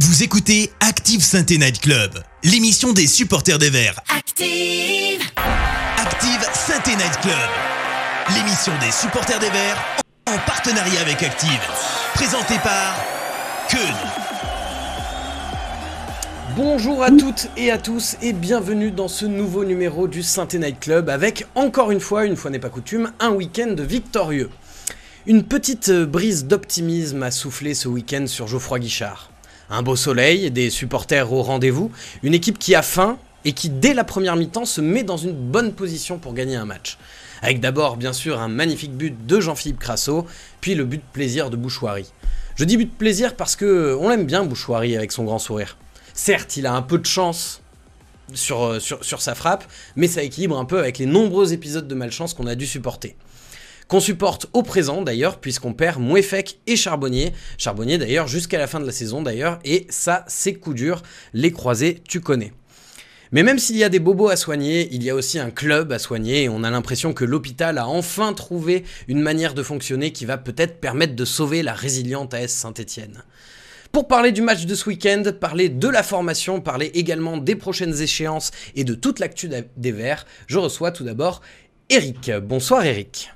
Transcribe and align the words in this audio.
Vous 0.00 0.24
écoutez 0.24 0.72
Active 0.80 1.22
Sainte 1.22 1.50
Night 1.50 1.80
Club, 1.80 2.10
l'émission 2.42 2.92
des 2.92 3.06
supporters 3.06 3.60
des 3.60 3.70
Verts. 3.70 4.00
Active 4.08 5.22
Active 5.98 6.48
Sainte 6.52 6.88
Night 6.88 7.20
Club, 7.22 7.48
l'émission 8.34 8.72
des 8.80 8.90
supporters 8.90 9.38
des 9.38 9.50
Verts 9.50 10.02
en 10.26 10.36
partenariat 10.46 11.00
avec 11.00 11.22
Active. 11.22 11.60
Présentée 12.14 12.58
par 12.64 12.96
Keun. 13.68 13.94
Bonjour 16.56 17.04
à 17.04 17.12
toutes 17.12 17.48
et 17.56 17.70
à 17.70 17.78
tous 17.78 18.16
et 18.20 18.32
bienvenue 18.32 18.90
dans 18.90 19.06
ce 19.08 19.26
nouveau 19.26 19.64
numéro 19.64 20.08
du 20.08 20.24
Sainte 20.24 20.54
Night 20.54 20.80
Club 20.80 21.08
avec 21.08 21.46
encore 21.54 21.92
une 21.92 22.00
fois, 22.00 22.24
une 22.24 22.34
fois 22.34 22.50
n'est 22.50 22.58
pas 22.58 22.68
coutume, 22.68 23.12
un 23.20 23.30
week-end 23.30 23.76
victorieux. 23.78 24.50
Une 25.26 25.44
petite 25.44 25.92
brise 25.92 26.46
d'optimisme 26.46 27.22
a 27.22 27.30
soufflé 27.30 27.74
ce 27.74 27.86
week-end 27.86 28.26
sur 28.26 28.48
Geoffroy 28.48 28.80
Guichard. 28.80 29.30
Un 29.70 29.82
beau 29.82 29.96
soleil, 29.96 30.50
des 30.50 30.70
supporters 30.70 31.32
au 31.32 31.42
rendez-vous, 31.42 31.90
une 32.22 32.34
équipe 32.34 32.58
qui 32.58 32.74
a 32.74 32.82
faim 32.82 33.18
et 33.44 33.52
qui 33.52 33.70
dès 33.70 33.94
la 33.94 34.04
première 34.04 34.36
mi-temps 34.36 34.64
se 34.64 34.80
met 34.80 35.02
dans 35.02 35.16
une 35.16 35.32
bonne 35.32 35.72
position 35.72 36.18
pour 36.18 36.34
gagner 36.34 36.56
un 36.56 36.64
match. 36.64 36.98
Avec 37.42 37.60
d'abord 37.60 37.96
bien 37.96 38.12
sûr 38.12 38.40
un 38.40 38.48
magnifique 38.48 38.96
but 38.96 39.26
de 39.26 39.40
Jean-Philippe 39.40 39.78
Crasso, 39.78 40.26
puis 40.60 40.74
le 40.74 40.84
but 40.84 41.02
plaisir 41.12 41.50
de 41.50 41.56
Bouchoirie. 41.56 42.12
Je 42.56 42.64
dis 42.64 42.76
but 42.76 42.92
plaisir 42.92 43.36
parce 43.36 43.56
que 43.56 43.96
on 44.00 44.08
l'aime 44.08 44.26
bien 44.26 44.44
Bouchoirie 44.44 44.96
avec 44.96 45.12
son 45.12 45.24
grand 45.24 45.38
sourire. 45.38 45.76
Certes, 46.14 46.56
il 46.56 46.66
a 46.66 46.72
un 46.72 46.82
peu 46.82 46.98
de 46.98 47.06
chance 47.06 47.60
sur, 48.32 48.80
sur 48.80 49.20
sa 49.20 49.34
frappe, 49.34 49.64
mais 49.96 50.06
ça 50.06 50.22
équilibre 50.22 50.58
un 50.58 50.64
peu 50.64 50.78
avec 50.78 50.98
les 50.98 51.06
nombreux 51.06 51.52
épisodes 51.52 51.88
de 51.88 51.94
malchance 51.94 52.32
qu'on 52.32 52.46
a 52.46 52.54
dû 52.54 52.66
supporter 52.66 53.16
qu'on 53.88 54.00
supporte 54.00 54.46
au 54.52 54.62
présent 54.62 55.02
d'ailleurs, 55.02 55.40
puisqu'on 55.40 55.72
perd 55.72 56.00
Mouefek 56.00 56.58
et 56.66 56.76
Charbonnier. 56.76 57.32
Charbonnier 57.58 57.98
d'ailleurs 57.98 58.28
jusqu'à 58.28 58.58
la 58.58 58.66
fin 58.66 58.80
de 58.80 58.86
la 58.86 58.92
saison 58.92 59.22
d'ailleurs, 59.22 59.58
et 59.64 59.86
ça 59.90 60.24
c'est 60.28 60.54
coup 60.54 60.74
dur, 60.74 61.02
les 61.32 61.52
croisés 61.52 62.02
tu 62.08 62.20
connais. 62.20 62.52
Mais 63.32 63.42
même 63.42 63.58
s'il 63.58 63.76
y 63.76 63.82
a 63.82 63.88
des 63.88 63.98
bobos 63.98 64.28
à 64.28 64.36
soigner, 64.36 64.88
il 64.92 65.02
y 65.02 65.10
a 65.10 65.14
aussi 65.14 65.40
un 65.40 65.50
club 65.50 65.90
à 65.90 65.98
soigner 65.98 66.44
et 66.44 66.48
on 66.48 66.62
a 66.62 66.70
l'impression 66.70 67.12
que 67.12 67.24
l'hôpital 67.24 67.78
a 67.78 67.88
enfin 67.88 68.32
trouvé 68.32 68.84
une 69.08 69.20
manière 69.20 69.54
de 69.54 69.62
fonctionner 69.64 70.12
qui 70.12 70.24
va 70.24 70.38
peut-être 70.38 70.78
permettre 70.78 71.16
de 71.16 71.24
sauver 71.24 71.64
la 71.64 71.72
résiliente 71.72 72.32
AS 72.32 72.52
Saint-Etienne. 72.52 73.24
Pour 73.90 74.06
parler 74.06 74.30
du 74.30 74.40
match 74.40 74.66
de 74.66 74.74
ce 74.76 74.88
week-end, 74.88 75.24
parler 75.40 75.68
de 75.68 75.88
la 75.88 76.04
formation, 76.04 76.60
parler 76.60 76.92
également 76.94 77.36
des 77.36 77.56
prochaines 77.56 78.00
échéances 78.00 78.52
et 78.76 78.84
de 78.84 78.94
toute 78.94 79.18
l'actu 79.18 79.48
des 79.48 79.92
Verts, 79.92 80.26
je 80.46 80.58
reçois 80.58 80.92
tout 80.92 81.04
d'abord 81.04 81.42
Eric. 81.90 82.30
Bonsoir 82.42 82.84
Eric. 82.84 83.33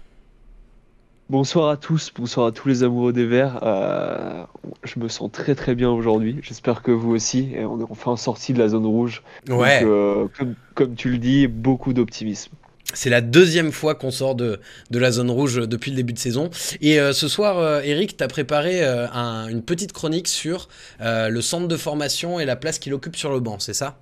Bonsoir 1.31 1.69
à 1.69 1.77
tous, 1.77 2.11
bonsoir 2.17 2.47
à 2.47 2.53
tous 2.53 2.69
les 2.69 2.83
amoureux 2.85 3.13
des 3.13 3.27
Verts. 3.27 3.61
Euh, 3.63 4.45
je 4.83 4.99
me 4.99 5.09
sens 5.09 5.31
très 5.31 5.55
très 5.55 5.75
bien 5.75 5.91
aujourd'hui. 5.91 6.39
J'espère 6.41 6.83
que 6.83 6.91
vous 6.91 7.11
aussi. 7.11 7.51
Et 7.55 7.67
on 7.67 7.81
est 7.81 7.87
enfin 7.91 8.17
sorti 8.17 8.55
de 8.55 8.59
la 8.59 8.69
zone 8.69 8.87
rouge. 8.87 9.23
Ouais. 9.47 9.81
Donc, 9.81 9.91
euh, 9.91 10.27
comme, 10.39 10.55
comme 10.73 10.95
tu 10.95 11.11
le 11.11 11.19
dis, 11.19 11.47
beaucoup 11.47 11.93
d'optimisme. 11.93 12.53
C'est 12.95 13.11
la 13.11 13.21
deuxième 13.21 13.73
fois 13.73 13.95
qu'on 13.95 14.11
sort 14.11 14.37
de, 14.37 14.59
de, 14.91 14.99
la 14.99 15.11
zone 15.11 15.31
rouge 15.31 15.57
depuis 15.69 15.91
le 15.91 15.99
début 15.99 16.15
de 16.15 16.19
saison. 16.19 16.49
Et 16.81 16.99
euh, 16.99 17.13
ce 17.13 17.29
soir, 17.29 17.85
Eric, 17.85 18.17
tu 18.17 18.25
as 18.25 18.29
préparé 18.29 18.83
un, 18.83 19.49
une 19.49 19.61
petite 19.61 19.93
chronique 19.93 20.29
sur 20.29 20.71
le 20.99 21.41
centre 21.43 21.69
de 21.69 21.77
formation 21.77 22.41
et 22.41 22.47
la 22.47 22.57
place 22.57 22.79
qu'il 22.79 22.95
occupe 22.95 23.17
sur 23.17 23.31
le 23.31 23.41
banc, 23.41 23.59
c'est 23.59 23.75
ça? 23.75 23.99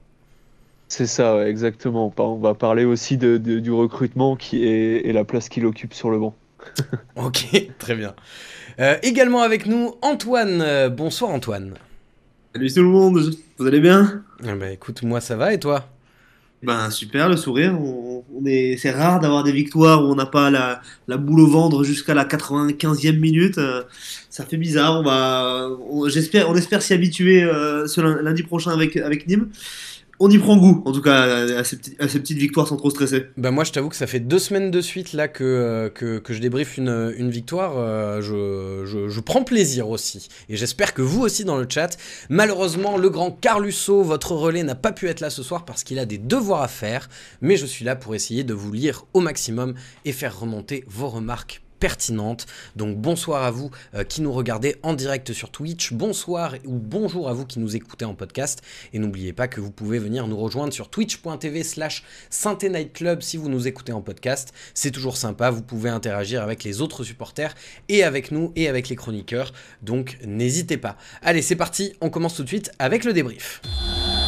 C'est 0.86 1.06
ça, 1.06 1.34
ouais, 1.34 1.50
exactement. 1.50 2.14
On 2.16 2.36
va 2.36 2.54
parler 2.54 2.84
aussi 2.84 3.16
de, 3.16 3.36
de, 3.36 3.58
du 3.58 3.72
recrutement 3.72 4.36
qui 4.36 4.64
est, 4.64 5.04
et 5.04 5.12
la 5.12 5.24
place 5.24 5.48
qu'il 5.48 5.66
occupe 5.66 5.92
sur 5.92 6.10
le 6.10 6.20
banc. 6.20 6.36
ok, 7.16 7.70
très 7.78 7.94
bien. 7.94 8.14
Euh, 8.78 8.96
également 9.02 9.42
avec 9.42 9.66
nous, 9.66 9.94
Antoine. 10.02 10.60
Euh, 10.60 10.88
bonsoir 10.88 11.30
Antoine. 11.30 11.74
Salut 12.54 12.72
tout 12.72 12.82
le 12.82 12.88
monde, 12.88 13.34
vous 13.58 13.66
allez 13.66 13.80
bien? 13.80 14.24
Bah, 14.42 14.70
Écoute, 14.70 15.02
moi 15.02 15.20
ça 15.20 15.36
va 15.36 15.52
et 15.52 15.60
toi? 15.60 15.88
Ben 16.62 16.90
super, 16.90 17.28
le 17.28 17.36
sourire. 17.36 17.78
On, 17.78 18.24
on 18.34 18.44
est, 18.46 18.76
c'est 18.76 18.90
rare 18.90 19.20
d'avoir 19.20 19.42
des 19.42 19.52
victoires 19.52 20.02
où 20.02 20.06
on 20.06 20.14
n'a 20.14 20.26
pas 20.26 20.50
la, 20.50 20.80
la, 21.06 21.16
boule 21.16 21.40
au 21.40 21.46
ventre 21.46 21.84
jusqu'à 21.84 22.14
la 22.14 22.24
95e 22.24 23.18
minute. 23.18 23.58
Euh, 23.58 23.82
ça 24.30 24.44
fait 24.44 24.56
bizarre. 24.56 25.00
On 25.00 25.02
va, 25.02 25.68
on, 25.90 26.08
j'espère, 26.08 26.48
on 26.50 26.54
espère 26.54 26.82
s'y 26.82 26.94
habituer 26.94 27.42
euh, 27.42 27.86
ce 27.86 28.00
lundi 28.00 28.42
prochain 28.42 28.72
avec, 28.72 28.96
avec 28.96 29.26
Nîmes 29.26 29.50
on 30.18 30.30
y 30.30 30.38
prend 30.38 30.56
goût, 30.56 30.82
en 30.84 30.92
tout 30.92 31.02
cas, 31.02 31.46
à 31.58 31.64
ces, 31.64 31.76
petites, 31.76 32.38
victoires 32.38 32.66
sans 32.66 32.76
trop 32.76 32.90
stresser. 32.90 33.26
Bah 33.36 33.50
moi, 33.50 33.64
je 33.64 33.72
t'avoue 33.72 33.88
que 33.88 33.96
ça 33.96 34.06
fait 34.06 34.20
deux 34.20 34.38
semaines 34.38 34.70
de 34.70 34.80
suite 34.80 35.12
là 35.12 35.28
que, 35.28 35.92
que 35.94 36.32
je 36.32 36.40
débriefe 36.40 36.78
une, 36.78 37.30
victoire. 37.30 37.74
Euh, 37.76 38.20
je, 38.20 39.08
je, 39.08 39.20
prends 39.20 39.44
plaisir 39.44 39.88
aussi. 39.88 40.28
Et 40.48 40.56
j'espère 40.56 40.94
que 40.94 41.02
vous 41.02 41.22
aussi 41.22 41.44
dans 41.44 41.58
le 41.58 41.66
chat. 41.68 41.96
Malheureusement, 42.28 42.96
le 42.96 43.10
grand 43.10 43.30
Carlusso, 43.30 44.02
votre 44.02 44.32
relais, 44.32 44.62
n'a 44.62 44.74
pas 44.74 44.92
pu 44.92 45.08
être 45.08 45.20
là 45.20 45.30
ce 45.30 45.42
soir 45.42 45.64
parce 45.64 45.84
qu'il 45.84 45.98
a 45.98 46.06
des 46.06 46.18
devoirs 46.18 46.62
à 46.62 46.68
faire. 46.68 47.08
Mais 47.40 47.56
je 47.56 47.66
suis 47.66 47.84
là 47.84 47.96
pour 47.96 48.14
essayer 48.14 48.44
de 48.44 48.54
vous 48.54 48.72
lire 48.72 49.04
au 49.14 49.20
maximum 49.20 49.74
et 50.04 50.12
faire 50.12 50.38
remonter 50.38 50.84
vos 50.88 51.08
remarques 51.08 51.62
pertinente. 51.78 52.46
Donc 52.76 52.96
bonsoir 52.96 53.42
à 53.42 53.50
vous 53.50 53.70
euh, 53.94 54.04
qui 54.04 54.22
nous 54.22 54.32
regardez 54.32 54.76
en 54.82 54.94
direct 54.94 55.32
sur 55.32 55.50
Twitch, 55.50 55.92
bonsoir 55.92 56.54
ou 56.64 56.78
bonjour 56.78 57.28
à 57.28 57.32
vous 57.32 57.46
qui 57.46 57.58
nous 57.58 57.76
écoutez 57.76 58.04
en 58.04 58.14
podcast. 58.14 58.62
Et 58.92 58.98
n'oubliez 58.98 59.32
pas 59.32 59.48
que 59.48 59.60
vous 59.60 59.70
pouvez 59.70 59.98
venir 59.98 60.26
nous 60.26 60.36
rejoindre 60.36 60.72
sur 60.72 60.88
twitch.tv 60.88 61.62
slash 61.62 62.04
Club 62.92 63.22
si 63.22 63.36
vous 63.36 63.48
nous 63.48 63.66
écoutez 63.66 63.92
en 63.92 64.00
podcast. 64.00 64.52
C'est 64.74 64.90
toujours 64.90 65.16
sympa, 65.16 65.50
vous 65.50 65.62
pouvez 65.62 65.90
interagir 65.90 66.42
avec 66.42 66.64
les 66.64 66.80
autres 66.80 67.04
supporters 67.04 67.54
et 67.88 68.02
avec 68.02 68.30
nous 68.30 68.52
et 68.56 68.68
avec 68.68 68.88
les 68.88 68.96
chroniqueurs. 68.96 69.52
Donc 69.82 70.18
n'hésitez 70.24 70.76
pas. 70.76 70.96
Allez 71.22 71.42
c'est 71.42 71.56
parti, 71.56 71.94
on 72.00 72.10
commence 72.10 72.36
tout 72.36 72.42
de 72.42 72.48
suite 72.48 72.70
avec 72.78 73.04
le 73.04 73.12
débrief. 73.12 73.60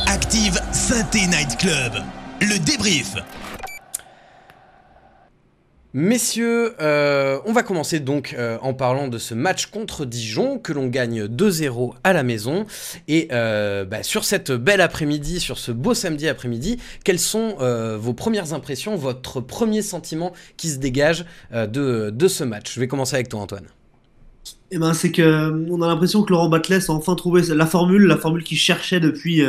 Active 0.06 0.60
Synthé 0.72 1.26
Night 1.26 1.56
Club, 1.58 1.92
le 2.40 2.58
débrief. 2.64 3.14
Messieurs, 5.94 6.74
euh, 6.82 7.38
on 7.46 7.52
va 7.54 7.62
commencer 7.62 7.98
donc 7.98 8.34
euh, 8.38 8.58
en 8.60 8.74
parlant 8.74 9.08
de 9.08 9.16
ce 9.16 9.32
match 9.32 9.66
contre 9.66 10.04
Dijon 10.04 10.58
que 10.58 10.74
l'on 10.74 10.86
gagne 10.86 11.24
2-0 11.24 11.94
à 12.04 12.12
la 12.12 12.22
maison. 12.22 12.66
Et 13.08 13.28
euh, 13.32 13.86
bah, 13.86 14.02
sur 14.02 14.24
cette 14.24 14.52
belle 14.52 14.82
après-midi, 14.82 15.40
sur 15.40 15.56
ce 15.56 15.72
beau 15.72 15.94
samedi 15.94 16.28
après-midi, 16.28 16.76
quelles 17.04 17.18
sont 17.18 17.56
vos 17.98 18.12
premières 18.12 18.52
impressions, 18.52 18.96
votre 18.96 19.40
premier 19.40 19.80
sentiment 19.82 20.32
qui 20.56 20.68
se 20.68 20.78
dégage 20.78 21.24
de, 21.52 22.10
de, 22.10 22.28
ce 22.28 22.44
match? 22.44 22.74
Je 22.74 22.80
vais 22.80 22.88
commencer 22.88 23.14
avec 23.14 23.28
toi 23.28 23.40
Antoine. 23.40 23.66
Eh 24.70 24.78
ben, 24.78 24.92
c'est 24.92 25.10
que 25.10 25.70
on 25.70 25.80
a 25.80 25.86
l'impression 25.86 26.22
que 26.22 26.32
Laurent 26.32 26.50
Batles 26.50 26.82
a 26.88 26.92
enfin 26.92 27.14
trouvé 27.14 27.42
la 27.42 27.66
formule, 27.66 28.04
la 28.04 28.18
formule 28.18 28.44
qu'il 28.44 28.58
cherchait 28.58 29.00
depuis 29.00 29.42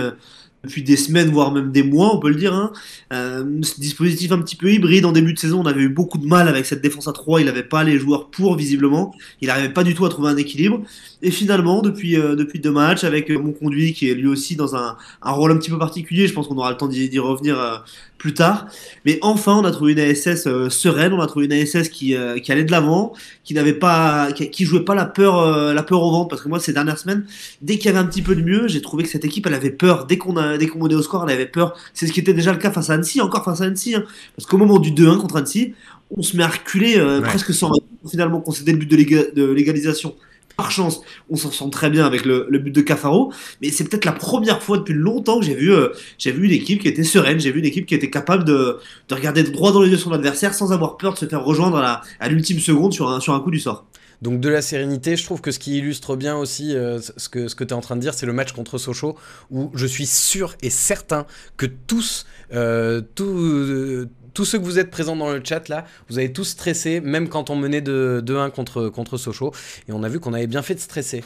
depuis 0.63 0.83
des 0.83 0.97
semaines, 0.97 1.29
voire 1.29 1.51
même 1.51 1.71
des 1.71 1.83
mois, 1.83 2.13
on 2.15 2.19
peut 2.19 2.29
le 2.29 2.35
dire. 2.35 2.53
Hein. 2.53 2.71
Euh, 3.13 3.61
ce 3.61 3.79
dispositif 3.79 4.31
un 4.31 4.39
petit 4.39 4.55
peu 4.55 4.71
hybride 4.71 5.05
en 5.05 5.11
début 5.11 5.33
de 5.33 5.39
saison, 5.39 5.61
on 5.61 5.65
avait 5.65 5.81
eu 5.81 5.89
beaucoup 5.89 6.17
de 6.17 6.25
mal 6.25 6.47
avec 6.47 6.65
cette 6.65 6.81
défense 6.81 7.07
à 7.07 7.13
3, 7.13 7.41
il 7.41 7.45
n'avait 7.45 7.63
pas 7.63 7.83
les 7.83 7.97
joueurs 7.97 8.29
pour 8.29 8.55
visiblement, 8.55 9.13
il 9.41 9.47
n'arrivait 9.47 9.73
pas 9.73 9.83
du 9.83 9.95
tout 9.95 10.05
à 10.05 10.09
trouver 10.09 10.29
un 10.29 10.37
équilibre. 10.37 10.81
Et 11.21 11.31
finalement, 11.31 11.81
depuis, 11.81 12.17
euh, 12.17 12.35
depuis 12.35 12.59
deux 12.59 12.71
matchs, 12.71 13.03
avec 13.03 13.29
mon 13.29 13.51
conduit 13.51 13.93
qui 13.93 14.09
est 14.09 14.15
lui 14.15 14.27
aussi 14.27 14.55
dans 14.55 14.75
un, 14.75 14.97
un 15.21 15.31
rôle 15.31 15.51
un 15.51 15.57
petit 15.57 15.69
peu 15.69 15.79
particulier, 15.79 16.27
je 16.27 16.33
pense 16.33 16.47
qu'on 16.47 16.57
aura 16.57 16.71
le 16.71 16.77
temps 16.77 16.87
d'y 16.87 17.19
revenir 17.19 17.59
euh, 17.59 17.77
plus 18.19 18.35
tard. 18.35 18.67
Mais 19.05 19.17
enfin, 19.23 19.57
on 19.57 19.63
a 19.63 19.71
trouvé 19.71 19.93
une 19.93 19.99
ASS 19.99 20.45
euh, 20.45 20.69
sereine, 20.69 21.13
on 21.13 21.21
a 21.21 21.25
trouvé 21.25 21.45
une 21.45 21.53
ASS 21.53 21.89
qui, 21.89 22.15
euh, 22.15 22.37
qui 22.37 22.51
allait 22.51 22.65
de 22.65 22.71
l'avant, 22.71 23.13
qui 23.43 23.55
n'avait 23.55 23.73
pas, 23.73 24.31
qui, 24.33 24.51
qui, 24.51 24.65
jouait 24.65 24.83
pas 24.83 24.93
la 24.93 25.05
peur, 25.05 25.39
euh, 25.39 25.73
la 25.73 25.81
peur 25.81 26.03
au 26.03 26.11
ventre. 26.11 26.27
Parce 26.27 26.43
que 26.43 26.49
moi, 26.49 26.59
ces 26.59 26.73
dernières 26.73 26.99
semaines, 26.99 27.25
dès 27.63 27.77
qu'il 27.77 27.85
y 27.85 27.89
avait 27.89 27.97
un 27.97 28.05
petit 28.05 28.21
peu 28.21 28.35
de 28.35 28.43
mieux, 28.43 28.67
j'ai 28.67 28.81
trouvé 28.81 29.03
que 29.03 29.09
cette 29.09 29.25
équipe, 29.25 29.47
elle 29.47 29.55
avait 29.55 29.71
peur. 29.71 30.05
Dès 30.05 30.17
qu'on 30.17 30.37
a, 30.37 30.57
dès 30.57 30.67
qu'on 30.67 30.79
menait 30.79 30.95
au 30.95 31.01
score, 31.01 31.23
elle 31.27 31.33
avait 31.33 31.47
peur. 31.47 31.75
C'est 31.93 32.05
ce 32.05 32.13
qui 32.13 32.19
était 32.19 32.33
déjà 32.33 32.51
le 32.51 32.59
cas 32.59 32.69
face 32.69 32.91
à 32.91 32.93
Annecy, 32.93 33.21
encore 33.21 33.43
face 33.43 33.61
à 33.61 33.63
Annecy. 33.63 33.95
Hein. 33.95 34.03
Parce 34.35 34.45
qu'au 34.45 34.57
moment 34.57 34.77
du 34.77 34.91
2-1 34.91 35.17
contre 35.17 35.37
Annecy, 35.37 35.73
on 36.15 36.21
se 36.21 36.37
met 36.37 36.43
à 36.43 36.47
reculer 36.47 37.01
ouais. 37.01 37.21
presque 37.21 37.53
sans 37.53 37.71
finalement 38.09 38.41
concéder 38.41 38.73
le 38.73 38.79
but 38.79 38.89
de 38.89 39.43
légalisation 39.51 40.15
par 40.59 40.71
chance, 40.71 40.99
on 41.29 41.37
s'en 41.37 41.51
sent 41.51 41.69
très 41.71 41.89
bien 41.89 42.05
avec 42.05 42.25
le, 42.25 42.45
but 42.59 42.75
de 42.75 42.81
Cafaro, 42.81 43.31
mais 43.61 43.69
c'est 43.69 43.85
peut-être 43.85 44.03
la 44.03 44.11
première 44.11 44.61
fois 44.61 44.77
depuis 44.77 44.93
longtemps 44.93 45.39
que 45.39 45.45
j'ai 45.45 45.55
vu, 45.55 45.71
euh, 45.71 45.93
j'ai 46.17 46.33
vu 46.33 46.47
une 46.47 46.51
équipe 46.51 46.81
qui 46.81 46.89
était 46.89 47.05
sereine, 47.05 47.39
j'ai 47.39 47.53
vu 47.53 47.59
une 47.59 47.65
équipe 47.65 47.85
qui 47.85 47.95
était 47.95 48.09
capable 48.09 48.43
de, 48.43 48.77
de 49.07 49.15
regarder 49.15 49.43
droit 49.43 49.71
dans 49.71 49.81
les 49.81 49.89
yeux 49.89 49.97
son 49.97 50.11
adversaire 50.11 50.53
sans 50.53 50.73
avoir 50.73 50.97
peur 50.97 51.13
de 51.13 51.17
se 51.17 51.25
faire 51.25 51.45
rejoindre 51.45 51.77
à, 51.77 52.27
l'ultime 52.27 52.59
seconde 52.59 52.91
sur 52.91 53.09
un, 53.09 53.21
sur 53.21 53.33
un 53.33 53.39
coup 53.39 53.51
du 53.51 53.59
sort. 53.59 53.85
Donc 54.21 54.41
de 54.41 54.49
la 54.49 54.61
sérénité, 54.61 55.15
je 55.15 55.23
trouve 55.23 55.39
que 55.39 55.51
ce 55.51 55.59
qui 55.59 55.77
illustre 55.77 56.17
bien 56.17 56.35
aussi 56.35 56.75
euh, 56.75 56.99
ce 56.99 57.29
que, 57.29 57.47
ce 57.47 57.55
que 57.55 57.63
tu 57.63 57.69
es 57.69 57.73
en 57.73 57.79
train 57.79 57.95
de 57.95 58.01
dire, 58.01 58.13
c'est 58.13 58.25
le 58.25 58.33
match 58.33 58.51
contre 58.51 58.77
Sochaux, 58.77 59.15
où 59.49 59.71
je 59.75 59.85
suis 59.85 60.07
sûr 60.07 60.55
et 60.61 60.69
certain 60.69 61.25
que 61.55 61.65
tous, 61.65 62.25
euh, 62.51 63.01
tous, 63.15 64.09
tous 64.33 64.45
ceux 64.45 64.59
que 64.59 64.63
vous 64.63 64.79
êtes 64.79 64.91
présents 64.91 65.15
dans 65.15 65.29
le 65.29 65.41
chat 65.43 65.67
là, 65.69 65.85
vous 66.09 66.17
avez 66.17 66.31
tous 66.31 66.45
stressé, 66.45 67.01
même 67.01 67.29
quand 67.29 67.49
on 67.49 67.55
menait 67.55 67.81
de, 67.81 68.21
de 68.23 68.35
1 68.35 68.49
contre, 68.49 68.89
contre 68.89 69.17
Sochaux, 69.17 69.53
et 69.87 69.91
on 69.91 70.03
a 70.03 70.09
vu 70.09 70.19
qu'on 70.19 70.33
avait 70.33 70.47
bien 70.47 70.61
fait 70.61 70.75
de 70.75 70.79
stresser. 70.79 71.23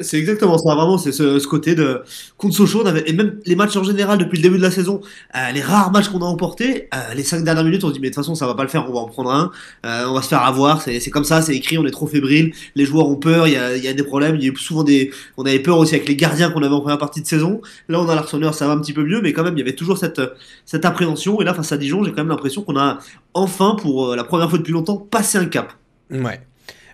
C'est 0.00 0.18
exactement 0.18 0.58
ça, 0.58 0.74
vraiment, 0.74 0.98
c'est 0.98 1.12
ce, 1.12 1.46
côté 1.46 1.74
de 1.74 2.02
contre 2.36 2.54
Sochaux, 2.54 2.82
on 2.82 2.86
avait, 2.86 3.08
et 3.08 3.12
même 3.12 3.38
les 3.44 3.56
matchs 3.56 3.76
en 3.76 3.84
général 3.84 4.18
depuis 4.18 4.36
le 4.36 4.42
début 4.42 4.58
de 4.58 4.62
la 4.62 4.70
saison, 4.70 5.00
euh, 5.34 5.52
les 5.52 5.60
rares 5.60 5.92
matchs 5.92 6.08
qu'on 6.08 6.20
a 6.20 6.24
emportés, 6.24 6.88
euh, 6.94 7.14
les 7.14 7.22
cinq 7.22 7.44
dernières 7.44 7.64
minutes, 7.64 7.84
on 7.84 7.88
se 7.88 7.92
dit 7.92 8.00
mais 8.00 8.08
de 8.08 8.14
toute 8.14 8.22
façon 8.22 8.34
ça 8.34 8.46
va 8.46 8.54
pas 8.54 8.62
le 8.62 8.68
faire, 8.68 8.88
on 8.88 8.92
va 8.92 9.00
en 9.00 9.06
prendre 9.06 9.30
un, 9.30 9.50
euh, 9.84 10.04
on 10.08 10.14
va 10.14 10.22
se 10.22 10.28
faire 10.28 10.42
avoir, 10.42 10.82
c'est 10.82 11.10
comme 11.10 11.24
ça, 11.24 11.42
c'est 11.42 11.54
écrit, 11.54 11.78
on 11.78 11.86
est 11.86 11.90
trop 11.90 12.06
fébrile, 12.06 12.52
les 12.74 12.84
joueurs 12.84 13.08
ont 13.08 13.16
peur, 13.16 13.46
il 13.46 13.54
y 13.54 13.56
a, 13.56 13.92
des 13.92 14.02
problèmes, 14.02 14.36
il 14.36 14.42
y 14.42 14.48
a 14.48 14.52
eu 14.52 14.56
souvent 14.56 14.84
des, 14.84 15.10
on 15.36 15.44
avait 15.44 15.60
peur 15.60 15.78
aussi 15.78 15.94
avec 15.94 16.08
les 16.08 16.16
gardiens 16.16 16.50
qu'on 16.50 16.62
avait 16.62 16.74
en 16.74 16.80
première 16.80 16.98
partie 16.98 17.20
de 17.20 17.26
saison. 17.26 17.60
Là 17.88 18.00
on 18.00 18.08
a 18.08 18.14
l'Arsenal, 18.14 18.52
ça 18.54 18.66
va 18.66 18.72
un 18.72 18.80
petit 18.80 18.92
peu 18.92 19.04
mieux, 19.04 19.20
mais 19.20 19.32
quand 19.32 19.44
même 19.44 19.54
il 19.54 19.60
y 19.60 19.62
avait 19.62 19.74
toujours 19.74 19.98
cette, 19.98 20.20
cette 20.64 20.84
appréhension, 20.84 21.40
et 21.40 21.44
là 21.44 21.54
face 21.54 21.72
à 21.72 21.76
Dijon, 21.76 22.04
j'ai 22.04 22.10
quand 22.10 22.18
même 22.18 22.28
l'impression 22.28 22.62
qu'on 22.62 22.76
a 22.76 22.98
enfin 23.34 23.76
pour 23.80 24.16
la 24.16 24.24
première 24.24 24.48
fois 24.48 24.58
depuis 24.58 24.72
longtemps 24.72 24.96
passé 24.96 25.38
un 25.38 25.46
cap. 25.46 25.72
Ouais. 26.10 26.40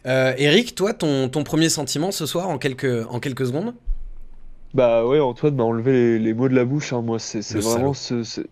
Euh, 0.07 0.35
Eric, 0.37 0.75
toi, 0.75 0.93
ton, 0.95 1.29
ton, 1.29 1.45
premier 1.45 1.69
sentiment 1.69 2.11
ce 2.11 2.27
soir 2.27 2.49
en 2.49 2.59
quelques, 2.59 3.07
en 3.09 3.21
quelques 3.21 3.47
secondes 3.47 3.75
Bah 4.75 5.07
ouais, 5.07 5.21
Antoine 5.21 5.55
m'a 5.55 5.63
enlevé 5.63 6.19
les, 6.19 6.35
mots 6.35 6.49
de 6.49 6.55
la 6.55 6.65
bouche. 6.65 6.93
Hein. 6.93 7.03
Moi, 7.03 7.19
c'est 7.19 7.41
vraiment 7.59 7.95
ce, 7.95 8.23
ce, 8.23 8.51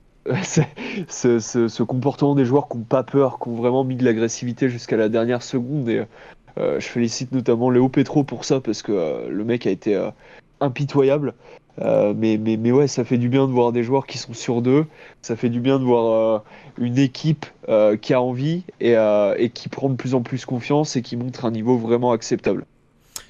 ce, 1.69 1.83
comportement 1.83 2.35
des 2.35 2.45
joueurs 2.45 2.69
qui 2.69 2.79
n'ont 2.79 2.85
pas 2.85 3.03
peur, 3.03 3.39
qui 3.41 3.49
ont 3.49 3.57
vraiment 3.57 3.83
mis 3.83 3.97
de 3.97 4.05
l'agressivité 4.05 4.69
jusqu'à 4.69 4.97
la 4.97 5.09
dernière 5.09 5.43
seconde. 5.43 5.89
Et 5.89 6.05
euh, 6.59 6.79
je 6.79 6.87
félicite 6.87 7.33
notamment 7.33 7.71
Léo 7.71 7.89
Petro 7.89 8.23
pour 8.23 8.45
ça, 8.45 8.61
parce 8.61 8.83
que 8.83 8.93
euh, 8.93 9.29
le 9.29 9.45
mec 9.45 9.67
a 9.67 9.71
été 9.71 10.01
impitoyable. 10.61 11.35
Euh, 11.81 12.15
mais, 12.17 12.39
mais, 12.39 12.57
mais, 12.57 12.73
ouais, 12.73 12.89
ça 12.89 13.05
fait 13.05 13.19
du 13.19 13.29
bien 13.29 13.47
de 13.47 13.53
voir 13.53 13.73
des 13.73 13.83
joueurs 13.83 14.07
qui 14.07 14.19
sont 14.19 14.35
sur 14.35 14.63
d'eux. 14.63 14.87
Ça 15.23 15.37
fait 15.37 15.49
du 15.49 15.61
bien 15.61 15.79
de 15.79 15.85
voir 15.85 16.37
euh, 16.37 16.39
une 16.79 16.99
équipe 16.99 17.47
euh, 17.69 17.97
qui 17.97 18.13
a 18.13 18.21
envie 18.21 18.65
et, 18.81 18.97
qui 19.55 19.69
prend 19.69 19.89
de 19.89 19.95
plus 19.95 20.15
en 20.15 20.23
plus 20.23 20.45
confiance 20.45 20.97
et 20.97 21.03
qui 21.03 21.17
montre 21.17 21.45
un 21.45 21.51
niveau 21.51 21.77
vraiment 21.77 22.13
acceptable. 22.13 22.67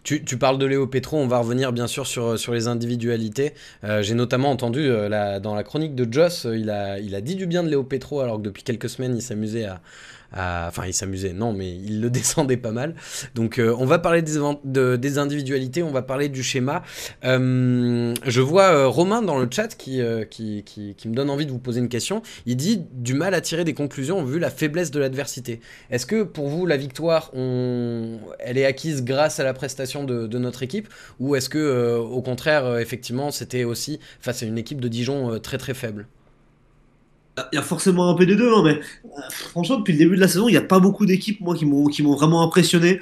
Tu, 0.02 0.22
parles 0.38 0.58
de 0.58 0.64
Léo 0.66 0.86
Petro, 0.86 1.18
on 1.18 1.28
va 1.28 1.38
revenir 1.38 1.72
bien 1.72 1.86
sûr 1.86 2.06
sur, 2.06 2.38
sur 2.38 2.52
les 2.52 2.66
individualités. 2.66 3.52
J'ai 4.00 4.14
notamment 4.14 4.50
entendu 4.50 4.88
dans 4.88 5.54
la 5.54 5.62
chronique 5.62 5.94
de 5.94 6.10
Joss, 6.10 6.48
il 6.50 6.70
a, 6.70 6.98
il 6.98 7.14
a 7.14 7.20
dit 7.20 7.36
du 7.36 7.46
bien 7.46 7.62
de 7.62 7.68
Léo 7.68 7.84
Petro 7.84 8.20
alors 8.20 8.38
que 8.38 8.42
depuis 8.42 8.62
quelques 8.62 8.88
semaines 8.88 9.14
il 9.14 9.22
s'amusait 9.22 9.66
à, 9.66 9.82
Enfin, 10.32 10.84
il 10.86 10.94
s'amusait, 10.94 11.32
non, 11.32 11.52
mais 11.52 11.70
il 11.70 12.00
le 12.00 12.10
descendait 12.20 12.56
pas 12.56 12.72
mal. 12.72 12.94
Donc, 13.34 13.58
euh, 13.58 13.74
on 13.78 13.86
va 13.86 13.98
parler 13.98 14.22
des, 14.22 15.18
individualités, 15.18 15.82
on 15.82 15.90
va 15.90 16.02
parler 16.02 16.28
du 16.28 16.42
schéma. 16.42 16.82
Euh, 17.24 18.14
je 18.24 18.40
vois 18.40 18.72
euh, 18.72 18.88
Romain 18.88 19.22
dans 19.22 19.38
le 19.38 19.48
chat 19.50 19.76
qui, 19.76 20.00
qui, 20.30 20.64
qui, 20.64 21.08
me 21.08 21.14
donne 21.14 21.30
envie 21.30 21.46
de 21.46 21.50
vous 21.50 21.58
poser 21.58 21.80
une 21.80 21.88
question. 21.88 22.22
Il 22.46 22.56
dit 22.56 22.82
du 22.92 23.14
mal 23.14 23.34
à 23.34 23.40
tirer 23.40 23.64
des 23.64 23.74
conclusions 23.74 24.22
vu 24.24 24.38
la 24.38 24.50
faiblesse 24.50 24.90
de 24.90 25.00
l'adversité. 25.00 25.60
Est-ce 25.90 26.06
que 26.06 26.22
pour 26.22 26.48
vous, 26.48 26.66
la 26.66 26.76
victoire, 26.76 27.30
elle 27.34 28.58
est 28.58 28.64
acquise 28.64 29.04
grâce 29.04 29.40
à 29.40 29.44
la 29.44 29.54
prestation 29.54 30.04
de, 30.04 30.26
de 30.26 30.38
notre 30.38 30.62
équipe? 30.62 30.88
Ou 31.18 31.36
est-ce 31.36 31.48
que, 31.48 31.96
au 31.96 32.22
contraire, 32.22 32.78
effectivement, 32.78 33.30
c'était 33.30 33.64
aussi 33.64 33.98
face 34.20 34.42
à 34.42 34.46
une 34.46 34.58
équipe 34.58 34.80
de 34.80 34.88
Dijon 34.88 35.38
très 35.40 35.58
très 35.58 35.74
faible? 35.74 36.06
Il 37.52 37.56
y 37.56 37.58
a 37.58 37.62
forcément 37.62 38.10
un 38.10 38.14
peu 38.14 38.26
des 38.26 38.36
deux, 38.36 38.52
hein, 38.52 38.62
mais 38.64 38.74
euh, 38.74 39.20
franchement, 39.30 39.78
depuis 39.78 39.92
le 39.92 39.98
début 39.98 40.16
de 40.16 40.20
la 40.20 40.28
saison, 40.28 40.48
il 40.48 40.52
n'y 40.52 40.58
a 40.58 40.62
pas 40.62 40.78
beaucoup 40.78 41.06
d'équipes 41.06 41.40
moi 41.40 41.54
qui 41.54 41.64
m'ont 41.64 42.14
vraiment 42.14 42.42
impressionné. 42.42 43.00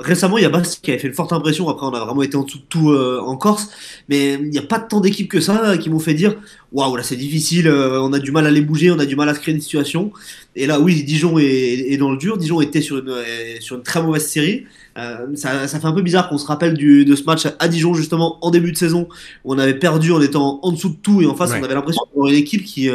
récemment, 0.00 0.38
il 0.38 0.42
y 0.42 0.46
a 0.46 0.50
Bastille 0.50 0.80
qui 0.82 0.90
avait 0.90 1.00
fait 1.00 1.08
une 1.08 1.14
forte 1.14 1.32
impression. 1.32 1.68
Après, 1.68 1.86
on 1.86 1.94
a 1.94 2.04
vraiment 2.04 2.22
été 2.22 2.36
en 2.36 2.42
dessous 2.42 2.58
de 2.58 2.64
tout 2.68 2.90
euh, 2.90 3.20
en 3.20 3.36
Corse, 3.36 3.68
mais 4.08 4.34
il 4.34 4.50
n'y 4.50 4.58
a 4.58 4.62
pas 4.62 4.78
tant 4.78 5.00
d'équipes 5.00 5.30
que 5.30 5.40
ça 5.40 5.64
euh, 5.64 5.76
qui 5.76 5.90
m'ont 5.90 6.00
fait 6.00 6.14
dire 6.14 6.36
waouh, 6.72 6.96
là 6.96 7.02
c'est 7.02 7.16
difficile, 7.16 7.68
on 7.68 8.14
a 8.14 8.18
du 8.18 8.32
mal 8.32 8.46
à 8.46 8.50
les 8.50 8.62
bouger, 8.62 8.90
on 8.90 8.98
a 8.98 9.04
du 9.04 9.14
mal 9.14 9.28
à 9.28 9.34
se 9.34 9.40
créer 9.40 9.54
des 9.54 9.60
situations. 9.60 10.10
Et 10.56 10.66
là, 10.66 10.80
oui, 10.80 11.02
Dijon 11.04 11.38
est, 11.38 11.96
dans 11.98 12.10
le 12.10 12.16
dur. 12.16 12.38
Dijon 12.38 12.60
était 12.62 12.80
sur 12.80 12.98
une 12.98 13.14
sur 13.60 13.76
une 13.76 13.82
très 13.82 14.02
mauvaise 14.02 14.26
série. 14.26 14.64
Ça, 15.34 15.66
ça, 15.68 15.80
fait 15.80 15.86
un 15.86 15.92
peu 15.92 16.02
bizarre 16.02 16.28
qu'on 16.28 16.38
se 16.38 16.46
rappelle 16.46 16.74
du, 16.74 17.04
de 17.04 17.16
ce 17.16 17.24
match 17.24 17.46
à 17.58 17.68
Dijon 17.68 17.94
justement 17.94 18.38
en 18.44 18.50
début 18.50 18.72
de 18.72 18.76
saison 18.76 19.08
où 19.44 19.54
on 19.54 19.58
avait 19.58 19.78
perdu 19.78 20.12
en 20.12 20.20
étant 20.20 20.60
en 20.62 20.72
dessous 20.72 20.90
de 20.90 20.96
tout 20.96 21.22
et 21.22 21.26
en 21.26 21.34
face 21.34 21.50
on 21.50 21.62
avait 21.62 21.74
l'impression 21.74 22.02
d'avoir 22.12 22.28
une 22.28 22.36
équipe 22.36 22.64
qui 22.64 22.90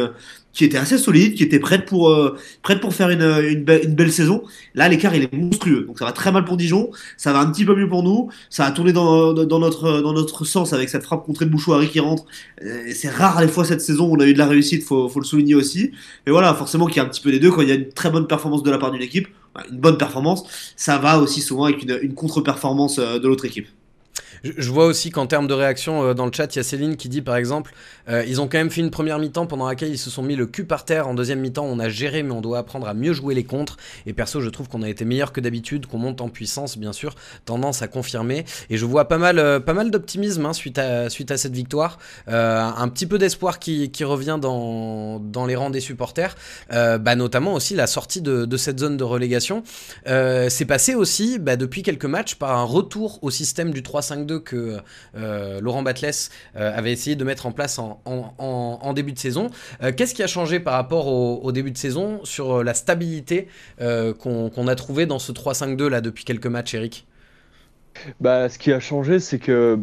qui 0.58 0.64
était 0.64 0.76
assez 0.76 0.98
solide, 0.98 1.34
qui 1.34 1.44
était 1.44 1.60
prête 1.60 1.84
pour, 1.84 2.10
euh, 2.10 2.36
prête 2.62 2.80
pour 2.80 2.92
faire 2.92 3.10
une, 3.10 3.22
une, 3.22 3.62
belle 3.62 4.10
saison. 4.10 4.42
Là, 4.74 4.88
l'écart, 4.88 5.14
il 5.14 5.22
est 5.22 5.32
monstrueux. 5.32 5.84
Donc, 5.86 6.00
ça 6.00 6.04
va 6.04 6.10
très 6.10 6.32
mal 6.32 6.44
pour 6.44 6.56
Dijon. 6.56 6.90
Ça 7.16 7.32
va 7.32 7.38
un 7.38 7.50
petit 7.52 7.64
peu 7.64 7.76
mieux 7.76 7.88
pour 7.88 8.02
nous. 8.02 8.28
Ça 8.50 8.64
a 8.64 8.72
tourné 8.72 8.92
dans, 8.92 9.32
dans, 9.34 9.58
notre, 9.60 10.00
dans 10.00 10.12
notre 10.12 10.44
sens 10.44 10.72
avec 10.72 10.88
cette 10.88 11.04
frappe 11.04 11.24
contre 11.24 11.44
le 11.44 11.50
Bouchouari 11.50 11.88
qui 11.88 12.00
rentre. 12.00 12.24
Euh, 12.64 12.90
c'est 12.92 13.08
rare, 13.08 13.40
les 13.40 13.46
fois, 13.46 13.64
cette 13.64 13.80
saison, 13.80 14.08
où 14.08 14.16
on 14.16 14.20
a 14.20 14.26
eu 14.26 14.32
de 14.32 14.38
la 14.38 14.48
réussite. 14.48 14.82
Faut, 14.82 15.08
faut 15.08 15.20
le 15.20 15.24
souligner 15.24 15.54
aussi. 15.54 15.92
Mais 16.26 16.32
voilà, 16.32 16.52
forcément, 16.54 16.86
qu'il 16.86 16.96
y 16.96 17.00
a 17.00 17.04
un 17.04 17.08
petit 17.08 17.20
peu 17.20 17.30
des 17.30 17.38
deux. 17.38 17.52
Quand 17.52 17.62
il 17.62 17.68
y 17.68 17.72
a 17.72 17.76
une 17.76 17.90
très 17.90 18.10
bonne 18.10 18.26
performance 18.26 18.64
de 18.64 18.70
la 18.72 18.78
part 18.78 18.90
d'une 18.90 19.02
équipe, 19.02 19.28
une 19.70 19.78
bonne 19.78 19.98
performance, 19.98 20.44
ça 20.76 20.98
va 20.98 21.18
aussi 21.18 21.40
souvent 21.40 21.64
avec 21.64 21.82
une, 21.82 22.14
contre-performance 22.14 22.98
euh, 22.98 23.18
de 23.18 23.28
l'autre 23.28 23.44
équipe. 23.44 23.68
Je, 24.44 24.70
vois 24.70 24.86
aussi 24.86 25.10
qu'en 25.10 25.26
termes 25.26 25.46
de 25.46 25.54
réaction 25.54 26.02
euh, 26.02 26.14
dans 26.14 26.26
le 26.26 26.32
chat, 26.32 26.54
il 26.54 26.58
y 26.58 26.60
a 26.60 26.62
Céline 26.62 26.96
qui 26.96 27.08
dit 27.08 27.22
par 27.22 27.36
exemple 27.36 27.74
euh, 28.08 28.24
Ils 28.26 28.40
ont 28.40 28.48
quand 28.48 28.58
même 28.58 28.70
fait 28.70 28.80
une 28.80 28.90
première 28.90 29.18
mi-temps 29.18 29.46
pendant 29.46 29.66
laquelle 29.66 29.90
ils 29.90 29.98
se 29.98 30.10
sont 30.10 30.22
mis 30.22 30.36
le 30.36 30.46
cul 30.46 30.64
par 30.64 30.84
terre. 30.84 31.08
En 31.08 31.14
deuxième 31.14 31.40
mi-temps, 31.40 31.64
on 31.64 31.78
a 31.78 31.88
géré, 31.88 32.22
mais 32.22 32.32
on 32.32 32.40
doit 32.40 32.58
apprendre 32.58 32.88
à 32.88 32.94
mieux 32.94 33.12
jouer 33.12 33.34
les 33.34 33.44
contres. 33.44 33.76
Et 34.06 34.12
perso, 34.12 34.40
je 34.40 34.48
trouve 34.48 34.68
qu'on 34.68 34.82
a 34.82 34.88
été 34.88 35.04
meilleur 35.04 35.32
que 35.32 35.40
d'habitude, 35.40 35.86
qu'on 35.86 35.98
monte 35.98 36.20
en 36.20 36.28
puissance, 36.28 36.78
bien 36.78 36.92
sûr. 36.92 37.14
Tendance 37.44 37.82
à 37.82 37.88
confirmer. 37.88 38.44
Et 38.70 38.76
je 38.76 38.84
vois 38.84 39.08
pas 39.08 39.18
mal, 39.18 39.38
euh, 39.38 39.60
mal 39.66 39.90
d'optimisme 39.90 40.46
hein, 40.46 40.52
suite, 40.52 40.78
à, 40.78 41.08
cette 41.10 41.52
victoire. 41.52 41.98
un 42.26 42.88
petit 42.88 43.06
peu 43.06 43.18
d'espoir 43.18 43.58
qui, 43.58 43.90
revient 44.04 44.38
dans, 44.40 45.46
les 45.46 45.56
rangs 45.56 45.70
des 45.70 45.80
supporters. 45.80 46.34
bah, 46.70 47.14
notamment 47.14 47.54
aussi 47.54 47.74
la 47.74 47.86
sortie 47.86 48.22
de, 48.22 48.56
cette 48.56 48.78
zone 48.80 48.96
de 48.96 49.04
relégation. 49.04 49.62
C'est 50.06 50.64
passé 50.66 50.94
aussi, 50.94 51.38
bah, 51.38 51.56
depuis 51.56 51.82
quelques 51.82 52.04
matchs, 52.04 52.34
par 52.34 52.56
un 52.56 52.64
retour 52.64 53.18
au 53.22 53.30
système 53.30 53.72
du 53.72 53.82
3-5 54.28 54.40
que 54.40 54.78
euh, 55.16 55.60
Laurent 55.60 55.82
Batles 55.82 56.10
euh, 56.56 56.76
avait 56.76 56.92
essayé 56.92 57.16
de 57.16 57.24
mettre 57.24 57.46
en 57.46 57.52
place 57.52 57.78
en, 57.78 58.92
début 58.94 59.12
de 59.12 59.18
saison. 59.18 59.50
Euh, 59.82 59.92
qu'est-ce 59.96 60.14
qui 60.14 60.22
a 60.22 60.26
changé 60.26 60.60
par 60.60 60.74
rapport 60.74 61.06
au, 61.08 61.52
début 61.52 61.70
de 61.70 61.78
saison 61.78 62.20
sur 62.24 62.62
la 62.62 62.74
stabilité 62.74 63.48
qu'on 63.78 64.68
a 64.68 64.74
trouvé 64.74 65.06
dans 65.06 65.18
ce 65.18 65.32
3-5-2 65.32 65.88
là 65.88 66.00
depuis 66.00 66.24
quelques 66.24 66.46
matchs, 66.46 66.74
Eric? 66.74 67.06
Bah, 68.20 68.48
ce 68.48 68.58
qui 68.58 68.72
a 68.72 68.78
changé, 68.78 69.18
c'est 69.18 69.38
que 69.38 69.78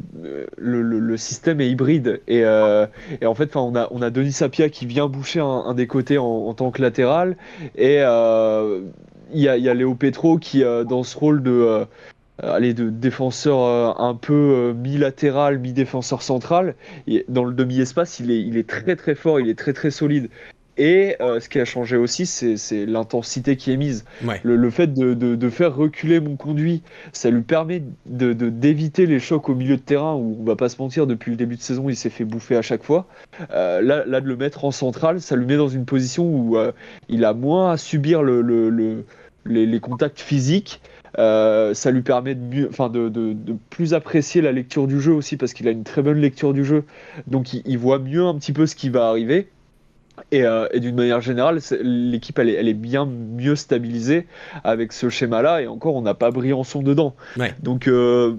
le, 0.57 1.17
système 1.17 1.59
est 1.59 1.69
hybride. 1.69 2.21
Et, 2.27 2.45
en 2.45 3.35
fait, 3.35 3.55
on 3.55 3.75
a, 3.75 4.09
Denis 4.09 4.31
Sapia 4.31 4.69
qui 4.69 4.85
vient 4.85 5.07
boucher 5.07 5.39
un, 5.39 5.73
des 5.73 5.87
côtés 5.87 6.17
en, 6.17 6.53
tant 6.53 6.71
que 6.71 6.81
latéral. 6.81 7.35
Et 7.75 7.95
il 7.95 9.41
y, 9.41 9.49
a, 9.49 9.73
Léo 9.73 9.95
Petro 9.95 10.37
qui, 10.37 10.63
dans 10.63 11.03
ce 11.03 11.17
rôle 11.17 11.41
de, 11.43 11.85
allez, 12.41 12.73
de 12.73 12.89
défenseur 12.89 13.59
euh, 13.61 13.93
un 13.97 14.15
peu 14.15 14.33
euh, 14.33 14.73
mi-latéral, 14.73 15.59
mi-défenseur 15.59 16.21
central. 16.21 16.75
Et 17.07 17.25
dans 17.29 17.43
le 17.43 17.53
demi-espace, 17.53 18.19
il 18.19 18.31
est, 18.31 18.41
il 18.41 18.57
est 18.57 18.67
très 18.67 18.95
très 18.95 19.15
fort, 19.15 19.39
il 19.39 19.49
est 19.49 19.57
très 19.57 19.73
très 19.73 19.91
solide. 19.91 20.29
Et 20.77 21.15
ce 21.19 21.47
qui 21.47 21.61
a 21.61 21.63
changé 21.63 21.95
aussi, 21.95 22.25
c'est 22.25 22.85
l'intensité 22.85 23.55
qui 23.55 23.71
est 23.71 23.77
mise. 23.77 24.03
Le, 24.43 24.69
fait 24.69 24.93
de, 24.93 25.13
de, 25.13 25.49
faire 25.49 25.73
reculer 25.73 26.19
mon 26.19 26.35
conduit, 26.35 26.83
ça 27.13 27.29
lui 27.29 27.43
permet 27.43 27.81
d'éviter 28.05 29.05
les 29.05 29.21
chocs 29.21 29.47
au 29.47 29.55
milieu 29.55 29.77
de 29.77 29.81
terrain 29.81 30.15
où, 30.15 30.35
on 30.37 30.43
va 30.43 30.57
pas 30.57 30.67
se 30.67 30.81
mentir, 30.81 31.07
depuis 31.07 31.31
le 31.31 31.37
début 31.37 31.55
de 31.55 31.61
saison, 31.61 31.87
il 31.87 31.95
s'est 31.95 32.09
fait 32.09 32.25
bouffer 32.25 32.57
à 32.57 32.61
chaque 32.61 32.83
fois. 32.83 33.07
là, 33.49 33.79
là, 33.81 34.19
de 34.19 34.27
le 34.27 34.35
mettre 34.35 34.65
en 34.65 34.71
centrale, 34.71 35.21
ça 35.21 35.37
lui 35.37 35.45
met 35.45 35.55
dans 35.55 35.69
une 35.69 35.85
position 35.85 36.25
où 36.25 36.57
il 37.07 37.23
a 37.23 37.33
moins 37.33 37.71
à 37.71 37.77
subir 37.77 38.21
le, 38.21 38.41
le, 38.41 39.05
les, 39.45 39.65
les, 39.65 39.79
contacts 39.79 40.19
physiques. 40.19 40.81
Euh, 41.17 41.73
ça 41.73 41.91
lui 41.91 42.01
permet 42.01 42.35
de, 42.35 42.67
enfin 42.69 42.89
de, 42.89 43.09
de, 43.09 43.35
plus 43.69 43.93
apprécier 43.93 44.41
la 44.41 44.51
lecture 44.51 44.87
du 44.87 44.99
jeu 44.99 45.13
aussi 45.13 45.37
parce 45.37 45.53
qu'il 45.53 45.67
a 45.67 45.71
une 45.71 45.83
très 45.83 46.01
bonne 46.01 46.19
lecture 46.19 46.53
du 46.53 46.65
jeu. 46.65 46.83
Donc 47.27 47.53
il, 47.53 47.77
voit 47.77 47.99
mieux 47.99 48.23
un 48.23 48.35
petit 48.35 48.53
peu 48.53 48.65
ce 48.65 48.75
qui 48.75 48.89
va 48.89 49.07
arriver. 49.07 49.47
Et, 50.31 50.43
euh, 50.43 50.67
et 50.71 50.79
d'une 50.79 50.95
manière 50.95 51.19
générale, 51.19 51.59
l'équipe 51.81 52.39
elle 52.39 52.49
est, 52.49 52.53
elle 52.53 52.69
est, 52.69 52.73
bien 52.73 53.05
mieux 53.05 53.55
stabilisée 53.55 54.27
avec 54.63 54.93
ce 54.93 55.09
schéma-là. 55.09 55.61
Et 55.61 55.67
encore, 55.67 55.95
on 55.95 56.01
n'a 56.01 56.13
pas 56.13 56.31
son 56.63 56.81
dedans. 56.81 57.15
Donc 57.61 57.87
euh, 57.87 58.35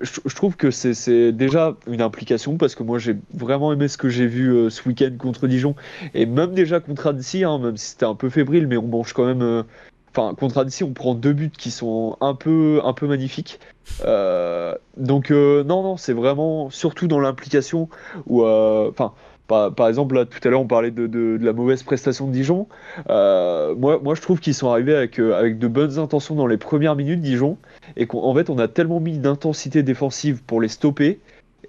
je, 0.00 0.34
trouve 0.34 0.56
que 0.56 0.70
c'est 0.70 1.32
déjà 1.32 1.76
une 1.86 2.02
implication 2.02 2.56
parce 2.56 2.74
que 2.74 2.82
moi 2.82 2.98
j'ai 2.98 3.16
vraiment 3.34 3.72
aimé 3.72 3.86
ce 3.86 3.96
que 3.96 4.08
j'ai 4.08 4.26
vu 4.26 4.70
ce 4.70 4.88
week-end 4.88 5.12
contre 5.18 5.46
Dijon 5.46 5.74
et 6.14 6.26
même 6.26 6.52
déjà 6.52 6.80
contre 6.80 7.08
Annecy, 7.08 7.44
hein, 7.44 7.58
même 7.58 7.76
si 7.76 7.90
c'était 7.90 8.06
un 8.06 8.14
peu 8.14 8.28
fébrile, 8.28 8.66
mais 8.66 8.76
on 8.76 8.86
mange 8.86 9.12
quand 9.12 9.26
même 9.26 9.64
Enfin, 10.14 10.34
contre 10.34 10.58
Annecy, 10.58 10.82
on 10.82 10.92
prend 10.92 11.14
deux 11.14 11.32
buts 11.32 11.52
qui 11.56 11.70
sont 11.70 12.16
un 12.20 12.34
peu, 12.34 12.80
un 12.82 12.92
peu 12.92 13.06
magnifiques. 13.06 13.60
Euh, 14.04 14.74
donc, 14.96 15.30
euh, 15.30 15.62
non, 15.62 15.82
non, 15.82 15.96
c'est 15.96 16.12
vraiment 16.12 16.68
surtout 16.70 17.06
dans 17.06 17.20
l'implication 17.20 17.88
où, 18.26 18.42
euh, 18.42 18.90
enfin, 18.90 19.12
par, 19.46 19.88
exemple, 19.88 20.16
là, 20.16 20.26
tout 20.26 20.38
à 20.42 20.50
l'heure, 20.50 20.60
on 20.60 20.66
parlait 20.66 20.90
de, 20.90 21.06
de, 21.06 21.38
la 21.40 21.52
mauvaise 21.52 21.82
prestation 21.82 22.26
de 22.26 22.32
Dijon. 22.32 22.66
moi, 23.08 24.00
moi, 24.02 24.14
je 24.14 24.20
trouve 24.20 24.40
qu'ils 24.40 24.54
sont 24.54 24.70
arrivés 24.70 24.94
avec, 24.94 25.18
avec 25.18 25.58
de 25.58 25.68
bonnes 25.68 25.98
intentions 25.98 26.34
dans 26.34 26.46
les 26.46 26.58
premières 26.58 26.96
minutes, 26.96 27.20
Dijon, 27.20 27.56
et 27.96 28.06
qu'en 28.06 28.34
fait, 28.34 28.50
on 28.50 28.58
a 28.58 28.68
tellement 28.68 29.00
mis 29.00 29.18
d'intensité 29.18 29.82
défensive 29.82 30.42
pour 30.44 30.60
les 30.60 30.68
stopper 30.68 31.20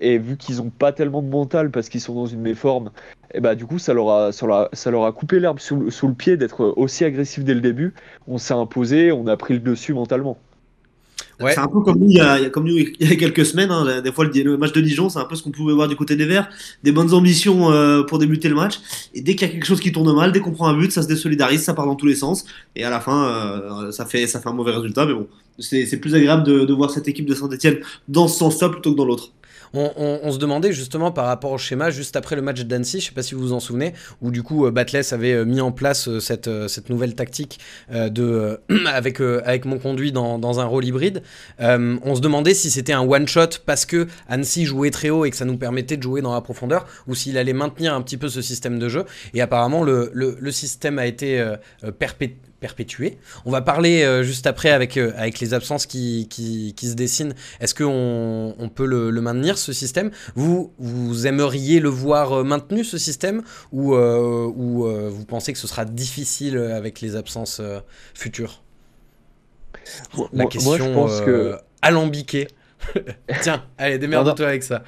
et 0.02 0.18
vu 0.18 0.36
qu'ils 0.36 0.58
n'ont 0.58 0.70
pas 0.70 0.92
tellement 0.92 1.22
de 1.22 1.28
mental 1.28 1.72
parce 1.72 1.88
qu'ils 1.88 2.02
sont 2.02 2.16
dans 2.16 2.26
une 2.26 2.42
méforme, 2.42 2.92
et 3.34 3.40
bah 3.40 3.56
du 3.56 3.66
coup 3.66 3.80
ça 3.80 3.94
leur 3.94 4.10
a, 4.10 4.32
ça 4.32 4.92
leur 4.92 5.06
a, 5.06 5.12
coupé 5.12 5.40
l'herbe 5.40 5.60
sous, 5.60 5.78
le 5.78 6.14
pied 6.14 6.38
d'être 6.38 6.74
aussi 6.78 7.06
agressif 7.06 7.44
dès 7.44 7.54
le 7.54 7.62
début. 7.62 7.94
On 8.28 8.38
s'est 8.38 8.54
imposé, 8.54 9.12
on 9.12 9.28
a 9.28 9.38
pris 9.38 9.54
le 9.54 9.60
dessus 9.60 9.94
mentalement. 9.94 10.38
C'est 11.40 11.60
un 11.60 11.68
peu 11.68 11.82
comme 11.82 12.00
nous 12.00 12.10
il 12.10 12.18
y 12.18 12.20
a, 12.20 12.50
comme 12.50 12.66
nous, 12.66 12.78
il 12.78 13.10
y 13.10 13.12
a 13.12 13.16
quelques 13.16 13.46
semaines. 13.46 13.72
Hein, 13.72 14.02
des 14.02 14.12
fois, 14.12 14.26
le, 14.26 14.58
match 14.58 14.74
de 14.74 14.82
Dijon, 14.82 15.10
c'est 15.10 15.20
un 15.20 15.26
peu 15.26 15.36
ce 15.36 15.44
qu'on 15.44 15.52
pouvait 15.52 15.74
voir 15.74 15.88
du 15.88 15.96
côté 15.96 16.16
des 16.16 16.26
Verts. 16.26 16.50
Des 16.84 16.92
bonnes 16.92 17.14
ambitions 17.14 17.72
euh, 17.72 18.04
pour 18.04 18.20
débuter 18.20 18.50
le 18.50 18.56
match. 18.56 18.80
Et 19.14 19.22
dès 19.22 19.36
qu'il 19.36 19.48
y 19.48 19.50
a 19.50 19.54
quelque 19.54 19.66
chose 19.66 19.80
qui 19.80 19.92
tourne 19.92 20.14
mal, 20.14 20.32
dès 20.32 20.40
qu'on 20.40 20.52
prend 20.52 20.68
un 20.68 20.78
but, 20.78 20.92
ça 20.92 21.02
se 21.02 21.08
désolidarise, 21.08 21.64
ça 21.64 21.74
part 21.74 21.86
dans 21.86 21.96
tous 21.96 22.06
les 22.06 22.16
sens. 22.16 22.46
Et 22.76 22.84
à 22.84 22.90
la 22.90 23.00
fin, 23.00 23.26
euh, 23.26 23.92
ça, 23.92 24.06
fait, 24.06 24.28
ça 24.28 24.40
fait 24.40 24.50
un 24.50 24.54
mauvais 24.54 24.72
résultat. 24.72 25.06
Mais 25.06 25.14
bon, 25.14 25.28
c'est 25.60 25.98
plus 25.98 26.16
agréable 26.16 26.44
de, 26.44 26.66
de 26.66 26.74
voir 26.74 26.92
cette 26.92 27.08
équipe 27.08 27.26
de 27.26 27.34
Saint-Etienne 27.34 27.80
dans 28.08 28.28
ce 28.28 28.38
sens-là 28.38 28.70
plutôt 28.70 28.92
que 28.92 28.98
dans 28.98 29.06
l'autre. 29.06 29.32
On, 29.74 30.32
se 30.32 30.38
demandait 30.38 30.74
justement 30.74 31.12
par 31.12 31.26
rapport 31.26 31.52
au 31.52 31.58
schéma, 31.58 31.92
juste 31.92 32.16
après 32.18 32.36
le 32.36 32.42
match 32.42 32.62
d'Annecy, 32.62 33.00
je 33.00 33.06
sais 33.08 33.12
pas 33.14 33.24
si 33.24 33.36
vous 33.36 33.42
vous 33.42 33.54
en 33.54 33.62
souvenez, 33.62 33.94
où 34.22 34.30
du 34.32 34.44
coup 34.44 34.66
euh, 34.66 34.72
Batless 34.72 35.14
avait 35.14 35.34
euh, 35.34 35.46
mis 35.46 35.62
en 35.62 35.72
place 35.72 36.10
euh, 36.10 36.20
cette, 36.20 36.90
nouvelle 36.90 37.16
tactique 37.16 37.60
de, 37.90 38.60
avec, 38.88 39.66
mon 39.66 39.80
conduit 39.80 40.12
dans, 40.12 40.60
un 40.60 40.66
rôle 40.66 40.84
hybride. 40.86 41.24
on 41.60 42.16
se 42.16 42.22
demandait 42.22 42.54
si 42.54 42.70
c'était 42.70 42.94
un 42.94 43.08
one-shot 43.08 43.62
parce 43.66 43.86
que 43.86 44.08
Annecy 44.28 44.66
jouait 44.66 44.92
très 44.92 45.10
haut 45.10 45.24
et 45.26 45.30
que 45.30 45.38
ça 45.38 45.46
nous 45.46 45.58
permettait 45.58 45.96
de 45.98 46.04
jouer 46.04 46.22
dans 46.22 46.34
la 46.34 46.42
profondeur, 46.42 46.86
ou 47.08 47.16
s'il 47.16 47.38
allait 47.38 47.54
maintenir 47.54 47.94
un 47.94 48.02
petit 48.02 48.18
peu 48.18 48.28
ce 48.28 48.42
système 48.42 48.80
de 48.80 48.90
jeu. 48.90 49.06
Et 49.34 49.42
apparemment, 49.42 49.84
le, 49.84 50.52
système 50.52 51.00
a 51.00 51.06
été 51.06 51.44
perpétué 51.98 52.51
perpétuer. 52.62 53.18
On 53.46 53.52
va 53.52 53.62
parler 53.62 54.04
euh, 54.04 54.24
juste 54.24 54.48
après 54.48 54.70
avec, 54.70 54.96
euh, 54.96 55.12
avec 55.18 55.40
les 55.40 55.54
absences 55.54 55.86
qui, 55.86 56.28
qui, 56.30 56.74
se 56.88 56.94
dessinent. 56.94 57.34
Est-ce 57.60 57.76
qu'on 57.76 58.56
on 58.58 58.70
peut 58.70 58.86
le, 58.86 59.12
maintenir, 59.20 59.58
ce 59.58 59.74
système? 59.74 60.12
Vous, 60.36 60.72
vous 60.78 61.28
aimeriez 61.28 61.80
le 61.80 61.90
voir 61.90 62.32
euh, 62.32 62.44
maintenu, 62.44 62.86
ce 62.86 62.98
système? 62.98 63.42
Ou, 63.74 63.96
ou 63.96 64.88
vous 65.10 65.26
pensez 65.26 65.52
que 65.52 65.60
ce 65.60 65.68
sera 65.68 65.86
difficile 65.86 66.58
avec 66.58 67.02
les 67.02 67.16
absences 67.16 67.62
futures? 68.14 68.64
La 70.32 70.46
question 70.46 70.78
je 70.78 70.94
pense 70.94 71.22
que... 71.22 71.58
alambiquée. 71.82 72.48
Tiens, 73.42 73.64
allez, 73.78 73.98
démerde-toi 73.98 74.48
avec 74.48 74.64
ça. 74.64 74.84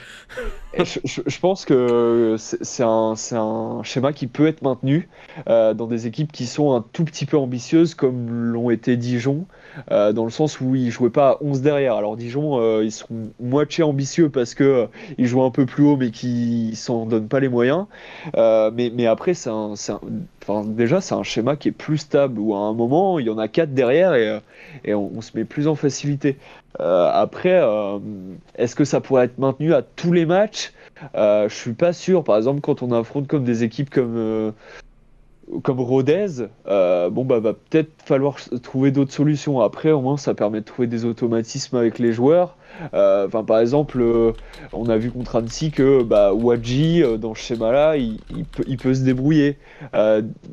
je, 0.77 1.39
pense 1.39 1.65
que 1.65 2.35
c'est 2.38 2.83
un, 2.83 3.13
un, 3.31 3.83
schéma 3.83 4.13
qui 4.13 4.27
peut 4.27 4.47
être 4.47 4.62
maintenu 4.62 5.09
euh, 5.47 5.73
dans 5.73 5.88
des 5.88 6.07
équipes 6.07 6.31
qui 6.31 6.45
sont 6.45 6.75
un 6.75 6.85
tout 6.93 7.05
petit 7.05 7.25
peu 7.25 7.38
ambitieuses, 7.38 7.95
comme 7.95 8.29
l'ont 8.29 8.69
été 8.69 8.97
Dijon, 8.97 9.45
euh, 9.92 10.13
dans 10.13 10.25
le 10.25 10.32
sens 10.32 10.60
où 10.62 10.75
ils 10.75 10.92
jouaient 10.92 11.10
pas 11.10 11.32
à 11.32 11.38
11 11.42 11.62
derrière. 11.62 11.96
Alors 11.96 12.15
Dijon, 12.18 12.60
euh, 12.60 12.84
ils 12.84 12.92
sont 12.92 13.08
moitié 13.39 13.84
ambitieux 13.84 14.30
parce 14.30 14.53
que 14.56 14.88
ils 15.18 15.27
jouent 15.27 15.44
un 15.44 15.51
peu 15.51 15.65
plus 15.65 15.84
haut, 15.84 15.98
mais 15.98 16.12
qui 16.12 16.75
s'en 16.75 17.06
donnent 17.06 17.27
pas 17.27 17.39
les 17.39 17.50
moyens. 17.50 17.86
mais, 18.36 19.06
après, 19.08 19.34
c'est 19.34 19.50
un, 19.50 19.75
déjà, 20.65 21.01
c'est 21.01 21.15
un 21.15 21.24
schéma 21.24 21.56
qui 21.56 21.70
est 21.70 21.72
plus 21.72 21.98
stable, 21.98 22.39
où 22.39 22.56
à 22.56 22.60
un 22.60 22.74
moment, 22.74 23.20
il 23.20 23.27
y 23.27 23.30
en 23.30 23.38
a 23.38 23.48
4 23.48 23.74
derrière 23.74 24.13
et, 24.13 24.39
et 24.86 24.94
on, 24.94 25.22
se 25.22 25.32
met 25.36 25.46
plus 25.46 25.68
en 25.68 25.75
facilité. 25.75 26.38
Euh, 26.80 27.10
après, 27.12 27.62
euh, 27.62 28.00
est-ce 28.56 28.75
que 28.75 28.86
ça 28.86 29.01
pourrait 29.01 29.25
être 29.25 29.38
maintenu 29.38 29.74
à 29.74 29.82
tous 29.82 30.12
les 30.12 30.25
matchs? 30.25 30.74
Euh, 31.15 31.50
Je 31.50 31.56
suis 31.56 31.74
pas 31.74 31.94
sûr. 31.94 32.24
Par 32.24 32.38
exemple, 32.38 32.62
quand 32.62 32.82
on 32.82 32.92
affronte 32.92 33.27
comme 33.27 33.44
des 33.44 33.63
équipes 33.63 33.89
comme 33.89 34.15
euh, 34.18 34.51
comme 35.63 35.79
Rodez, 35.79 36.47
bon 36.65 37.25
bah 37.25 37.39
va 37.39 37.53
peut-être 37.53 37.91
falloir 38.05 38.38
trouver 38.62 38.91
d'autres 38.91 39.13
solutions. 39.13 39.62
Après, 39.62 39.91
au 39.91 40.01
moins, 40.01 40.17
ça 40.17 40.33
permet 40.33 40.62
de 40.62 40.65
trouver 40.65 40.88
des 40.88 41.05
automatismes 41.05 41.77
avec 41.77 42.00
les 42.00 42.13
joueurs. 42.13 42.55
Euh, 42.93 43.27
enfin, 43.27 43.43
par 43.43 43.59
exemple, 43.59 44.00
euh, 44.01 44.31
on 44.71 44.89
a 44.89 44.97
vu 44.97 45.12
contre 45.12 45.35
Annecy 45.35 45.71
que 45.71 46.03
bah, 46.03 46.33
Wadji, 46.33 47.03
euh, 47.03 47.17
dans 47.17 47.35
ce 47.35 47.41
schéma-là, 47.41 47.97
il, 47.97 48.17
peut, 48.77 48.93
se 48.93 49.03
débrouiller. 49.03 49.57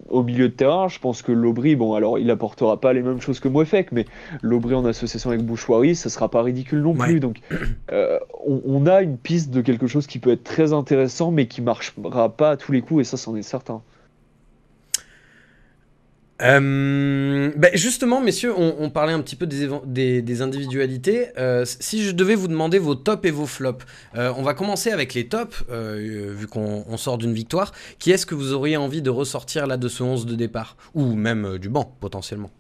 au 0.09 0.23
milieu 0.23 0.49
de 0.49 0.55
terrain, 0.55 0.89
je 0.89 0.99
pense 0.99 1.23
que 1.23 1.33
Lobry, 1.33 1.77
bon, 1.77 1.95
alors 1.95 2.19
il 2.19 2.31
apportera 2.31 2.81
pas 2.81 2.93
les 2.93 3.03
mêmes 3.03 3.21
choses 3.21 3.41
que 3.41 3.49
Mouefek, 3.49 3.93
mais 3.93 4.05
Lobry 4.43 4.75
en 4.75 4.85
association 4.85 5.31
avec 5.31 5.45
Bouchoirie, 5.45 5.95
ça 5.95 6.09
sera 6.09 6.29
pas 6.29 6.43
ridicule 6.43 6.81
non 6.81 6.95
plus. 6.95 7.21
Donc, 7.21 7.41
on, 8.47 8.87
a 8.87 9.03
une 9.03 9.19
piste 9.19 9.51
de 9.51 9.61
quelque 9.61 9.87
chose 9.87 10.07
qui 10.07 10.19
peut 10.19 10.31
être 10.31 10.45
très 10.45 10.73
intéressant, 10.73 11.31
mais 11.31 11.47
qui 11.47 11.63
marchera 11.63 12.29
pas 12.31 12.51
à 12.51 12.57
tous 12.57 12.73
les 12.73 12.83
coups, 12.83 13.03
et 13.03 13.05
ça, 13.05 13.17
c'en 13.17 13.37
est 13.37 13.43
certain. 13.43 13.83
Euh, 16.43 17.53
ben, 17.57 17.71
justement, 17.75 18.21
messieurs, 18.21 18.55
on, 18.57 18.91
parlait 18.91 19.13
un 19.13 19.21
petit 19.21 19.37
peu 19.37 19.47
des, 19.47 20.23
des, 20.23 20.43
individualités. 20.43 21.29
Euh, 21.39 21.65
si 21.65 22.05
je 22.05 22.13
devais 22.13 22.35
vous 22.35 22.49
demander 22.49 22.79
vos 22.79 22.95
tops 22.95 23.27
et 23.27 23.31
vos 23.31 23.47
flops, 23.47 23.85
euh, 24.17 24.33
on 24.37 24.43
va 24.43 24.55
commencer 24.55 24.91
avec 24.91 25.15
les 25.15 25.29
tops, 25.29 25.65
vu 25.71 26.47
qu'on 26.47 26.97
sort 26.97 27.19
d'une 27.19 27.35
victoire. 27.35 27.73
Qui 27.99 28.11
est-ce 28.11 28.27
que 28.27 28.35
vous 28.35 28.53
auriez 28.53 28.77
envie 28.77 29.03
de 29.03 29.11
ressortir 29.11 29.67
là 29.67 29.77
de 29.77 29.89
ce 29.89 30.03
11 30.03 30.27
de 30.27 30.35
départ? 30.35 30.77
Ou 30.95 31.15
même 31.15 31.59
du 31.59 31.69
banc, 31.69 31.97
potentiellement 32.01 32.51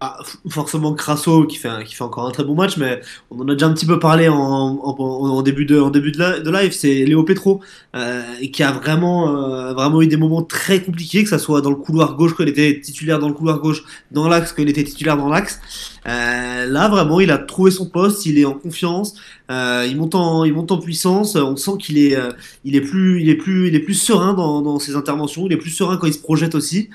ah, 0.00 0.18
forcément 0.50 0.92
Crasso 0.92 1.44
qui 1.46 1.56
fait, 1.56 1.70
qui 1.86 1.94
fait 1.94 2.04
encore 2.04 2.26
un 2.26 2.30
très 2.30 2.44
bon 2.44 2.54
match, 2.54 2.76
mais 2.76 3.00
on 3.30 3.40
en 3.40 3.48
a 3.48 3.54
déjà 3.54 3.66
un 3.66 3.72
petit 3.72 3.86
peu 3.86 3.98
parlé 3.98 4.28
en, 4.28 4.36
en, 4.36 5.42
début 5.42 5.64
de, 5.64 5.80
en 5.80 5.88
début 5.88 6.12
de, 6.12 6.50
live. 6.50 6.72
C'est 6.72 7.04
Léo 7.06 7.22
Petro 7.24 7.62
euh, 7.94 8.22
qui 8.52 8.62
a 8.62 8.72
vraiment, 8.72 9.34
euh, 9.34 9.72
vraiment 9.72 10.02
eu 10.02 10.06
des 10.06 10.18
moments 10.18 10.42
très 10.42 10.82
compliqués, 10.82 11.22
que 11.22 11.30
ça 11.30 11.38
soit 11.38 11.62
dans 11.62 11.70
le 11.70 11.76
couloir 11.76 12.14
gauche 12.14 12.34
quand 12.34 12.42
il 12.42 12.50
était 12.50 12.78
titulaire 12.78 13.18
dans 13.18 13.28
le 13.28 13.34
couloir 13.34 13.58
gauche, 13.58 13.84
dans 14.10 14.28
l'axe 14.28 14.52
quand 14.52 14.60
il 14.62 14.68
était 14.68 14.84
titulaire 14.84 15.16
dans 15.16 15.30
l'axe. 15.30 15.60
Euh, 16.06 16.66
là 16.66 16.88
vraiment, 16.88 17.20
il 17.20 17.30
a 17.30 17.38
trouvé 17.38 17.70
son 17.70 17.86
poste, 17.86 18.26
il 18.26 18.38
est 18.38 18.44
en 18.44 18.54
confiance, 18.54 19.14
euh, 19.50 19.86
il 19.88 19.96
monte 19.96 20.14
en, 20.14 20.44
il 20.44 20.52
monte 20.52 20.70
en 20.70 20.78
puissance. 20.78 21.36
On 21.36 21.56
sent 21.56 21.72
qu'il 21.80 21.98
est, 21.98 22.16
euh, 22.16 22.30
il 22.64 22.76
est 22.76 22.80
plus, 22.80 23.20
il 23.22 23.28
est 23.28 23.34
plus, 23.34 23.68
il 23.68 23.74
est 23.74 23.80
plus 23.80 23.94
serein 23.94 24.34
dans, 24.34 24.62
dans 24.62 24.78
ses 24.78 24.94
interventions, 24.94 25.46
il 25.46 25.52
est 25.52 25.56
plus 25.56 25.70
serein 25.70 25.96
quand 25.96 26.06
il 26.06 26.14
se 26.14 26.20
projette 26.20 26.54
aussi. 26.54 26.90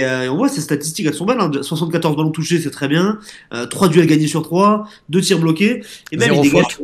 Euh, 0.00 0.22
et, 0.22 0.28
on 0.28 0.36
voit 0.36 0.48
ces 0.48 0.60
statistiques, 0.60 1.06
elles 1.06 1.14
sont 1.14 1.26
belles. 1.26 1.40
Hein. 1.40 1.50
74 1.60 2.16
ballons 2.16 2.30
touchés, 2.30 2.60
c'est 2.60 2.70
très 2.70 2.88
bien. 2.88 3.18
Euh, 3.52 3.66
3 3.66 3.88
duels 3.88 4.06
gagnés 4.06 4.26
sur 4.26 4.42
3, 4.42 4.88
2 5.08 5.20
tirs 5.20 5.38
bloqués. 5.38 5.82
Et 6.10 6.16
même 6.16 6.34
il 6.34 6.42
dégage... 6.42 6.80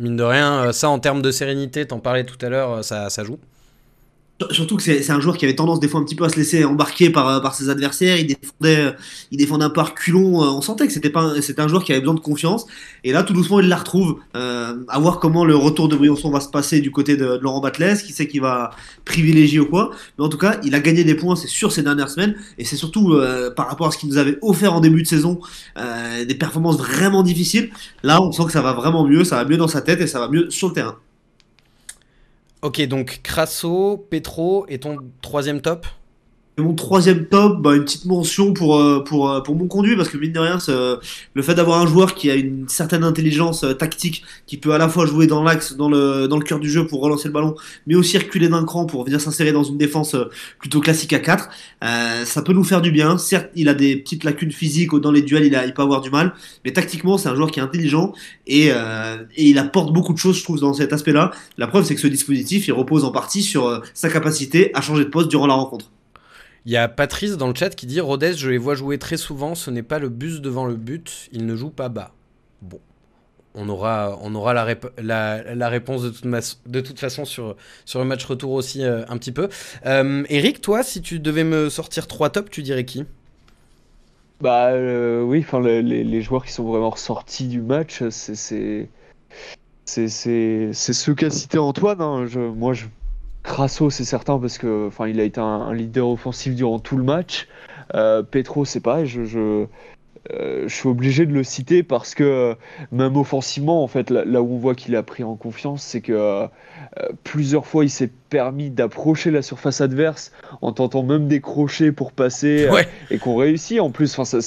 Mine 0.00 0.16
de 0.16 0.22
rien, 0.22 0.62
euh, 0.62 0.72
ça 0.72 0.88
en 0.90 1.00
termes 1.00 1.22
de 1.22 1.32
sérénité, 1.32 1.84
t'en 1.84 1.98
parlais 1.98 2.24
tout 2.24 2.38
à 2.40 2.48
l'heure, 2.48 2.84
ça, 2.84 3.10
ça 3.10 3.24
joue. 3.24 3.38
Surtout 4.50 4.76
que 4.76 4.82
c'est 4.82 5.10
un 5.10 5.20
joueur 5.20 5.36
qui 5.36 5.44
avait 5.44 5.56
tendance 5.56 5.80
des 5.80 5.88
fois 5.88 6.00
un 6.00 6.04
petit 6.04 6.14
peu 6.14 6.24
à 6.24 6.28
se 6.28 6.36
laisser 6.36 6.64
embarquer 6.64 7.10
par, 7.10 7.42
par 7.42 7.54
ses 7.54 7.70
adversaires. 7.70 8.16
Il 8.18 8.26
défendait, 8.28 8.94
il 9.32 9.38
défendait 9.38 9.64
un 9.64 9.70
peu 9.70 9.82
culon. 9.94 10.40
On 10.40 10.60
sentait 10.60 10.86
que 10.86 10.92
c'était 10.92 11.10
pas, 11.10 11.40
c'était 11.42 11.60
un 11.60 11.68
joueur 11.68 11.82
qui 11.82 11.92
avait 11.92 12.00
besoin 12.00 12.14
de 12.14 12.20
confiance. 12.20 12.66
Et 13.04 13.12
là, 13.12 13.22
tout 13.22 13.32
doucement, 13.32 13.60
il 13.60 13.68
la 13.68 13.76
retrouve. 13.76 14.18
Euh, 14.36 14.84
à 14.88 14.98
voir 14.98 15.18
comment 15.18 15.44
le 15.44 15.56
retour 15.56 15.88
de 15.88 15.96
Briançon 15.96 16.30
va 16.30 16.40
se 16.40 16.48
passer 16.48 16.80
du 16.80 16.90
côté 16.90 17.16
de, 17.16 17.38
Laurent 17.40 17.60
Batles, 17.60 17.98
qui 18.04 18.12
sait 18.12 18.26
qu'il 18.28 18.40
va 18.40 18.70
privilégier 19.04 19.60
ou 19.60 19.66
quoi. 19.66 19.90
Mais 20.18 20.24
en 20.24 20.28
tout 20.28 20.38
cas, 20.38 20.60
il 20.62 20.74
a 20.74 20.80
gagné 20.80 21.04
des 21.04 21.14
points, 21.14 21.36
c'est 21.36 21.48
sûr, 21.48 21.72
ces 21.72 21.82
dernières 21.82 22.10
semaines. 22.10 22.36
Et 22.58 22.64
c'est 22.64 22.76
surtout 22.76 23.14
euh, 23.14 23.50
par 23.50 23.68
rapport 23.68 23.88
à 23.88 23.90
ce 23.90 23.98
qu'il 23.98 24.08
nous 24.08 24.18
avait 24.18 24.38
offert 24.42 24.72
en 24.72 24.80
début 24.80 25.02
de 25.02 25.08
saison, 25.08 25.40
euh, 25.78 26.24
des 26.24 26.34
performances 26.34 26.78
vraiment 26.78 27.22
difficiles. 27.22 27.70
Là, 28.02 28.22
on 28.22 28.32
sent 28.32 28.44
que 28.46 28.52
ça 28.52 28.62
va 28.62 28.72
vraiment 28.72 29.04
mieux, 29.04 29.24
ça 29.24 29.36
va 29.36 29.44
mieux 29.44 29.56
dans 29.56 29.68
sa 29.68 29.80
tête 29.80 30.00
et 30.00 30.06
ça 30.06 30.20
va 30.20 30.28
mieux 30.28 30.50
sur 30.50 30.68
le 30.68 30.74
terrain. 30.74 30.96
Ok, 32.60 32.82
donc 32.88 33.20
Crasso, 33.22 34.06
Petro 34.10 34.66
et 34.68 34.80
ton 34.80 34.96
troisième 35.22 35.60
top 35.60 35.86
mon 36.62 36.74
troisième 36.74 37.26
top, 37.26 37.62
bah, 37.62 37.76
une 37.76 37.84
petite 37.84 38.04
mention 38.04 38.52
pour, 38.52 38.76
euh, 38.76 39.02
pour, 39.04 39.30
euh, 39.30 39.40
pour 39.40 39.54
mon 39.54 39.66
conduit, 39.66 39.96
parce 39.96 40.08
que 40.08 40.16
mine 40.16 40.32
de 40.32 40.38
rien, 40.38 40.58
le 41.34 41.42
fait 41.42 41.54
d'avoir 41.54 41.80
un 41.80 41.86
joueur 41.86 42.14
qui 42.14 42.30
a 42.30 42.34
une 42.34 42.68
certaine 42.68 43.04
intelligence 43.04 43.64
euh, 43.64 43.74
tactique, 43.74 44.24
qui 44.46 44.56
peut 44.56 44.72
à 44.72 44.78
la 44.78 44.88
fois 44.88 45.06
jouer 45.06 45.26
dans 45.26 45.42
l'axe, 45.42 45.76
dans 45.76 45.88
le, 45.88 46.26
dans 46.26 46.38
le 46.38 46.44
cœur 46.44 46.58
du 46.58 46.70
jeu 46.70 46.86
pour 46.86 47.00
relancer 47.00 47.28
le 47.28 47.34
ballon, 47.34 47.54
mais 47.86 47.94
aussi 47.94 48.18
reculer 48.18 48.48
d'un 48.48 48.64
cran 48.64 48.86
pour 48.86 49.04
venir 49.04 49.20
s'insérer 49.20 49.52
dans 49.52 49.62
une 49.62 49.78
défense 49.78 50.16
plutôt 50.58 50.80
classique 50.80 51.12
à 51.12 51.18
4, 51.20 51.48
ça 52.24 52.42
peut 52.42 52.52
nous 52.52 52.64
faire 52.64 52.80
du 52.80 52.90
bien. 52.90 53.18
Certes, 53.18 53.50
il 53.54 53.68
a 53.68 53.74
des 53.74 53.96
petites 53.96 54.24
lacunes 54.24 54.52
physiques, 54.52 54.94
dans 54.94 55.12
les 55.12 55.22
duels, 55.22 55.44
il, 55.44 55.54
a, 55.54 55.66
il 55.66 55.74
peut 55.74 55.82
avoir 55.82 56.00
du 56.00 56.10
mal, 56.10 56.34
mais 56.64 56.72
tactiquement, 56.72 57.18
c'est 57.18 57.28
un 57.28 57.34
joueur 57.34 57.50
qui 57.50 57.60
est 57.60 57.62
intelligent 57.62 58.12
et, 58.46 58.68
et 58.68 59.48
il 59.48 59.58
apporte 59.58 59.92
beaucoup 59.92 60.12
de 60.12 60.18
choses, 60.18 60.38
je 60.38 60.42
trouve, 60.44 60.60
dans 60.60 60.74
cet 60.74 60.92
aspect-là. 60.92 61.30
La 61.56 61.66
preuve, 61.66 61.84
c'est 61.84 61.94
que 61.94 62.00
ce 62.00 62.06
dispositif, 62.06 62.66
il 62.68 62.72
repose 62.72 63.04
en 63.04 63.10
partie 63.10 63.42
sur 63.42 63.82
sa 63.94 64.08
capacité 64.08 64.70
à 64.74 64.80
changer 64.80 65.04
de 65.04 65.10
poste 65.10 65.28
durant 65.28 65.46
la 65.46 65.54
rencontre. 65.54 65.90
Il 66.66 66.72
y 66.72 66.76
a 66.76 66.88
Patrice 66.88 67.36
dans 67.36 67.48
le 67.48 67.54
chat 67.54 67.70
qui 67.70 67.86
dit 67.86 68.00
Rodez, 68.00 68.34
je 68.34 68.50
les 68.50 68.58
vois 68.58 68.74
jouer 68.74 68.98
très 68.98 69.16
souvent, 69.16 69.54
ce 69.54 69.70
n'est 69.70 69.82
pas 69.82 69.98
le 69.98 70.08
bus 70.08 70.40
devant 70.40 70.66
le 70.66 70.76
but, 70.76 71.28
il 71.32 71.46
ne 71.46 71.56
joue 71.56 71.70
pas 71.70 71.88
bas. 71.88 72.12
Bon, 72.62 72.80
on 73.54 73.68
aura, 73.68 74.18
on 74.22 74.34
aura 74.34 74.54
la, 74.54 74.64
réponse 75.68 76.02
de 76.02 76.80
toute, 76.80 77.00
façon 77.00 77.24
sur, 77.24 77.56
sur 77.84 77.98
le 77.98 78.04
match 78.04 78.24
retour 78.24 78.52
aussi 78.52 78.84
euh, 78.84 79.04
un 79.08 79.16
petit 79.18 79.32
peu. 79.32 79.48
Euh, 79.86 80.24
Eric, 80.28 80.60
toi, 80.60 80.82
si 80.82 81.02
tu 81.02 81.18
devais 81.20 81.44
me 81.44 81.68
sortir 81.68 82.06
trois 82.06 82.30
tops, 82.30 82.50
tu 82.50 82.62
dirais 82.62 82.84
qui? 82.84 83.04
Bah 84.40 84.68
euh, 84.68 85.22
oui, 85.22 85.40
enfin 85.40 85.60
les, 85.60 86.22
joueurs 86.22 86.44
qui 86.44 86.52
sont 86.52 86.62
vraiment 86.64 86.90
ressortis 86.90 87.48
du 87.48 87.60
match, 87.60 88.02
c'est 88.10 88.88
c'est 89.84 90.72
ceux 90.72 91.14
qu'a 91.14 91.30
cité 91.30 91.58
Antoine. 91.58 92.00
Hein. 92.00 92.26
Moi, 92.54 92.74
je 92.74 92.84
Crasso, 93.48 93.88
c'est 93.88 94.04
certain, 94.04 94.38
parce 94.38 94.58
que 94.58 94.86
enfin, 94.88 95.08
il 95.08 95.18
a 95.20 95.24
été 95.24 95.40
un, 95.40 95.72
leader 95.72 96.08
offensif 96.08 96.54
durant 96.54 96.78
tout 96.78 96.98
le 96.98 97.02
match. 97.02 97.48
Euh, 97.94 98.22
Petro, 98.22 98.66
c'est 98.66 98.80
pareil, 98.80 99.06
je, 99.06 99.24
je, 99.24 99.64
euh, 100.30 100.64
je, 100.66 100.74
suis 100.74 100.86
obligé 100.86 101.24
de 101.24 101.32
le 101.32 101.42
citer 101.42 101.82
parce 101.82 102.14
que 102.14 102.54
même 102.92 103.16
offensivement, 103.16 103.82
en 103.82 103.88
fait, 103.88 104.10
là, 104.10 104.42
où 104.42 104.54
on 104.54 104.58
voit 104.58 104.74
qu'il 104.74 104.94
a 104.96 105.02
pris 105.02 105.24
en 105.24 105.34
confiance, 105.34 105.82
c'est 105.82 106.02
que 106.02 106.12
euh, 106.12 106.46
plusieurs 107.24 107.66
fois 107.66 107.84
il 107.84 107.90
s'est 107.90 108.10
permis 108.28 108.68
d'approcher 108.68 109.30
la 109.30 109.40
surface 109.40 109.80
adverse 109.80 110.30
en 110.60 110.72
tentant 110.72 111.02
même 111.02 111.26
des 111.26 111.40
crochets 111.40 111.90
pour 111.90 112.12
passer 112.12 112.68
et 113.10 113.18
qu'on 113.18 113.36
réussit 113.36 113.80
en 113.80 113.90
plus. 113.90 114.18
Enfin, 114.18 114.38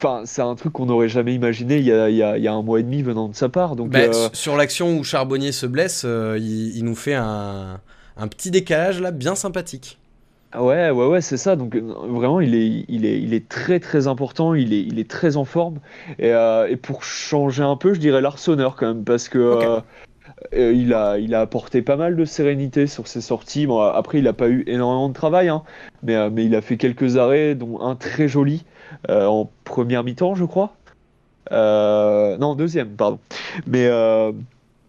Enfin, 0.00 0.22
c'est 0.26 0.42
un 0.42 0.54
truc 0.54 0.74
qu'on 0.74 0.86
n'aurait 0.86 1.08
jamais 1.08 1.34
imaginé 1.34 1.78
il 1.78 1.84
y, 1.84 1.92
a, 1.92 2.08
il, 2.08 2.14
y 2.14 2.22
a, 2.22 2.38
il 2.38 2.44
y, 2.44 2.46
a, 2.46 2.52
un 2.52 2.62
mois 2.62 2.78
et 2.78 2.84
demi 2.84 3.02
venant 3.02 3.28
de 3.28 3.34
sa 3.34 3.48
part. 3.48 3.74
Donc, 3.74 3.90
bah, 3.90 3.98
euh... 3.98 4.28
Sur 4.32 4.56
l'action 4.56 4.96
où 4.96 5.02
Charbonnier 5.02 5.50
se 5.50 5.66
blesse, 5.66 6.04
euh, 6.04 6.38
il, 6.38 6.76
il, 6.76 6.84
nous 6.84 6.94
fait 6.94 7.14
un, 7.14 7.80
un, 8.18 8.28
petit 8.28 8.50
décalage 8.50 9.00
là, 9.00 9.10
bien 9.10 9.34
sympathique. 9.34 9.98
Ouais, 10.54 10.90
ouais, 10.90 11.06
ouais, 11.06 11.20
c'est 11.20 11.36
ça. 11.36 11.56
Donc 11.56 11.76
vraiment, 11.76 12.40
il 12.40 12.54
est, 12.54 12.84
il 12.88 13.04
est, 13.04 13.20
il 13.20 13.34
est 13.34 13.48
très, 13.48 13.80
très 13.80 14.06
important. 14.06 14.54
Il 14.54 14.72
est, 14.72 14.80
il 14.80 14.98
est 14.98 15.08
très 15.08 15.36
en 15.36 15.44
forme. 15.44 15.78
Et, 16.18 16.32
euh, 16.32 16.68
et 16.68 16.76
pour 16.76 17.04
changer 17.04 17.62
un 17.62 17.76
peu, 17.76 17.92
je 17.94 18.00
dirais 18.00 18.20
l'Arseneur 18.20 18.76
quand 18.76 18.86
même, 18.86 19.04
parce 19.04 19.28
que 19.28 19.38
okay. 19.38 19.84
euh, 20.54 20.72
il 20.72 20.94
a, 20.94 21.18
il 21.18 21.34
a 21.34 21.40
apporté 21.40 21.82
pas 21.82 21.96
mal 21.96 22.16
de 22.16 22.24
sérénité 22.24 22.86
sur 22.86 23.08
ses 23.08 23.20
sorties. 23.20 23.66
Bon, 23.66 23.80
après, 23.80 24.18
il 24.18 24.24
n'a 24.24 24.32
pas 24.32 24.48
eu 24.48 24.64
énormément 24.66 25.08
de 25.08 25.14
travail, 25.14 25.48
hein, 25.48 25.62
mais, 26.02 26.30
mais 26.30 26.46
il 26.46 26.54
a 26.54 26.62
fait 26.62 26.78
quelques 26.78 27.18
arrêts, 27.18 27.54
dont 27.54 27.80
un 27.80 27.94
très 27.94 28.26
joli 28.26 28.64
euh, 29.08 29.26
en 29.26 29.50
première 29.64 30.04
mi-temps, 30.04 30.34
je 30.34 30.44
crois. 30.44 30.72
Euh, 31.52 32.36
non, 32.38 32.54
deuxième, 32.54 32.88
pardon. 32.90 33.18
Mais, 33.66 33.86
euh, 33.86 34.32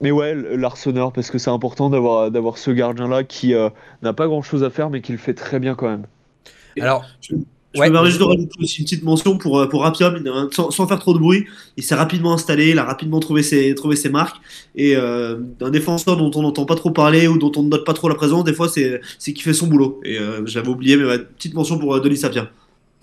mais 0.02 0.12
ouais, 0.12 0.36
l'Arseneur, 0.36 1.12
parce 1.12 1.30
que 1.30 1.38
c'est 1.38 1.50
important 1.50 1.90
d'avoir, 1.90 2.32
d'avoir 2.32 2.58
ce 2.58 2.72
gardien-là 2.72 3.24
qui 3.24 3.54
euh, 3.54 3.70
n'a 4.02 4.14
pas 4.14 4.28
grand-chose 4.28 4.64
à 4.64 4.70
faire, 4.70 4.90
mais 4.90 5.02
qui 5.02 5.12
le 5.12 5.18
fait 5.18 5.34
très 5.34 5.60
bien 5.60 5.76
quand 5.76 5.90
même. 5.90 6.06
Alors, 6.80 7.04
je, 7.22 7.36
je 7.74 7.80
ouais. 7.80 7.90
me 7.90 7.94
permets 7.94 8.10
juste 8.10 8.22
de 8.22 8.26
rajouter 8.26 8.64
aussi 8.64 8.80
une 8.80 8.86
petite 8.86 9.04
mention 9.04 9.38
pour, 9.38 9.68
pour 9.70 9.82
Rapia, 9.84 10.14
sans, 10.52 10.72
sans, 10.72 10.88
faire 10.88 11.00
trop 11.00 11.14
de 11.14 11.20
bruit. 11.20 11.46
Il 11.76 11.84
s'est 11.84 11.96
rapidement 11.96 12.34
installé, 12.34 12.70
il 12.70 12.80
a 12.80 12.86
rapidement 12.86 13.20
trouvé 13.20 13.44
ses, 13.44 13.76
trouvé 13.76 13.96
ses 13.96 14.10
marques. 14.10 14.38
Et 14.76 14.96
euh, 14.96 15.40
un 15.60 15.70
défenseur 15.70 16.16
dont 16.16 16.32
on 16.36 16.42
n'entend 16.44 16.66
pas 16.66 16.76
trop 16.76 16.92
parler 16.92 17.28
ou 17.28 17.38
dont 17.38 17.52
on 17.58 17.64
ne 17.64 17.70
note 17.70 17.86
pas 17.86 17.94
trop 17.94 18.08
la 18.08 18.16
présence, 18.16 18.44
des 18.46 18.54
fois, 18.54 18.70
c'est, 18.70 19.02
c'est 19.18 19.34
qu'il 19.34 19.44
fait 19.44 19.54
son 19.54 19.68
boulot. 19.68 20.00
Et 20.06 20.18
euh, 20.18 20.46
j'avais 20.46 20.70
oublié, 20.70 20.96
mais 20.96 21.06
ouais, 21.06 21.20
petite 21.20 21.54
mention 21.54 21.78
pour 21.78 22.00
Denis 22.00 22.18
Sapia. 22.18 22.50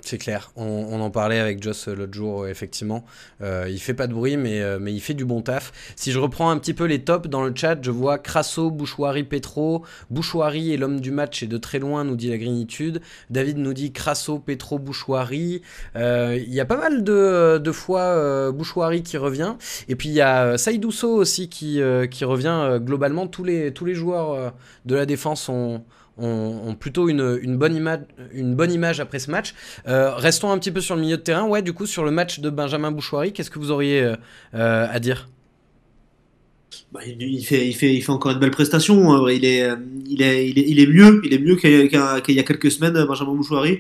C'est 0.07 0.19
clair, 0.19 0.53
on, 0.55 1.01
en 1.01 1.11
parlait 1.11 1.41
avec 1.41 1.61
Joss 1.61 1.89
l'autre 1.89 2.15
jour, 2.15 2.47
effectivement. 2.47 3.05
Euh, 3.43 3.67
il 3.69 3.81
fait 3.81 3.93
pas 3.93 4.07
de 4.07 4.15
bruit, 4.15 4.37
mais, 4.37 4.63
euh, 4.63 4.79
mais 4.81 4.95
il 4.95 5.01
fait 5.01 5.15
du 5.15 5.25
bon 5.25 5.43
taf. 5.43 5.73
Si 5.97 6.13
je 6.13 6.21
reprends 6.21 6.49
un 6.49 6.59
petit 6.59 6.75
peu 6.75 6.85
les 6.85 7.01
tops 7.01 7.29
dans 7.29 7.43
le 7.43 7.53
chat, 7.53 7.77
je 7.83 7.91
vois 7.91 8.17
Crasso, 8.17 8.71
Bouchoirie, 8.71 9.25
Petro. 9.25 9.85
Bouchoirie 10.11 10.73
est 10.73 10.77
l'homme 10.77 11.01
du 11.01 11.11
match 11.11 11.43
et 11.43 11.49
de 11.49 11.59
très 11.59 11.81
loin, 11.81 12.05
nous 12.05 12.15
dit 12.15 12.31
la 12.31 12.39
grinitude. 12.39 13.01
David 13.31 13.59
nous 13.59 13.73
dit 13.73 13.91
Crasso, 13.91 14.39
Petro, 14.39 14.79
Bouchoirie. 14.79 15.63
Euh, 15.97 16.39
il 16.41 16.55
y 16.55 16.61
a 16.61 16.67
pas 16.67 16.77
mal 16.77 17.03
de, 17.03 17.59
de 17.59 17.73
fois 17.73 18.03
euh, 18.03 18.53
Bouchoirie 18.53 19.03
qui 19.03 19.17
revient. 19.17 19.57
Et 19.89 19.97
puis 19.97 20.09
il 20.09 20.15
y 20.15 20.21
a 20.21 20.57
Saïdousso 20.57 21.13
aussi 21.13 21.49
qui, 21.49 21.81
euh, 21.81 22.07
revient 22.23 22.79
globalement. 22.81 23.27
Tous 23.27 23.43
les 23.43 23.95
joueurs 23.95 24.53
de 24.85 24.95
la 24.95 25.05
défense 25.05 25.49
ont 25.49 25.83
ont, 26.19 26.75
plutôt 26.79 27.09
une, 27.09 27.57
bonne 27.57 27.75
image, 27.75 28.01
une 28.33 28.55
bonne 28.55 28.73
image 28.73 29.01
après 29.01 29.19
ce 29.19 29.31
match. 29.31 29.55
Euh, 29.87 30.15
restons 30.15 30.51
un 30.51 30.59
petit 30.59 30.71
peu 30.71 30.81
sur 30.81 30.97
le 30.97 31.03
milieu 31.03 31.17
de 31.17 31.23
terrain. 31.23 31.47
Ouais, 31.47 31.63
du 31.63 31.73
coup, 31.73 31.87
sur 31.87 32.05
le 32.05 32.11
match 32.11 32.41
de 32.41 32.51
Benjamin 32.51 32.91
Bouchoirie, 32.91 33.33
qu'est-ce 33.33 33.51
que 33.51 33.59
vous 33.59 33.71
auriez 33.71 34.03
euh, 34.03 34.17
à 34.53 34.99
dire? 35.01 35.29
Bah, 36.93 37.01
il, 37.07 37.45
fait, 37.45 37.67
il, 37.67 37.75
fait, 37.75 37.95
il 37.95 38.03
fait 38.03 38.13
encore 38.13 38.33
une 38.33 38.39
belle 38.39 38.51
prestation. 38.51 39.27
Il 39.29 39.45
est, 39.45 39.69
il 40.07 40.23
est, 40.23 40.49
il 40.49 40.59
est, 40.59 40.65
il 40.69 40.81
est 40.81 40.87
mieux, 40.87 41.23
mieux 41.41 41.57
qu'il 41.57 41.91
y, 41.91 42.39
a 42.41 42.43
quelques 42.43 42.71
semaines, 42.71 43.05
Benjamin 43.07 43.35
Bouchoirie 43.35 43.79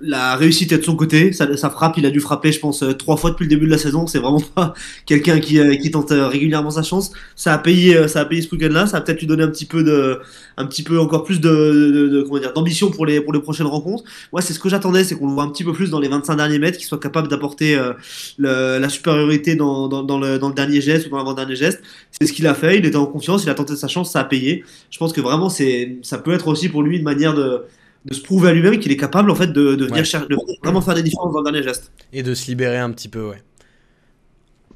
la 0.00 0.36
réussite 0.36 0.70
est 0.72 0.78
de 0.78 0.84
son 0.84 0.96
côté. 0.96 1.32
Ça, 1.32 1.70
frappe, 1.70 1.98
il 1.98 2.06
a 2.06 2.10
dû 2.10 2.20
frapper, 2.20 2.52
je 2.52 2.60
pense, 2.60 2.84
trois 2.98 3.16
fois 3.16 3.30
depuis 3.30 3.44
le 3.44 3.48
début 3.48 3.66
de 3.66 3.70
la 3.70 3.78
saison. 3.78 4.06
C'est 4.06 4.18
vraiment 4.18 4.40
pas 4.54 4.74
quelqu'un 5.06 5.40
qui, 5.40 5.58
euh, 5.58 5.74
qui 5.76 5.90
tente 5.90 6.10
régulièrement 6.10 6.70
sa 6.70 6.82
chance. 6.82 7.10
Ça 7.34 7.52
a 7.54 7.58
payé, 7.58 7.96
euh, 7.96 8.08
ça 8.08 8.20
a 8.20 8.24
payé 8.24 8.42
ce 8.42 8.50
week-end-là. 8.54 8.86
Ça 8.86 8.98
a 8.98 9.00
peut-être 9.00 9.20
lui 9.20 9.26
donné 9.26 9.42
un 9.42 9.48
petit 9.48 9.66
peu 9.66 9.82
de, 9.82 10.20
un 10.56 10.66
petit 10.66 10.82
peu 10.82 11.00
encore 11.00 11.24
plus 11.24 11.40
de, 11.40 11.48
de, 11.48 12.08
de 12.08 12.22
comment 12.22 12.38
dire, 12.38 12.52
d'ambition 12.52 12.90
pour 12.90 13.06
les, 13.06 13.20
pour 13.20 13.32
les 13.32 13.40
prochaines 13.40 13.66
rencontres. 13.66 14.04
Moi, 14.32 14.40
c'est 14.40 14.52
ce 14.52 14.60
que 14.60 14.68
j'attendais, 14.68 15.04
c'est 15.04 15.16
qu'on 15.16 15.26
le 15.26 15.32
voit 15.32 15.44
un 15.44 15.50
petit 15.50 15.64
peu 15.64 15.72
plus 15.72 15.90
dans 15.90 16.00
les 16.00 16.08
25 16.08 16.36
derniers 16.36 16.58
mètres, 16.58 16.78
qu'il 16.78 16.86
soit 16.86 17.00
capable 17.00 17.28
d'apporter 17.28 17.76
euh, 17.76 18.78
la 18.78 18.88
supériorité 18.88 19.56
dans, 19.56 19.88
dans, 19.88 20.02
dans, 20.02 20.18
le, 20.18 20.38
dans 20.38 20.48
le 20.48 20.54
dernier 20.54 20.80
geste 20.80 21.06
ou 21.06 21.10
dans 21.10 21.18
l'avant-dernier 21.18 21.56
geste. 21.56 21.82
C'est 22.12 22.26
ce 22.26 22.32
qu'il 22.32 22.46
a 22.46 22.54
fait. 22.54 22.78
Il 22.78 22.86
était 22.86 22.96
en 22.96 23.06
confiance, 23.06 23.42
il 23.44 23.50
a 23.50 23.54
tenté 23.54 23.74
sa 23.74 23.88
chance, 23.88 24.12
ça 24.12 24.20
a 24.20 24.24
payé. 24.24 24.64
Je 24.90 24.98
pense 24.98 25.12
que 25.12 25.20
vraiment, 25.20 25.48
c'est, 25.48 25.96
ça 26.02 26.18
peut 26.18 26.32
être 26.32 26.46
aussi 26.46 26.68
pour 26.68 26.82
lui 26.82 26.98
une 26.98 27.04
manière 27.04 27.34
de, 27.34 27.62
de 28.04 28.14
se 28.14 28.22
prouver 28.22 28.50
à 28.50 28.52
lui-même 28.54 28.78
qu'il 28.78 28.92
est 28.92 28.96
capable 28.96 29.30
en 29.30 29.34
fait 29.34 29.48
de, 29.48 29.74
de 29.74 29.84
venir 29.84 29.98
ouais. 29.98 30.04
chercher, 30.04 30.26
de 30.28 30.36
vraiment 30.62 30.80
faire 30.80 30.94
des 30.94 31.02
différences 31.02 31.32
dans 31.32 31.40
le 31.40 31.44
dernier 31.44 31.62
geste. 31.62 31.92
Et 32.12 32.22
de 32.22 32.34
se 32.34 32.46
libérer 32.46 32.78
un 32.78 32.90
petit 32.90 33.08
peu, 33.08 33.28
ouais. 33.28 33.42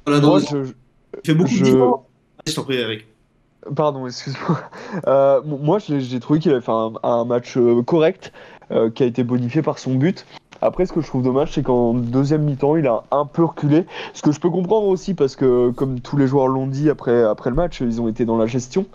Voilà, 0.05 0.19
donc, 0.19 0.51
Moi, 0.51 0.63
je, 0.65 0.71
il 1.23 1.25
fait 1.25 1.33
beaucoup 1.33 1.51
je... 1.51 1.59
de 1.59 1.65
différences. 1.65 2.01
Je 2.45 2.53
t'en 2.53 2.63
prie, 2.63 2.75
Eric. 2.75 3.05
Pardon, 3.75 4.07
excuse-moi. 4.07 4.61
Euh, 5.07 5.41
moi, 5.43 5.79
j'ai 5.79 6.19
trouvé 6.19 6.39
qu'il 6.39 6.51
avait 6.51 6.61
fait 6.61 6.71
un, 6.71 6.93
un 7.01 7.25
match 7.25 7.57
euh, 7.57 7.81
correct, 7.81 8.31
euh, 8.71 8.89
qui 8.91 9.03
a 9.03 9.05
été 9.05 9.23
bonifié 9.23 9.61
par 9.61 9.79
son 9.79 9.95
but. 9.95 10.25
Après, 10.63 10.85
ce 10.85 10.93
que 10.93 11.01
je 11.01 11.07
trouve 11.07 11.23
dommage, 11.23 11.51
c'est 11.51 11.61
qu'en 11.61 11.93
deuxième 11.93 12.43
mi-temps, 12.43 12.77
il 12.77 12.87
a 12.87 13.03
un 13.11 13.25
peu 13.25 13.43
reculé. 13.43 13.85
Ce 14.13 14.21
que 14.21 14.31
je 14.31 14.39
peux 14.39 14.49
comprendre 14.49 14.87
aussi, 14.87 15.13
parce 15.13 15.35
que 15.35 15.71
comme 15.71 15.99
tous 15.99 16.15
les 16.15 16.25
joueurs 16.25 16.47
l'ont 16.47 16.67
dit 16.67 16.89
après, 16.89 17.21
après 17.21 17.49
le 17.49 17.55
match, 17.57 17.81
ils 17.81 17.99
ont 17.99 18.07
été 18.07 18.23
dans 18.23 18.37
la 18.37 18.45
gestion. 18.45 18.85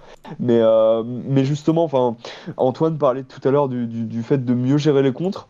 Mais, 0.41 0.61
euh, 0.63 1.03
mais 1.05 1.45
justement, 1.45 1.85
enfin, 1.85 2.17
Antoine 2.57 2.97
parlait 2.97 3.23
tout 3.23 3.47
à 3.47 3.51
l'heure 3.51 3.69
du, 3.69 3.87
du, 3.87 4.23
fait 4.23 4.43
de 4.43 4.55
mieux 4.55 4.79
gérer 4.79 5.03
les 5.03 5.13
contres. 5.13 5.49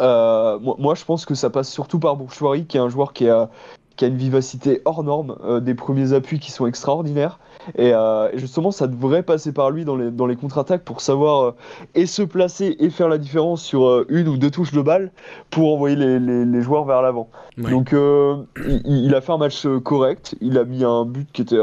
Euh, 0.00 0.58
moi, 0.60 0.76
moi, 0.78 0.94
je 0.94 1.04
pense 1.04 1.26
que 1.26 1.34
ça 1.34 1.50
passe 1.50 1.70
surtout 1.70 1.98
par 1.98 2.16
Bourchoirie, 2.16 2.64
qui 2.64 2.78
est 2.78 2.80
un 2.80 2.88
joueur 2.88 3.12
qui 3.12 3.28
a, 3.28 3.50
qui 3.96 4.06
a 4.06 4.08
une 4.08 4.16
vivacité 4.16 4.80
hors 4.86 5.04
norme, 5.04 5.36
euh, 5.44 5.60
des 5.60 5.74
premiers 5.74 6.14
appuis 6.14 6.38
qui 6.38 6.52
sont 6.52 6.66
extraordinaires. 6.66 7.38
Et, 7.76 7.92
euh, 7.92 8.30
justement, 8.36 8.70
ça 8.70 8.86
devrait 8.86 9.22
passer 9.22 9.52
par 9.52 9.70
lui 9.70 9.84
dans 9.84 9.96
les, 9.96 10.10
dans 10.10 10.26
les 10.26 10.36
contre-attaques 10.36 10.84
pour 10.84 11.00
savoir 11.00 11.42
euh, 11.42 11.50
et 11.94 12.06
se 12.06 12.22
placer 12.22 12.76
et 12.78 12.90
faire 12.90 13.08
la 13.08 13.18
différence 13.18 13.62
sur 13.62 13.86
euh, 13.86 14.06
une 14.08 14.28
ou 14.28 14.36
deux 14.36 14.50
touches 14.50 14.72
de 14.72 14.80
balle 14.82 15.10
pour 15.50 15.74
envoyer 15.74 15.96
les, 15.96 16.18
les, 16.18 16.44
les 16.44 16.62
joueurs 16.62 16.84
vers 16.84 17.02
l'avant. 17.02 17.28
Ouais. 17.58 17.70
Donc, 17.70 17.92
il, 17.92 18.82
il, 18.84 19.14
a 19.14 19.20
fait 19.20 19.32
un 19.32 19.38
match 19.38 19.66
correct. 19.84 20.36
Il 20.40 20.58
a 20.58 20.64
mis 20.64 20.84
un 20.84 21.04
but 21.04 21.28
qui 21.32 21.42
était, 21.42 21.58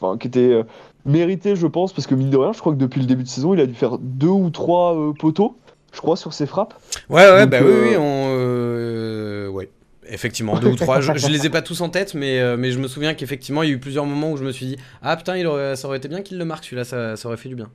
enfin, 0.00 0.18
qui 0.18 0.28
était 0.28 0.64
mérité, 1.04 1.56
je 1.56 1.66
pense, 1.66 1.92
parce 1.92 2.06
que 2.06 2.14
mine 2.14 2.30
de 2.30 2.36
rien, 2.36 2.52
je 2.52 2.60
crois 2.60 2.72
que 2.72 2.78
depuis 2.78 3.00
le 3.00 3.06
début 3.06 3.22
de 3.22 3.28
saison, 3.28 3.54
il 3.54 3.60
a 3.60 3.66
dû 3.66 3.74
faire 3.74 3.98
deux 3.98 4.28
ou 4.28 4.50
trois 4.50 4.96
poteaux, 5.18 5.56
je 5.92 6.00
crois, 6.00 6.16
sur 6.16 6.32
ses 6.32 6.46
frappes. 6.46 6.74
Ouais, 7.08 7.30
ouais, 7.30 7.42
Donc, 7.42 7.50
bah 7.50 7.58
oui, 7.62 7.72
oui, 7.90 7.96
on. 7.98 8.28
Effectivement, 10.10 10.58
deux 10.58 10.68
ou 10.68 10.76
trois. 10.76 11.00
Je, 11.00 11.12
je, 11.16 11.28
les 11.28 11.46
ai 11.46 11.50
pas 11.50 11.62
tous 11.62 11.80
en 11.80 11.88
tête, 11.88 12.14
mais, 12.14 12.40
euh, 12.40 12.56
mais 12.56 12.70
je 12.70 12.78
me 12.78 12.88
souviens 12.88 13.14
qu'effectivement, 13.14 13.62
il 13.62 13.68
y 13.68 13.72
a 13.72 13.74
eu 13.74 13.78
plusieurs 13.78 14.06
moments 14.06 14.32
où 14.32 14.36
je 14.36 14.44
me 14.44 14.52
suis 14.52 14.66
dit 14.66 14.76
Ah 15.02 15.16
putain, 15.16 15.36
il 15.36 15.46
aurait, 15.46 15.76
ça 15.76 15.88
aurait 15.88 15.98
été 15.98 16.08
bien 16.08 16.22
qu'il 16.22 16.38
le 16.38 16.44
marque 16.44 16.64
celui-là, 16.64 16.84
ça, 16.84 17.16
ça, 17.16 17.28
aurait 17.28 17.36
fait 17.36 17.48
du 17.48 17.56
bien. 17.56 17.68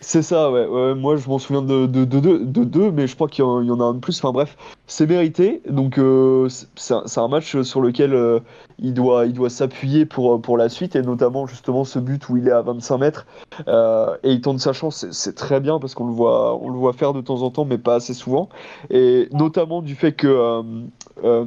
C'est 0.00 0.22
ça, 0.22 0.50
ouais. 0.50 0.66
ouais. 0.66 0.94
Moi, 0.94 1.16
je 1.16 1.26
m'en 1.28 1.38
souviens 1.38 1.62
de, 1.62 1.86
de, 1.86 2.04
de, 2.04 2.20
de, 2.20 2.38
de 2.38 2.64
deux, 2.64 2.90
mais 2.90 3.06
je 3.06 3.14
crois 3.14 3.26
qu'il 3.26 3.42
y, 3.42 3.46
y, 3.46 3.70
en 3.70 3.80
a 3.80 3.84
un 3.84 3.94
de 3.94 4.00
plus. 4.00 4.18
Enfin 4.18 4.32
bref, 4.32 4.54
c'est 4.86 5.06
mérité. 5.06 5.62
Donc, 5.68 5.96
euh, 5.98 6.48
c'est 6.76 7.18
un, 7.18 7.28
match 7.28 7.62
sur 7.62 7.80
lequel 7.80 8.12
euh, 8.12 8.40
il 8.78 8.92
doit, 8.92 9.24
il 9.24 9.32
doit 9.32 9.48
s'appuyer 9.48 10.04
pour, 10.04 10.42
pour 10.42 10.58
la 10.58 10.68
suite, 10.68 10.94
et 10.94 11.00
notamment 11.00 11.46
justement 11.46 11.84
ce 11.84 11.98
but 11.98 12.28
où 12.28 12.36
il 12.36 12.48
est 12.48 12.52
à 12.52 12.60
25 12.60 12.98
mètres 12.98 13.26
euh, 13.66 14.14
et 14.22 14.32
il 14.32 14.42
tente 14.42 14.60
sa 14.60 14.74
chance. 14.74 15.06
C'est 15.10 15.34
très 15.34 15.60
bien 15.60 15.78
parce 15.78 15.94
qu'on 15.94 16.06
le, 16.06 16.12
voit, 16.12 16.62
on 16.62 16.68
le 16.68 16.78
voit 16.78 16.92
faire 16.92 17.14
de 17.14 17.22
temps 17.22 17.40
en 17.40 17.50
temps, 17.50 17.64
mais 17.64 17.78
pas 17.78 17.94
assez 17.94 18.12
souvent. 18.12 18.50
Et 18.90 19.28
notamment 19.32 19.80
du 19.80 19.94
fait 19.94 20.12
que. 20.12 20.62
Euh, 21.22 21.44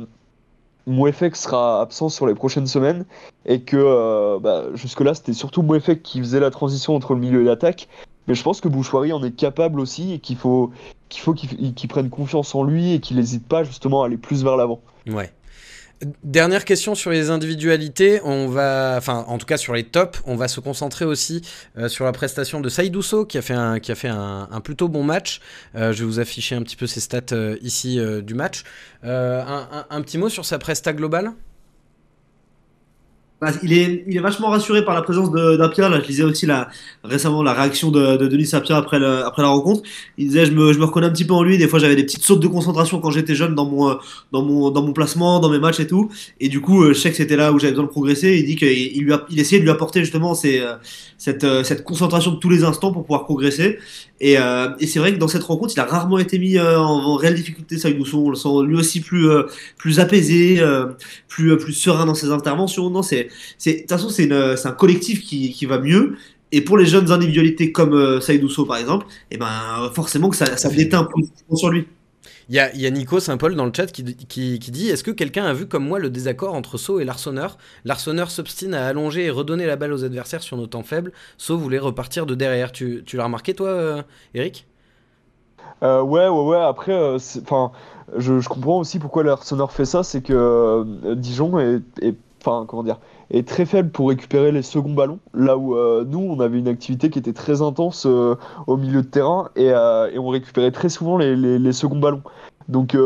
Mouefek 0.85 1.35
sera 1.35 1.81
absent 1.81 2.09
sur 2.09 2.27
les 2.27 2.33
prochaines 2.33 2.67
semaines 2.67 3.05
et 3.45 3.61
que 3.61 3.75
euh, 3.77 4.39
bah, 4.39 4.65
jusque-là 4.73 5.13
c'était 5.13 5.33
surtout 5.33 5.61
Mouefek 5.61 6.01
qui 6.01 6.19
faisait 6.19 6.39
la 6.39 6.49
transition 6.49 6.95
entre 6.95 7.13
le 7.13 7.19
milieu 7.19 7.41
et 7.41 7.45
l'attaque. 7.45 7.89
Mais 8.27 8.35
je 8.35 8.43
pense 8.43 8.61
que 8.61 8.67
Bouchoirie 8.67 9.13
en 9.13 9.23
est 9.23 9.35
capable 9.35 9.79
aussi 9.79 10.13
et 10.13 10.19
qu'il 10.19 10.37
faut 10.37 10.71
qu'il 11.09 11.87
prenne 11.89 12.09
confiance 12.09 12.55
en 12.55 12.63
lui 12.63 12.93
et 12.93 12.99
qu'il 12.99 13.17
n'hésite 13.17 13.47
pas 13.47 13.63
justement 13.63 14.03
à 14.03 14.07
aller 14.07 14.17
plus 14.17 14.43
vers 14.43 14.57
l'avant. 14.57 14.81
Ouais. 15.07 15.31
Dernière 16.23 16.63
question 16.63 16.93
sur 16.93 17.09
les 17.09 17.31
individualités, 17.31 18.21
on 18.23 18.47
va, 18.47 18.95
enfin 18.97 19.25
en 19.27 19.39
tout 19.39 19.47
cas 19.47 19.57
sur 19.57 19.73
les 19.73 19.83
tops, 19.83 20.21
on 20.27 20.35
va 20.35 20.47
se 20.47 20.59
concentrer 20.59 21.05
aussi 21.05 21.41
euh, 21.75 21.89
sur 21.89 22.05
la 22.05 22.11
prestation 22.11 22.61
de 22.61 22.69
Saïdousso 22.69 23.25
qui 23.25 23.39
a 23.39 23.41
fait 23.41 23.55
un, 23.55 23.79
qui 23.79 23.91
a 23.91 23.95
fait 23.95 24.07
un, 24.07 24.47
plutôt 24.63 24.89
bon 24.89 25.03
match. 25.03 25.41
Euh, 25.75 25.93
je 25.93 25.99
vais 25.99 26.05
vous 26.05 26.19
afficher 26.19 26.53
un 26.55 26.61
petit 26.61 26.75
peu 26.75 26.85
ses 26.85 26.99
stats 26.99 27.33
euh, 27.33 27.57
ici 27.63 27.99
du 28.21 28.35
match. 28.35 28.63
Un, 29.03 29.85
un, 29.89 30.01
petit 30.01 30.19
mot 30.19 30.29
sur 30.29 30.45
sa 30.45 30.59
presta 30.59 30.93
globale? 30.93 31.31
Il, 33.61 33.73
est, 33.73 34.03
il 34.07 34.17
est 34.17 34.19
vachement 34.19 34.49
rassuré 34.49 34.83
par 34.83 34.95
la 34.95 35.01
présence 35.03 35.31
d'Apia. 35.31 35.89
Là, 35.89 35.99
je 36.01 36.07
lisais 36.07 36.23
aussi 36.23 36.47
récemment 37.03 37.43
la 37.43 37.53
réaction 37.53 37.91
de, 37.91 38.17
de 38.17 38.27
Denis 38.27 38.49
Apia 38.53 38.77
après, 38.77 38.99
la 38.99 39.29
rencontre. 39.29 39.83
Il 40.17 40.27
disait 40.27 40.47
je 40.47 40.51
me, 40.51 40.73
je 40.73 40.79
reconnais 40.79 41.07
un 41.07 41.11
petit 41.11 41.25
peu 41.25 41.33
en 41.33 41.43
lui. 41.43 41.57
Des 41.57 41.67
fois, 41.67 41.77
j'avais 41.77 41.95
des 41.95 42.03
petites 42.03 42.23
sautes 42.23 42.39
de 42.39 42.47
concentration 42.47 42.99
quand 42.99 43.11
j'étais 43.11 43.35
jeune 43.35 43.53
dans 43.53 43.65
mon, 43.65 43.97
dans, 44.31 44.43
mon, 44.43 44.71
dans 44.71 44.81
mon 44.81 44.93
placement, 44.93 45.39
dans 45.39 45.49
mes 45.49 45.59
matchs 45.59 45.79
et 45.79 45.87
tout. 45.87 46.09
Et 46.39 46.49
du 46.49 46.61
coup, 46.61 46.85
je 46.87 46.93
sais 46.93 47.11
que 47.11 47.17
c'était 47.17 47.35
là 47.35 47.51
où 47.51 47.59
j'avais 47.59 47.73
besoin 47.73 47.85
de 47.85 47.91
progresser. 47.91 48.37
Il 48.37 48.45
dit 48.45 48.55
qu'il 48.55 48.69
il 48.69 49.19
il 49.29 49.39
essayait 49.39 49.59
de 49.59 49.65
lui 49.65 49.71
apporter 49.71 49.99
justement 50.01 50.33
ces, 50.33 50.63
cette, 51.17 51.45
cette 51.63 51.83
concentration 51.83 52.31
de 52.31 52.37
tous 52.37 52.49
les 52.49 52.63
instants 52.63 52.91
pour 52.91 53.03
pouvoir 53.03 53.25
progresser. 53.25 53.77
Et, 54.19 54.37
euh, 54.37 54.69
et 54.79 54.87
c'est 54.87 54.99
vrai 54.99 55.13
que 55.13 55.19
dans 55.19 55.27
cette 55.27 55.43
rencontre, 55.43 55.73
il 55.75 55.79
a 55.79 55.85
rarement 55.85 56.17
été 56.17 56.39
mis 56.39 56.57
euh, 56.57 56.79
en, 56.79 57.15
réelle 57.15 57.35
difficulté. 57.35 57.77
Ça, 57.77 57.89
on 58.13 58.29
le 58.29 58.35
sent 58.35 58.49
lui 58.65 58.75
aussi 58.75 59.01
plus, 59.01 59.29
euh, 59.29 59.43
plus 59.77 59.99
apaisé, 59.99 60.61
plus, 61.27 61.57
plus 61.57 61.73
serein 61.73 62.05
dans 62.05 62.15
ses 62.15 62.31
interventions. 62.31 62.89
Non, 62.89 63.03
c'est 63.03 63.29
de 63.65 63.71
toute 63.79 63.89
façon 63.89 64.09
c'est 64.09 64.31
un 64.31 64.71
collectif 64.71 65.23
qui, 65.23 65.51
qui 65.51 65.65
va 65.65 65.79
mieux 65.79 66.15
et 66.51 66.61
pour 66.61 66.77
les 66.77 66.85
jeunes 66.85 67.11
individualités 67.11 67.71
comme 67.71 67.93
euh, 67.93 68.21
Saïd 68.21 68.43
Ousso 68.43 68.65
par 68.65 68.77
exemple 68.77 69.05
et 69.31 69.35
eh 69.35 69.37
ben 69.37 69.91
forcément 69.93 70.29
que 70.29 70.35
ça, 70.35 70.57
ça 70.57 70.69
déteint 70.69 71.01
un 71.01 71.03
peu 71.03 71.21
sur 71.55 71.69
lui 71.69 71.87
Il 72.49 72.55
y 72.55 72.59
a, 72.59 72.89
Nico 72.91 73.19
Saint-Paul 73.19 73.55
dans 73.55 73.65
le 73.65 73.73
chat 73.75 73.87
qui, 73.87 74.15
qui, 74.15 74.59
qui 74.59 74.71
dit 74.71 74.87
Est-ce 74.87 75.03
que 75.03 75.11
quelqu'un 75.11 75.45
a 75.45 75.53
vu 75.53 75.67
comme 75.67 75.85
moi 75.85 75.99
le 75.99 76.09
désaccord 76.09 76.53
entre 76.53 76.77
So 76.77 76.99
et 77.01 77.05
Larsonneur 77.05 77.57
Larsonneur 77.83 78.31
s'obstine 78.31 78.73
à 78.73 78.87
allonger 78.87 79.25
et 79.25 79.29
redonner 79.29 79.65
la 79.65 79.75
balle 79.75 79.91
aux 79.91 80.05
adversaires 80.05 80.41
sur 80.41 80.55
nos 80.55 80.67
temps 80.67 80.83
faibles. 80.83 81.11
So 81.37 81.57
voulait 81.57 81.79
repartir 81.79 82.25
de 82.25 82.35
derrière. 82.35 82.71
Tu, 82.71 83.03
tu 83.05 83.17
l'as 83.17 83.25
remarqué, 83.25 83.53
toi, 83.53 83.67
euh, 83.67 84.01
Eric? 84.33 84.65
Euh, 85.83 86.01
ouais, 86.01 86.27
ouais, 86.27 86.43
ouais. 86.45 86.61
Après, 86.61 86.93
euh, 86.93 87.17
je, 88.15 88.47
comprends 88.47 88.79
aussi 88.79 88.99
pourquoi 88.99 89.23
l'Arsenal 89.23 89.67
fait 89.69 89.85
ça, 89.85 90.03
c'est 90.03 90.21
que 90.21 90.33
euh, 90.33 91.15
Dijon 91.15 91.59
est- 91.59 92.15
enfin, 92.41 92.65
comment 92.67 92.83
dire, 92.83 92.99
est 93.31 93.47
très 93.47 93.65
faible 93.65 93.89
pour 93.89 94.09
récupérer 94.09 94.51
les 94.51 94.61
seconds 94.61 94.93
ballons. 94.93 95.19
Là 95.33 95.57
où 95.57 95.75
euh, 95.75 96.05
nous, 96.07 96.19
on 96.19 96.39
avait 96.39 96.59
une 96.59 96.67
activité 96.67 97.09
qui 97.09 97.19
était 97.19 97.33
très 97.33 97.61
intense 97.61 98.05
euh, 98.05 98.35
au 98.67 98.77
milieu 98.77 99.01
de 99.01 99.07
terrain 99.07 99.49
et, 99.55 99.71
euh, 99.71 100.09
et 100.11 100.19
on 100.19 100.29
récupérait 100.29 100.71
très 100.71 100.89
souvent 100.89 101.17
les, 101.17 101.73
seconds 101.73 101.99
ballons. 101.99 102.23
Donc 102.69 102.97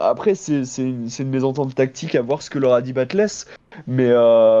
après, 0.00 0.34
c'est 0.34 0.62
une, 0.78 1.28
mésentente 1.28 1.74
tactique 1.74 2.14
à 2.14 2.22
voir 2.22 2.40
ce 2.42 2.48
que 2.48 2.58
leur 2.58 2.72
a 2.72 2.80
dit 2.80 2.92
Batless. 2.92 3.46
Mais, 3.86 4.10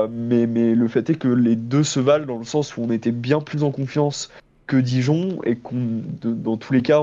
mais, 0.08 0.74
le 0.74 0.88
fait 0.88 1.08
est 1.10 1.14
que 1.14 1.28
les 1.28 1.56
deux 1.56 1.84
se 1.84 2.00
valent 2.00 2.26
dans 2.26 2.38
le 2.38 2.44
sens 2.44 2.76
où 2.76 2.82
on 2.82 2.90
était 2.90 3.12
bien 3.12 3.40
plus 3.40 3.62
en 3.62 3.70
confiance 3.70 4.30
que 4.66 4.76
Dijon 4.76 5.38
et 5.44 5.56
qu'on, 5.56 6.02
dans 6.22 6.56
tous 6.56 6.72
les 6.72 6.82
cas, 6.82 7.02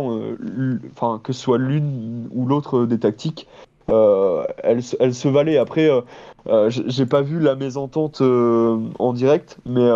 enfin, 0.96 1.20
que 1.24 1.34
ce 1.34 1.42
soit 1.42 1.58
l'une 1.58 2.28
ou 2.32 2.46
l'autre 2.46 2.86
des 2.86 3.00
tactiques, 3.00 3.48
euh, 3.92 4.44
elles, 4.64 4.84
se- 4.84 5.28
valaient. 5.28 5.58
Après, 5.58 5.90
euh, 5.90 6.02
euh, 6.48 6.70
j'ai 6.70 7.06
pas 7.06 7.22
vu 7.22 7.40
la 7.40 7.56
mésentente 7.56 8.22
en 8.22 9.14
direct, 9.14 9.58
mais, 9.66 9.88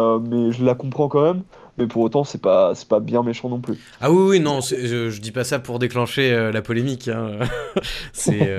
je 0.51 0.63
la 0.63 0.75
comprends 0.75 1.07
quand 1.07 1.23
même. 1.23 1.43
Mais 1.77 1.87
pour 1.87 2.03
autant, 2.03 2.23
c'est 2.23 2.41
pas, 2.41 2.73
pas 2.87 3.01
bien 3.01 3.21
méchant 3.21 3.49
non 3.49 3.59
plus. 3.59 3.77
Ah 3.99 4.09
oui, 4.09 4.23
oui, 4.29 4.39
non, 4.39 4.61
je, 4.61 5.09
je 5.09 5.21
dis 5.21 5.31
pas 5.31 5.43
ça 5.43 5.59
pour 5.59 5.77
déclencher 5.79 6.51
la 6.53 6.61
polémique. 6.61 7.09
hein. 7.09 7.39
c'est. 8.13 8.55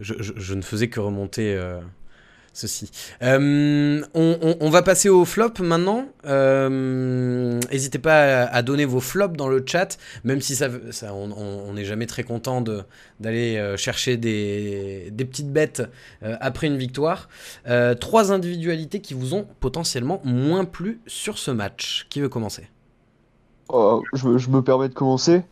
je, 0.00 0.54
ne 0.54 0.62
faisais 0.62 0.88
que 0.88 1.00
remonter 1.00 1.58
ceci. 2.52 2.90
Euh, 3.22 4.02
on, 4.14 4.70
va 4.70 4.82
passer 4.82 5.08
au 5.08 5.24
flop 5.24 5.52
maintenant. 5.60 6.06
Euh, 6.26 7.58
N'hésitez 7.70 7.98
pas 7.98 8.44
à, 8.44 8.62
donner 8.62 8.84
vos 8.84 9.00
flops 9.00 9.36
dans 9.36 9.48
le 9.48 9.62
chat, 9.66 9.98
même 10.24 10.40
si 10.40 10.54
ça, 10.56 10.68
ça- 10.90 11.14
on- 11.14 11.72
n'est 11.72 11.84
jamais 11.84 12.06
très 12.06 12.24
content 12.24 12.60
d'aller 12.60 13.56
euh, 13.56 13.76
chercher 13.76 14.16
des, 14.16 15.08
des 15.12 15.24
petites 15.24 15.52
bêtes 15.52 15.82
euh, 16.22 16.36
après 16.40 16.66
une 16.66 16.78
victoire. 16.78 17.28
Trois 18.00 18.32
individualités 18.32 19.00
qui 19.00 19.14
vous 19.14 19.34
ont 19.34 19.46
potentiellement 19.60 20.20
moins 20.24 20.64
plu 20.64 21.00
sur 21.06 21.38
ce 21.38 21.50
match. 21.50 22.06
Qui 22.10 22.20
veut 22.20 22.28
commencer? 22.28 22.68
Euh, 23.72 24.00
je, 24.14 24.38
je 24.38 24.50
me 24.50 24.62
permets 24.62 24.88
de 24.88 24.94
commencer. 24.94 25.42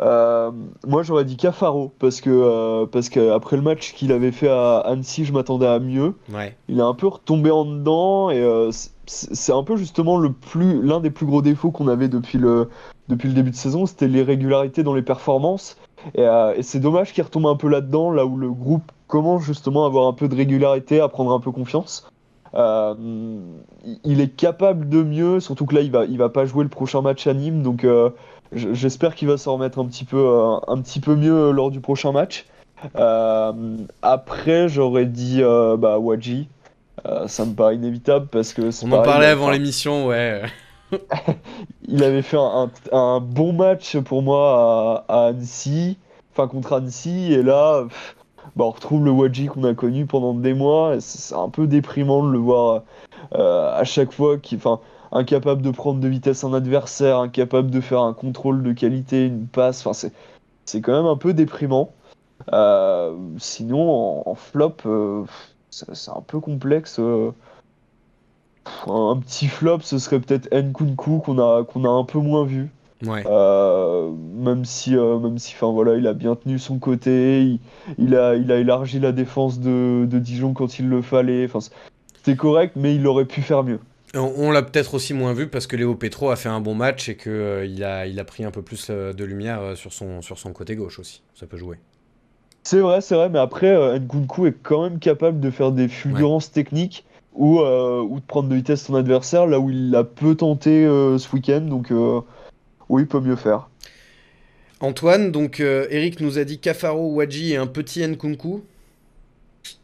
Euh, 0.00 0.50
moi, 0.86 1.02
j'aurais 1.02 1.24
dit 1.24 1.36
Cafaro 1.36 1.92
parce 1.98 2.20
que 2.20 2.30
euh, 2.30 2.86
parce 2.86 3.08
qu'après 3.08 3.56
le 3.56 3.62
match 3.62 3.92
qu'il 3.92 4.12
avait 4.12 4.32
fait 4.32 4.48
à 4.48 4.78
Annecy, 4.78 5.24
je 5.24 5.32
m'attendais 5.32 5.66
à 5.66 5.78
mieux. 5.78 6.14
Ouais. 6.32 6.56
Il 6.68 6.78
est 6.78 6.82
un 6.82 6.94
peu 6.94 7.08
retombé 7.08 7.50
en 7.50 7.64
dedans 7.64 8.30
et 8.30 8.40
euh, 8.40 8.70
c'est 9.06 9.52
un 9.52 9.62
peu 9.62 9.76
justement 9.76 10.16
le 10.16 10.32
plus 10.32 10.82
l'un 10.82 11.00
des 11.00 11.10
plus 11.10 11.26
gros 11.26 11.42
défauts 11.42 11.70
qu'on 11.70 11.88
avait 11.88 12.08
depuis 12.08 12.38
le 12.38 12.68
depuis 13.08 13.28
le 13.28 13.34
début 13.34 13.50
de 13.50 13.56
saison, 13.56 13.84
c'était 13.84 14.08
l'irrégularité 14.08 14.82
dans 14.82 14.94
les 14.94 15.02
performances. 15.02 15.76
Et, 16.14 16.22
et 16.22 16.62
c'est 16.62 16.80
dommage 16.80 17.12
qu'il 17.12 17.22
retombe 17.22 17.46
un 17.46 17.56
peu 17.56 17.68
là-dedans, 17.68 18.10
là 18.10 18.24
où 18.24 18.36
le 18.36 18.50
groupe 18.50 18.92
commence 19.08 19.42
justement 19.42 19.84
à 19.84 19.86
avoir 19.86 20.06
un 20.06 20.12
peu 20.14 20.28
de 20.28 20.34
régularité, 20.34 21.00
à 21.00 21.08
prendre 21.08 21.32
un 21.32 21.40
peu 21.40 21.50
confiance. 21.50 22.08
Euh, 22.56 22.94
il 24.04 24.20
est 24.20 24.28
capable 24.36 24.88
de 24.88 25.02
mieux, 25.02 25.40
surtout 25.40 25.66
que 25.66 25.74
là 25.74 25.80
il 25.80 25.90
va 25.90 26.04
il 26.04 26.18
va 26.18 26.28
pas 26.28 26.44
jouer 26.46 26.62
le 26.62 26.70
prochain 26.70 27.00
match 27.02 27.26
à 27.26 27.34
Nîmes, 27.34 27.62
donc 27.62 27.84
euh, 27.84 28.10
j'espère 28.52 29.14
qu'il 29.16 29.26
va 29.28 29.36
s'en 29.36 29.54
remettre 29.54 29.78
un 29.80 29.86
petit 29.86 30.04
peu 30.04 30.18
euh, 30.18 30.56
un 30.68 30.80
petit 30.80 31.00
peu 31.00 31.16
mieux 31.16 31.50
lors 31.50 31.70
du 31.70 31.80
prochain 31.80 32.12
match. 32.12 32.46
Euh, 32.96 33.52
après 34.02 34.68
j'aurais 34.68 35.06
dit 35.06 35.40
bah 35.78 35.98
Wadji. 35.98 36.48
Ça 37.26 37.44
me 37.44 37.52
paraît 37.54 37.74
inévitable 37.76 38.28
parce 38.30 38.52
que 38.54 38.62
On 38.84 38.86
en 38.86 38.90
pareil, 38.90 39.04
parlait 39.04 39.26
il 39.26 39.28
a- 39.28 39.32
avant 39.32 39.50
l'émission, 39.50 40.06
ouais. 40.06 40.42
il 41.88 42.02
avait 42.04 42.22
fait 42.22 42.36
un, 42.38 42.70
un- 42.92 42.96
un 42.96 43.20
bon 43.20 43.52
match 43.52 43.96
pour 43.98 44.22
moi 44.22 45.04
à, 45.08 45.14
à 45.14 45.26
Annecy, 45.28 45.98
enfin 46.32 46.48
contre 46.48 46.72
Annecy, 46.74 47.32
et 47.32 47.42
là, 47.42 47.84
pff, 47.88 48.16
bah, 48.56 48.64
on 48.64 48.70
retrouve 48.70 49.04
le 49.04 49.10
Wadji 49.10 49.46
qu'on 49.46 49.64
a 49.64 49.74
connu 49.74 50.06
pendant 50.06 50.34
des 50.34 50.54
mois. 50.54 51.00
C'est 51.00 51.34
un 51.34 51.48
peu 51.48 51.66
déprimant 51.66 52.24
de 52.24 52.30
le 52.30 52.38
voir 52.38 52.82
euh, 53.34 53.72
à 53.74 53.84
chaque 53.84 54.12
fois, 54.12 54.36
enfin, 54.54 54.80
incapable 55.12 55.62
de 55.62 55.70
prendre 55.70 56.00
de 56.00 56.08
vitesse 56.08 56.44
un 56.44 56.52
adversaire, 56.54 57.18
incapable 57.18 57.70
de 57.70 57.80
faire 57.80 58.02
un 58.02 58.12
contrôle 58.12 58.62
de 58.62 58.72
qualité, 58.72 59.26
une 59.26 59.46
passe. 59.46 59.80
Enfin, 59.80 59.92
c'est 59.92 60.12
c'est 60.66 60.80
quand 60.80 60.92
même 60.96 61.06
un 61.06 61.16
peu 61.16 61.34
déprimant. 61.34 61.92
Euh, 62.52 63.16
sinon, 63.38 64.28
en, 64.28 64.34
flop, 64.34 64.76
euh, 64.86 65.24
c'est 65.70 66.10
un 66.10 66.22
peu 66.22 66.40
complexe. 66.40 66.98
Un 68.86 69.16
petit 69.18 69.48
flop, 69.48 69.80
ce 69.80 69.98
serait 69.98 70.20
peut-être 70.20 70.48
Nkunku 70.54 71.18
qu'on 71.20 71.38
a, 71.38 71.64
qu'on 71.64 71.84
a 71.84 71.88
un 71.88 72.04
peu 72.04 72.18
moins 72.18 72.44
vu. 72.44 72.70
Ouais. 73.06 73.22
Euh, 73.26 74.10
même 74.36 74.64
si, 74.64 74.96
euh, 74.96 75.18
même 75.18 75.38
si, 75.38 75.54
enfin 75.54 75.72
voilà, 75.72 75.96
il 75.96 76.06
a 76.06 76.14
bien 76.14 76.34
tenu 76.34 76.58
son 76.58 76.78
côté, 76.78 77.42
il, 77.42 77.60
il 77.98 78.16
a, 78.16 78.34
il 78.34 78.50
a 78.52 78.56
élargi 78.58 79.00
la 79.00 79.12
défense 79.12 79.60
de, 79.60 80.06
de 80.06 80.18
Dijon 80.18 80.52
quand 80.52 80.78
il 80.78 80.88
le 80.88 81.02
fallait. 81.02 81.44
Enfin, 81.44 81.60
c'était 82.16 82.36
correct, 82.36 82.74
mais 82.76 82.94
il 82.94 83.06
aurait 83.06 83.26
pu 83.26 83.42
faire 83.42 83.64
mieux. 83.64 83.80
On, 84.14 84.32
on 84.36 84.50
l'a 84.50 84.62
peut-être 84.62 84.94
aussi 84.94 85.12
moins 85.12 85.32
vu 85.32 85.48
parce 85.48 85.66
que 85.66 85.76
Léo 85.76 85.94
Petro 85.94 86.30
a 86.30 86.36
fait 86.36 86.48
un 86.48 86.60
bon 86.60 86.74
match 86.74 87.08
et 87.08 87.16
qu'il 87.16 87.68
il 87.68 87.82
a, 87.84 88.06
il 88.06 88.20
a 88.20 88.24
pris 88.24 88.44
un 88.44 88.50
peu 88.50 88.62
plus 88.62 88.88
euh, 88.90 89.12
de 89.12 89.24
lumière 89.24 89.60
euh, 89.60 89.74
sur 89.74 89.92
son, 89.92 90.22
sur 90.22 90.38
son 90.38 90.52
côté 90.52 90.76
gauche 90.76 90.98
aussi. 90.98 91.22
Ça 91.34 91.46
peut 91.46 91.56
jouer. 91.56 91.78
C'est 92.62 92.80
vrai, 92.80 93.02
c'est 93.02 93.14
vrai, 93.14 93.28
mais 93.28 93.40
après, 93.40 93.66
euh, 93.66 93.98
Nkunku 93.98 94.46
est 94.46 94.56
quand 94.62 94.84
même 94.84 94.98
capable 94.98 95.38
de 95.38 95.50
faire 95.50 95.70
des 95.70 95.86
fulgurances 95.86 96.50
techniques 96.50 97.04
ou, 97.34 97.60
euh, 97.60 98.00
ou 98.00 98.20
de 98.20 98.24
prendre 98.24 98.48
de 98.48 98.54
vitesse 98.54 98.84
son 98.86 98.94
adversaire, 98.94 99.46
là 99.46 99.58
où 99.58 99.68
il 99.68 99.90
l'a 99.90 100.02
peu 100.02 100.34
tenté 100.34 100.86
euh, 100.86 101.18
ce 101.18 101.34
week-end. 101.34 101.60
Donc, 101.60 101.92
il 102.98 103.06
peut 103.06 103.20
mieux 103.20 103.36
faire. 103.36 103.68
Antoine, 104.78 105.32
donc 105.32 105.58
euh, 105.58 105.86
Eric 105.90 106.20
nous 106.20 106.38
a 106.38 106.44
dit 106.44 106.60
Cafaro, 106.60 107.12
Wadji 107.14 107.52
et 107.52 107.56
un 107.56 107.66
petit 107.66 108.06
Nkunku. 108.06 108.62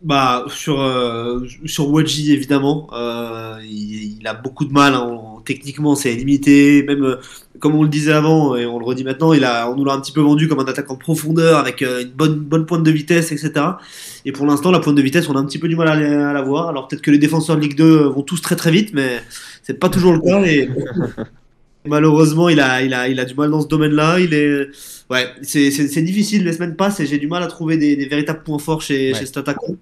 Bah 0.02 0.44
sur 0.48 0.78
euh, 0.80 1.46
sur 1.64 1.88
Wadji 1.90 2.32
évidemment, 2.34 2.88
euh, 2.92 3.58
il, 3.64 4.18
il 4.20 4.26
a 4.26 4.34
beaucoup 4.34 4.66
de 4.66 4.72
mal. 4.72 4.92
hein, 4.94 5.18
techniquement, 5.46 5.94
c'est 5.94 6.14
limité. 6.14 6.82
Même 6.82 7.02
euh, 7.02 7.16
comme 7.60 7.74
on 7.74 7.82
le 7.82 7.88
disait 7.88 8.12
avant 8.12 8.56
et 8.56 8.66
on 8.66 8.78
le 8.78 8.84
redit 8.84 9.04
maintenant, 9.04 9.32
il 9.32 9.42
a, 9.44 9.70
on 9.70 9.76
nous 9.76 9.84
l'a 9.86 9.94
un 9.94 10.00
petit 10.00 10.12
peu 10.12 10.20
vendu 10.20 10.48
comme 10.48 10.60
un 10.60 10.66
attaquant 10.66 10.94
de 10.94 10.98
profondeur 10.98 11.58
avec 11.58 11.80
euh, 11.80 12.02
une 12.02 12.10
bonne 12.10 12.38
bonne 12.40 12.66
pointe 12.66 12.82
de 12.82 12.90
vitesse, 12.90 13.32
etc. 13.32 13.78
Et 14.26 14.32
pour 14.32 14.44
l'instant, 14.46 14.70
la 14.70 14.80
pointe 14.80 14.96
de 14.96 15.02
vitesse, 15.02 15.28
on 15.30 15.36
a 15.36 15.38
un 15.38 15.46
petit 15.46 15.58
peu 15.58 15.68
du 15.68 15.76
mal 15.76 15.88
à, 15.88 15.94
la- 15.96 16.28
à 16.30 16.32
la 16.34 16.42
voir. 16.42 16.68
Alors 16.68 16.86
peut-être 16.86 17.02
que 17.02 17.10
les 17.10 17.18
défenseurs 17.18 17.56
de 17.56 17.62
Ligue 17.62 17.76
2 17.76 18.08
vont 18.08 18.22
tous 18.22 18.42
très 18.42 18.56
très 18.56 18.70
vite, 18.70 18.90
mais 18.92 19.22
c'est 19.62 19.78
pas 19.78 19.88
toujours 19.88 20.12
le 20.12 20.20
cas. 20.20 20.42
Et 20.44 20.68
malheureusement, 21.86 22.48
il 22.48 22.60
a 22.60 22.82
il 22.82 22.92
a 22.94 23.08
il 23.08 23.18
a 23.20 23.24
du 23.24 23.34
mal 23.34 23.50
dans 23.50 23.60
ce 23.60 23.68
domaine-là. 23.68 24.20
Il 24.20 24.34
est 24.34 24.68
Ouais, 25.10 25.26
c'est 25.42 25.70
c'est- 25.70 25.88
c'est 25.88 26.02
difficile, 26.02 26.44
les 26.44 26.52
semaines 26.52 26.76
passent 26.76 27.00
et 27.00 27.06
j'ai 27.06 27.18
du 27.18 27.26
mal 27.26 27.42
à 27.42 27.46
trouver 27.48 27.76
des, 27.76 27.96
des 27.96 28.06
véritables 28.06 28.42
points 28.44 28.58
forts 28.58 28.82
chez, 28.82 29.12
Ouais. 29.12 29.18
chez 29.18 29.26
cet 29.26 29.36
attaquant. 29.38 29.76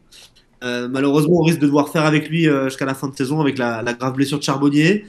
Euh, 0.64 0.88
malheureusement, 0.90 1.40
on 1.40 1.42
risque 1.44 1.60
de 1.60 1.66
devoir 1.66 1.90
faire 1.90 2.04
avec 2.04 2.28
lui 2.28 2.48
euh, 2.48 2.64
jusqu'à 2.68 2.84
la 2.86 2.94
fin 2.94 3.08
de 3.08 3.14
saison 3.16 3.40
avec 3.40 3.58
la, 3.58 3.82
la 3.82 3.92
grave 3.94 4.14
blessure 4.14 4.38
de 4.38 4.42
Charbonnier. 4.44 5.04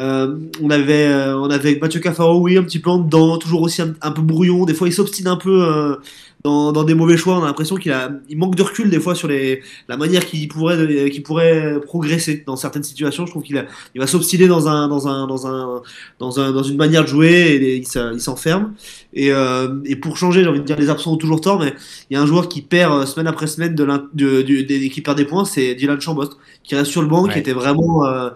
Euh, 0.00 0.36
on 0.62 0.70
avait 0.70 1.12
on 1.34 1.50
avait 1.50 1.78
Mathieu 1.78 2.00
Cafaro, 2.00 2.40
oui, 2.40 2.56
un 2.56 2.62
petit 2.62 2.78
peu 2.78 2.90
en 2.90 2.98
dedans, 2.98 3.36
toujours 3.38 3.62
aussi 3.62 3.82
un, 3.82 3.94
un 4.00 4.10
peu 4.12 4.22
brouillon. 4.22 4.64
Des 4.64 4.72
fois, 4.74 4.88
il 4.88 4.92
s'obstine 4.94 5.26
un 5.28 5.36
peu 5.36 5.98
dans, 6.44 6.72
dans 6.72 6.84
des 6.84 6.94
mauvais 6.94 7.16
choix. 7.16 7.38
On 7.38 7.42
a 7.42 7.46
l'impression 7.46 7.76
qu'il 7.76 7.92
a 7.92 8.10
il 8.28 8.38
manque 8.38 8.54
de 8.54 8.62
recul 8.62 8.88
des 8.90 8.98
fois 9.00 9.14
sur 9.14 9.28
les 9.28 9.62
la 9.88 9.96
manière 9.96 10.24
qu'il 10.24 10.48
pourrait 10.48 11.10
qu'il 11.10 11.22
pourrait 11.22 11.80
progresser 11.84 12.42
dans 12.46 12.56
certaines 12.56 12.82
situations. 12.82 13.26
Je 13.26 13.30
trouve 13.30 13.42
qu'il 13.42 13.58
a 13.58 13.66
il 13.94 14.00
va 14.00 14.06
s'obstiner 14.06 14.46
dans 14.48 14.68
un 14.68 14.88
dans 14.88 15.06
un 15.08 15.26
dans 15.26 15.46
un 15.46 15.82
dans 16.18 16.40
un 16.40 16.52
dans 16.52 16.62
une 16.62 16.76
manière 16.76 17.02
de 17.02 17.08
jouer 17.08 17.30
et 17.30 17.76
il 17.76 17.86
s'enferme. 18.20 18.72
Et, 19.12 19.32
euh, 19.32 19.80
et 19.84 19.96
pour 19.96 20.16
changer, 20.16 20.42
j'ai 20.44 20.48
envie 20.48 20.60
de 20.60 20.64
dire, 20.64 20.78
les 20.78 20.88
absents 20.88 21.12
ont 21.12 21.16
toujours 21.16 21.40
tort, 21.40 21.58
mais 21.58 21.74
il 22.10 22.14
y 22.14 22.16
a 22.16 22.22
un 22.22 22.26
joueur 22.26 22.48
qui 22.48 22.62
perd 22.62 22.92
euh, 22.92 23.06
semaine 23.06 23.26
après 23.26 23.46
semaine 23.48 23.74
de 23.74 23.84
de, 24.14 24.42
du- 24.42 24.64
des- 24.64 24.88
qui 24.88 25.00
perd 25.00 25.16
des 25.16 25.24
points, 25.24 25.44
c'est 25.44 25.74
Dylan 25.74 26.00
Chambost, 26.00 26.34
qui 26.62 26.76
reste 26.76 26.90
sur 26.92 27.02
le 27.02 27.08
banc, 27.08 27.24
Ouais. 27.24 27.32
qui 27.32 27.38
était 27.40 27.52
vraiment 27.52 28.06
euh, 28.06 28.30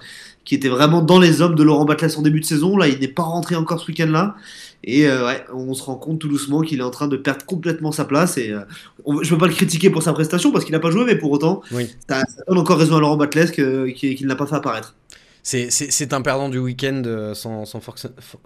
qui 0.45 0.57
était 0.57 0.69
vraiment 0.69 1.01
dans 1.01 1.19
les 1.21 1.41
hommes 1.41 1.55
de 1.55 1.63
Laurent 1.63 1.85
Batles 1.87 2.11
en 2.19 2.23
début 2.23 2.41
de 2.41 2.45
saison. 2.45 2.77
Là, 2.77 2.87
il 2.89 2.99
n'est 2.99 3.09
pas 3.09 3.23
rentré 3.23 3.55
encore 3.57 3.81
ce 3.81 3.87
week-end-là. 3.87 4.35
Et 4.87 5.07
euh, 5.09 5.27
ouais, 5.27 5.43
on 5.53 5.73
se 5.75 5.83
rend 5.83 5.95
compte 5.97 6.19
tout 6.19 6.29
doucement 6.29 6.61
qu'il 6.61 6.79
est 6.81 6.83
en 6.83 6.91
train 6.91 7.09
de 7.09 7.17
perdre 7.17 7.45
complètement 7.47 7.91
sa 7.93 8.05
place. 8.05 8.37
Et 8.39 8.51
euh, 8.51 8.61
on- 9.05 9.23
je 9.23 9.31
peux 9.31 9.39
pas 9.39 9.47
le 9.47 9.53
critiquer 9.55 9.89
pour 9.91 10.03
sa 10.03 10.13
prestation 10.13 10.53
parce 10.53 10.65
qu'il 10.65 10.73
n'a 10.73 10.81
pas 10.81 10.91
joué, 10.91 11.05
mais 11.05 11.17
pour 11.17 11.31
autant, 11.33 11.63
Oui. 11.73 11.89
ça, 12.09 12.21
ça 12.21 12.43
donne 12.49 12.59
encore 12.59 12.79
raison 12.79 12.97
à 12.97 13.01
Laurent 13.01 13.17
Batles 13.17 13.51
que- 13.53 13.87
qu'il 13.89 14.15
qu'il 14.15 14.27
n'a 14.27 14.37
pas 14.37 14.47
fait 14.47 14.57
apparaître. 14.57 14.95
C'est- 15.45 16.13
un 16.15 16.23
perdant 16.23 16.49
du 16.49 16.59
week-end 16.59 17.03
euh, 17.07 17.35
sans, 17.35 17.65
sans, 17.67 17.81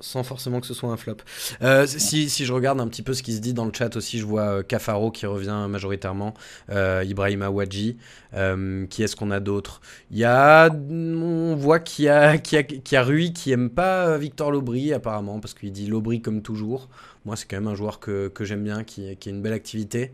sans 0.00 0.22
forcément 0.24 0.60
que 0.60 0.66
ce 0.66 0.74
soit 0.74 0.90
un 0.90 0.96
flop. 0.96 1.18
Euh, 1.62 1.86
si, 1.86 2.28
si 2.28 2.44
je 2.44 2.52
regarde 2.52 2.80
un 2.80 2.88
petit 2.88 3.02
peu 3.02 3.14
ce 3.14 3.22
qui 3.22 3.32
se 3.34 3.40
dit 3.40 3.54
dans 3.54 3.64
le 3.64 3.72
chat 3.72 3.94
aussi, 3.96 4.18
je 4.18 4.26
vois 4.26 4.42
euh, 4.58 4.62
Cafaro 4.62 5.10
qui 5.12 5.24
revient 5.26 5.66
majoritairement, 5.68 6.34
euh, 6.70 7.04
Ibrahima 7.06 7.50
Wadji. 7.50 7.96
Euh, 8.34 8.86
qui 8.88 9.02
est-ce 9.02 9.16
qu'on 9.16 9.30
a 9.30 9.40
d'autre? 9.40 9.80
Il 10.10 10.18
y 10.18 10.24
a, 10.24 10.68
on 10.70 11.56
voit 11.56 11.78
qu'il 11.78 12.04
y 12.06 12.08
a, 12.08 12.36
qu'il 12.36 12.58
y 12.58 12.62
a, 12.62 12.66
y 12.92 12.96
a 12.96 13.02
Rui 13.02 13.32
qui 13.32 13.52
aime 13.52 13.70
pas 13.70 14.18
Victor 14.18 14.50
Lobry 14.50 14.92
apparemment 14.92 15.40
parce 15.40 15.54
qu'il 15.54 15.72
dit 15.72 15.86
Lobry 15.86 16.20
comme 16.20 16.42
toujours. 16.42 16.88
Moi, 17.24 17.36
c'est 17.36 17.46
quand 17.48 17.56
même 17.56 17.68
un 17.68 17.74
joueur 17.74 18.00
que, 18.00 18.30
j'aime 18.40 18.64
bien, 18.64 18.84
qui, 18.84 19.08
a 19.08 19.30
une 19.30 19.42
belle 19.42 19.52
activité. 19.52 20.12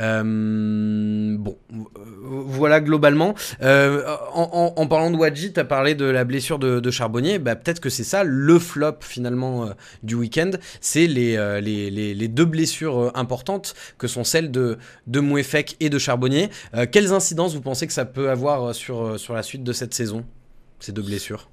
Euh, 0.00 1.36
bon, 1.38 1.56
voilà 2.10 2.80
globalement. 2.80 3.34
Euh, 3.62 4.04
en, 4.32 4.86
parlant 4.86 5.10
de 5.10 5.16
Wadji, 5.16 5.52
tu 5.52 5.60
as 5.60 5.64
parlé 5.64 5.94
de 5.94 6.04
la 6.04 6.24
blessure 6.24 6.58
de, 6.58 6.90
Charbonnier. 6.90 7.38
Bah, 7.38 7.56
Peut-être 7.56 7.80
que 7.80 7.90
c'est 7.90 8.04
ça 8.04 8.24
le 8.24 8.58
flop 8.58 8.98
finalement 9.00 9.66
euh, 9.66 9.70
du 10.02 10.14
week-end. 10.14 10.50
C'est 10.80 11.06
les, 11.06 11.36
euh, 11.36 11.60
deux 12.28 12.44
blessures 12.44 12.98
euh, 12.98 13.10
importantes 13.14 13.74
que 13.98 14.06
sont 14.06 14.24
celles 14.24 14.50
de, 14.50 14.78
de 15.06 15.20
Mouefek 15.20 15.76
et 15.80 15.90
de 15.90 15.98
Charbonnier. 15.98 16.50
quelles 16.92 17.12
incidences 17.12 17.54
vous 17.54 17.60
pensez 17.60 17.86
que 17.86 17.92
ça 17.92 18.04
peut 18.04 18.30
avoir 18.30 18.74
sur 18.74 19.16
la 19.30 19.42
suite 19.42 19.64
de 19.64 19.72
cette 19.72 19.94
saison, 19.94 20.24
ces 20.80 20.92
deux 20.92 21.02
blessures? 21.02 21.48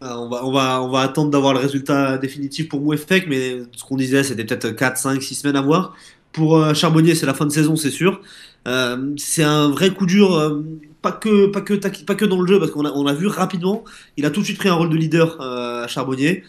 On 0.00 0.28
va, 0.28 0.44
on, 0.44 0.52
va, 0.52 0.82
on 0.82 0.88
va 0.88 1.00
attendre 1.00 1.30
d'avoir 1.30 1.52
le 1.52 1.60
résultat 1.60 2.18
définitif 2.18 2.68
pour 2.68 2.80
Mouefek, 2.80 3.26
mais 3.28 3.58
ce 3.76 3.84
qu'on 3.84 3.96
disait, 3.96 4.22
c'était 4.22 4.44
peut-être 4.44 4.70
4, 4.70 4.96
5, 4.96 5.22
6 5.22 5.34
semaines 5.34 5.56
à 5.56 5.62
voir. 5.62 5.94
Pour 6.32 6.56
euh, 6.56 6.74
Charbonnier, 6.74 7.14
c'est 7.14 7.26
la 7.26 7.34
fin 7.34 7.46
de 7.46 7.52
saison, 7.52 7.76
c'est 7.76 7.90
sûr. 7.90 8.20
Euh, 8.68 9.14
c'est 9.16 9.42
un 9.42 9.68
vrai 9.68 9.90
coup 9.90 10.06
dur, 10.06 10.34
euh, 10.34 10.62
pas, 11.02 11.12
que, 11.12 11.46
pas, 11.46 11.60
que, 11.60 11.74
pas 11.74 12.14
que 12.14 12.24
dans 12.24 12.40
le 12.40 12.46
jeu, 12.46 12.58
parce 12.58 12.70
qu'on 12.70 12.84
a, 12.84 12.92
on 12.92 13.06
a 13.06 13.14
vu 13.14 13.26
rapidement, 13.26 13.84
il 14.16 14.26
a 14.26 14.30
tout 14.30 14.40
de 14.40 14.44
suite 14.44 14.58
pris 14.58 14.68
un 14.68 14.74
rôle 14.74 14.90
de 14.90 14.96
leader 14.96 15.40
à 15.40 15.86
Charbonnier. 15.88 16.44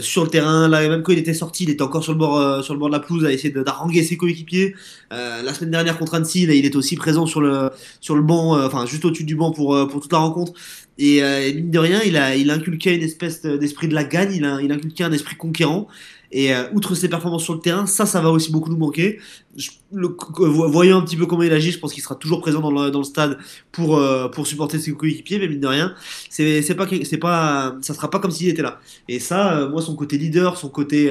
sur 0.00 0.24
le 0.24 0.30
terrain, 0.30 0.68
là, 0.68 0.88
même 0.88 1.02
quand 1.02 1.12
il 1.12 1.18
était 1.18 1.34
sorti, 1.34 1.64
il 1.64 1.70
était 1.70 1.82
encore 1.82 2.02
sur 2.02 2.12
le 2.12 2.18
bord, 2.18 2.64
sur 2.64 2.74
le 2.74 2.80
bord 2.80 2.88
de 2.88 2.94
la 2.94 3.00
pelouse 3.00 3.24
à 3.24 3.32
essayer 3.32 3.50
d'arranger 3.50 4.02
ses 4.02 4.16
coéquipiers. 4.16 4.74
la 5.10 5.54
semaine 5.54 5.70
dernière 5.70 5.98
contre 5.98 6.14
Annecy, 6.14 6.42
il 6.44 6.64
est 6.64 6.76
aussi 6.76 6.96
présent 6.96 7.26
sur 7.26 7.40
le, 7.40 7.70
sur 8.00 8.16
le 8.16 8.22
banc, 8.22 8.58
enfin 8.64 8.86
juste 8.86 9.04
au-dessus 9.04 9.24
du 9.24 9.36
banc 9.36 9.50
pour, 9.52 9.88
pour 9.88 10.00
toute 10.00 10.12
la 10.12 10.18
rencontre. 10.18 10.52
Et, 10.98 11.20
mine 11.54 11.70
de 11.70 11.78
rien, 11.78 12.00
il 12.04 12.16
a, 12.16 12.36
il 12.36 12.50
a 12.50 12.54
inculqué 12.54 12.94
une 12.94 13.02
espèce 13.02 13.42
d'esprit 13.42 13.88
de 13.88 13.94
la 13.94 14.04
gagne, 14.04 14.32
il 14.32 14.44
a, 14.44 14.60
il 14.62 14.72
a 14.72 14.74
inculqué 14.76 15.04
un 15.04 15.12
esprit 15.12 15.36
conquérant. 15.36 15.88
Et 16.36 16.54
euh, 16.54 16.64
outre 16.74 16.94
ses 16.94 17.08
performances 17.08 17.44
sur 17.44 17.54
le 17.54 17.60
terrain, 17.60 17.86
ça, 17.86 18.04
ça 18.04 18.20
va 18.20 18.30
aussi 18.30 18.52
beaucoup 18.52 18.68
nous 18.68 18.76
manquer. 18.76 19.18
Je, 19.56 19.70
le, 19.90 20.14
voyant 20.38 20.98
un 20.98 21.02
petit 21.02 21.16
peu 21.16 21.24
comment 21.24 21.42
il 21.42 21.50
agit, 21.50 21.70
je 21.70 21.78
pense 21.78 21.94
qu'il 21.94 22.02
sera 22.02 22.14
toujours 22.14 22.42
présent 22.42 22.60
dans 22.60 22.70
le, 22.70 22.90
dans 22.90 22.98
le 22.98 23.06
stade 23.06 23.38
pour, 23.72 23.96
euh, 23.96 24.28
pour 24.28 24.46
supporter 24.46 24.78
ses 24.78 24.92
coéquipiers, 24.92 25.38
mais 25.38 25.48
mine 25.48 25.60
de 25.60 25.66
rien, 25.66 25.94
c'est, 26.28 26.60
c'est 26.60 26.74
pas, 26.74 26.86
c'est 27.04 27.16
pas, 27.16 27.76
ça 27.80 27.94
sera 27.94 28.10
pas 28.10 28.18
comme 28.18 28.30
s'il 28.30 28.50
était 28.50 28.60
là. 28.60 28.80
Et 29.08 29.18
ça, 29.18 29.60
euh, 29.60 29.70
moi, 29.70 29.80
son 29.80 29.96
côté 29.96 30.18
leader, 30.18 30.58
son 30.58 30.68
côté, 30.68 31.10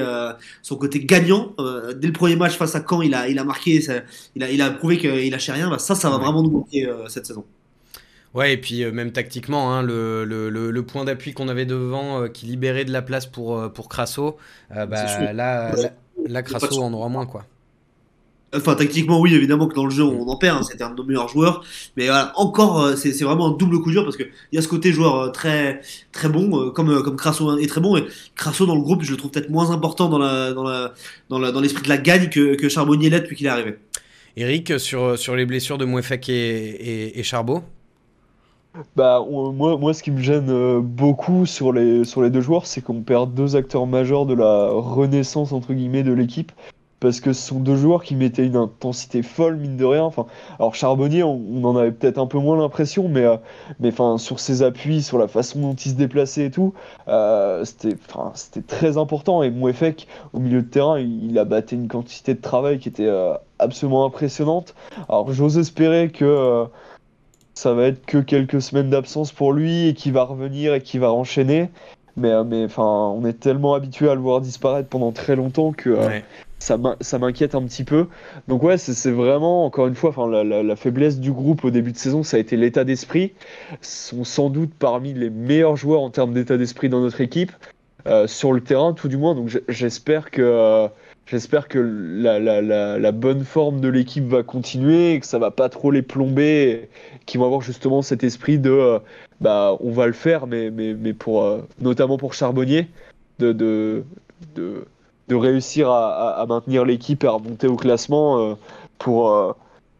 son 0.62 0.76
côté 0.76 1.00
gagnant, 1.00 1.56
dès 1.96 2.06
le 2.06 2.12
premier 2.12 2.36
match 2.36 2.56
face 2.56 2.76
à 2.76 2.84
Caen, 2.88 3.02
il 3.02 3.12
a, 3.12 3.28
il 3.28 3.40
a 3.40 3.44
marqué, 3.44 3.80
ça, 3.80 3.94
il, 4.36 4.44
a, 4.44 4.50
il 4.52 4.62
a 4.62 4.70
prouvé 4.70 4.96
qu'il 4.96 5.32
lâchait 5.32 5.50
rien. 5.50 5.68
Bah, 5.68 5.80
ça, 5.80 5.96
ça 5.96 6.08
va 6.08 6.18
vraiment 6.18 6.44
nous 6.44 6.52
manquer 6.52 6.88
cette 7.08 7.26
saison. 7.26 7.44
Ouais, 8.36 8.52
et 8.52 8.58
puis 8.58 8.84
euh, 8.84 8.92
même 8.92 9.12
tactiquement, 9.12 9.72
hein, 9.72 9.82
le, 9.82 10.26
le, 10.26 10.50
le, 10.50 10.82
point 10.82 11.06
d'appui 11.06 11.32
qu'on 11.32 11.48
avait 11.48 11.64
devant 11.64 12.20
euh, 12.20 12.28
qui 12.28 12.44
libérait 12.44 12.84
de 12.84 12.92
la 12.92 13.00
place 13.00 13.24
pour, 13.24 13.58
euh, 13.58 13.70
pour 13.70 13.88
Crasso, 13.88 14.36
bah, 14.68 14.86
là, 14.86 15.32
là, 15.32 15.74
là, 16.28 16.42
Crasso 16.42 16.82
en 16.82 16.92
aura 16.92 17.08
moins. 17.08 17.24
quoi. 17.24 17.46
Enfin, 18.54 18.74
tactiquement, 18.74 19.20
oui, 19.20 19.34
évidemment 19.34 19.66
que 19.66 19.74
dans 19.74 19.86
le 19.86 19.90
jeu, 19.90 20.02
on 20.02 20.28
en 20.28 20.36
perd, 20.36 20.58
hein, 20.58 20.62
c'était 20.62 20.84
un 20.84 20.90
de 20.90 20.96
nos 20.96 21.04
meilleurs 21.04 21.28
joueurs. 21.28 21.64
Mais 21.96 22.08
voilà, 22.08 22.32
encore, 22.36 22.90
c'est 22.98 23.10
vraiment 23.24 23.54
un 23.54 23.56
double 23.56 23.80
coup 23.80 23.90
dur 23.90 24.04
parce 24.04 24.18
qu'il 24.18 24.28
y 24.52 24.58
a 24.58 24.62
ce 24.62 24.68
côté 24.68 24.92
joueur 24.92 25.32
très, 25.32 25.80
très 26.12 26.28
bon, 26.28 26.70
comme, 26.72 27.02
comme 27.02 27.16
Crasso 27.16 27.58
est 27.58 27.66
très 27.66 27.80
bon. 27.80 27.96
Et 27.96 28.04
Crasso, 28.34 28.66
dans 28.66 28.74
le 28.76 28.82
groupe, 28.82 29.02
je 29.02 29.12
le 29.12 29.16
trouve 29.16 29.30
peut-être 29.30 29.48
moins 29.48 29.70
important 29.70 30.10
dans 30.10 30.18
l'esprit 30.18 30.54
dans 30.54 30.64
la, 30.64 30.92
dans 31.30 31.38
la, 31.38 31.52
dans 31.52 31.60
de 31.62 31.88
la 31.88 31.96
gagne 31.96 32.28
que, 32.28 32.54
que 32.54 32.68
Charbonnier 32.68 33.08
l'est 33.08 33.20
depuis 33.20 33.34
qu'il 33.36 33.46
est 33.46 33.50
arrivé. 33.50 33.78
Eric, 34.36 34.78
sur, 34.78 35.18
sur 35.18 35.34
les 35.36 35.46
blessures 35.46 35.78
de 35.78 35.86
Mouefek 35.86 36.28
et, 36.28 36.34
et, 36.34 37.18
et 37.18 37.22
Charbot? 37.22 37.62
Bah, 38.94 39.24
moi, 39.28 39.76
moi, 39.76 39.94
ce 39.94 40.02
qui 40.02 40.10
me 40.10 40.20
gêne 40.20 40.50
euh, 40.50 40.80
beaucoup 40.80 41.46
sur 41.46 41.72
les, 41.72 42.04
sur 42.04 42.22
les 42.22 42.30
deux 42.30 42.40
joueurs, 42.40 42.66
c'est 42.66 42.80
qu'on 42.80 43.02
perd 43.02 43.34
deux 43.34 43.56
acteurs 43.56 43.86
majeurs 43.86 44.26
de 44.26 44.34
la 44.34 44.68
renaissance, 44.70 45.52
entre 45.52 45.72
guillemets, 45.72 46.02
de 46.02 46.12
l'équipe. 46.12 46.52
Parce 46.98 47.20
que 47.20 47.34
ce 47.34 47.48
sont 47.48 47.60
deux 47.60 47.76
joueurs 47.76 48.02
qui 48.02 48.16
mettaient 48.16 48.46
une 48.46 48.56
intensité 48.56 49.22
folle, 49.22 49.56
mine 49.56 49.76
de 49.76 49.84
rien. 49.84 50.02
Enfin, 50.02 50.24
alors 50.58 50.74
Charbonnier, 50.74 51.22
on, 51.22 51.62
en 51.62 51.76
avait 51.76 51.92
peut-être 51.92 52.16
un 52.16 52.26
peu 52.26 52.38
moins 52.38 52.56
l'impression, 52.56 53.06
mais, 53.06 53.24
euh, 53.24 53.36
mais 53.80 53.88
enfin, 53.88 54.16
sur 54.16 54.40
ses 54.40 54.62
appuis, 54.62 55.02
sur 55.02 55.18
la 55.18 55.28
façon 55.28 55.60
dont 55.60 55.74
il 55.74 55.90
se 55.90 55.94
déplaçait 55.94 56.46
et 56.46 56.50
tout, 56.50 56.72
euh, 57.08 57.64
c'était 57.66 58.62
très 58.66 58.96
important. 58.96 59.42
Et 59.42 59.50
Mouefek, 59.50 60.06
au 60.32 60.38
milieu 60.38 60.62
de 60.62 60.68
terrain, 60.68 60.98
il, 60.98 61.30
il, 61.30 61.38
a 61.38 61.44
battu 61.44 61.74
une 61.74 61.88
quantité 61.88 62.32
de 62.32 62.40
travail 62.40 62.78
qui 62.78 62.88
était 62.88 63.10
absolument 63.58 64.06
impressionnante. 64.06 64.74
Alors 65.08 65.30
j'ose 65.32 65.58
espérer 65.58 66.10
que 66.10 66.66
ça 67.56 67.72
va 67.72 67.86
être 67.86 68.04
que 68.04 68.18
quelques 68.18 68.60
semaines 68.60 68.90
d'absence 68.90 69.32
pour 69.32 69.52
lui 69.52 69.88
et 69.88 69.94
qu'il 69.94 70.12
va 70.12 70.22
revenir 70.22 70.74
et 70.74 70.82
qu'il 70.82 71.00
va 71.00 71.10
enchaîner. 71.10 71.70
Mais, 72.16 72.30
euh, 72.30 72.44
mais 72.44 72.64
enfin, 72.64 72.84
on 72.84 73.24
est 73.24 73.40
tellement 73.40 73.74
habitué 73.74 74.08
à 74.08 74.14
le 74.14 74.20
voir 74.20 74.40
disparaître 74.40 74.88
pendant 74.88 75.10
très 75.10 75.36
longtemps 75.36 75.72
que 75.72 75.90
euh, 75.90 76.20
ça 76.58 77.18
m'inquiète 77.18 77.54
un 77.54 77.62
petit 77.62 77.84
peu. 77.84 78.06
Donc 78.46 78.62
ouais, 78.62 78.76
c'est 78.76 79.10
vraiment, 79.10 79.64
encore 79.64 79.86
une 79.86 79.94
fois, 79.94 80.10
enfin, 80.10 80.28
la, 80.28 80.44
la, 80.62 80.76
faiblesse 80.76 81.18
du 81.18 81.32
groupe 81.32 81.64
au 81.64 81.70
début 81.70 81.92
de 81.92 81.96
saison, 81.96 82.22
ça 82.22 82.36
a 82.36 82.40
été 82.40 82.56
l'état 82.56 82.84
d'esprit. 82.84 83.32
sont 83.80 84.24
sans 84.24 84.50
doute 84.50 84.72
parmi 84.78 85.14
les 85.14 85.30
meilleurs 85.30 85.76
joueurs 85.76 86.02
en 86.02 86.10
termes 86.10 86.34
d'état 86.34 86.58
d'esprit 86.58 86.90
dans 86.90 87.00
notre 87.00 87.22
équipe, 87.22 87.52
euh, 88.06 88.26
sur 88.26 88.52
le 88.52 88.60
terrain 88.60 88.92
tout 88.92 89.08
du 89.08 89.16
moins. 89.16 89.34
Donc 89.34 89.50
j'espère 89.68 90.30
que... 90.30 90.88
J'espère 91.28 91.66
que 91.66 91.80
la, 91.80 92.38
la, 92.38 92.62
la, 92.62 93.00
la, 93.00 93.10
bonne 93.10 93.42
forme 93.42 93.80
de 93.80 93.88
l'équipe 93.88 94.28
va 94.28 94.44
continuer 94.44 95.14
et 95.14 95.18
que 95.18 95.26
ça 95.26 95.40
va 95.40 95.50
pas 95.50 95.68
trop 95.68 95.90
les 95.90 96.02
plomber, 96.02 96.88
qu'ils 97.26 97.40
vont 97.40 97.46
avoir 97.46 97.60
justement 97.60 98.02
cet 98.02 98.24
esprit 98.24 98.58
de 98.58 98.70
euh, 98.70 98.98
bah 99.40 99.76
on 99.80 99.90
va 99.90 100.06
le 100.06 100.12
faire, 100.12 100.46
mais, 100.46 100.70
mais, 100.70 100.94
mais 100.94 101.12
pour 101.12 101.42
euh, 101.42 101.60
notamment 101.80 102.16
pour 102.16 102.34
Charbonnier, 102.34 102.88
de, 103.38 103.52
de, 103.52 104.04
de, 104.54 104.86
de 105.28 105.34
réussir 105.34 105.90
à, 105.90 106.40
à, 106.40 106.46
maintenir 106.46 106.84
l'équipe 106.84 107.24
et 107.24 107.26
à 107.26 107.32
remonter 107.32 107.66
au 107.66 107.76
classement 107.76 108.40
euh, 108.40 108.54
pour 108.98 109.56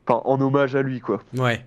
en 0.07 0.41
hommage 0.41 0.77
à 0.77 0.83
lui 0.83 1.01
quoi. 1.01 1.21
Ouais. 1.37 1.65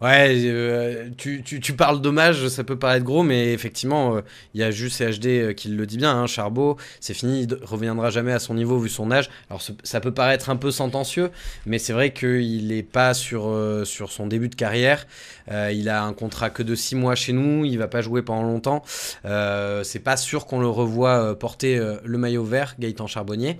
Ouais, 0.00 0.34
euh, 0.46 1.10
tu, 1.18 1.42
tu, 1.42 1.72
parles 1.74 2.00
dommage, 2.00 2.48
ça 2.48 2.64
peut 2.64 2.78
paraître 2.78 3.04
gros, 3.04 3.22
mais 3.22 3.52
effectivement, 3.52 4.16
euh, 4.16 4.20
il 4.54 4.60
y 4.60 4.64
a 4.64 4.70
juste 4.70 4.96
CHD 4.96 5.26
euh, 5.26 5.52
qui 5.52 5.68
le 5.68 5.84
dit 5.84 5.98
bien. 5.98 6.16
Hein, 6.16 6.26
Charbot, 6.26 6.78
c'est 7.00 7.12
fini, 7.12 7.42
il 7.42 7.58
reviendra 7.62 8.08
jamais 8.08 8.32
à 8.32 8.38
son 8.38 8.54
niveau 8.54 8.78
vu 8.78 8.88
son 8.88 9.10
âge. 9.10 9.28
Alors 9.50 9.60
ça 9.82 10.00
peut 10.00 10.14
paraître 10.14 10.48
un 10.48 10.56
peu 10.56 10.70
sentencieux, 10.70 11.30
mais 11.66 11.78
c'est 11.78 11.92
vrai 11.92 12.14
qu'il 12.14 12.68
n'est 12.68 12.82
pas 12.82 13.12
sur, 13.12 13.54
son 13.84 14.26
début 14.26 14.48
de 14.48 14.54
carrière. 14.54 15.06
il 15.50 15.88
a 15.90 16.02
un 16.02 16.14
contrat 16.14 16.48
que 16.48 16.62
de 16.62 16.74
6 16.74 16.96
mois 16.96 17.14
chez 17.14 17.34
nous, 17.34 17.66
il 17.66 17.76
va 17.76 17.88
pas 17.88 18.00
jouer 18.00 18.22
pendant 18.22 18.44
longtemps. 18.44 18.82
c'est 19.24 20.02
pas 20.02 20.16
sûr 20.16 20.46
qu'on 20.46 20.60
le 20.60 20.68
revoie 20.68 21.38
porter 21.38 21.78
le 22.02 22.18
maillot 22.18 22.44
vert, 22.44 22.76
Gaëtan 22.78 23.06
Charbonnier. 23.06 23.58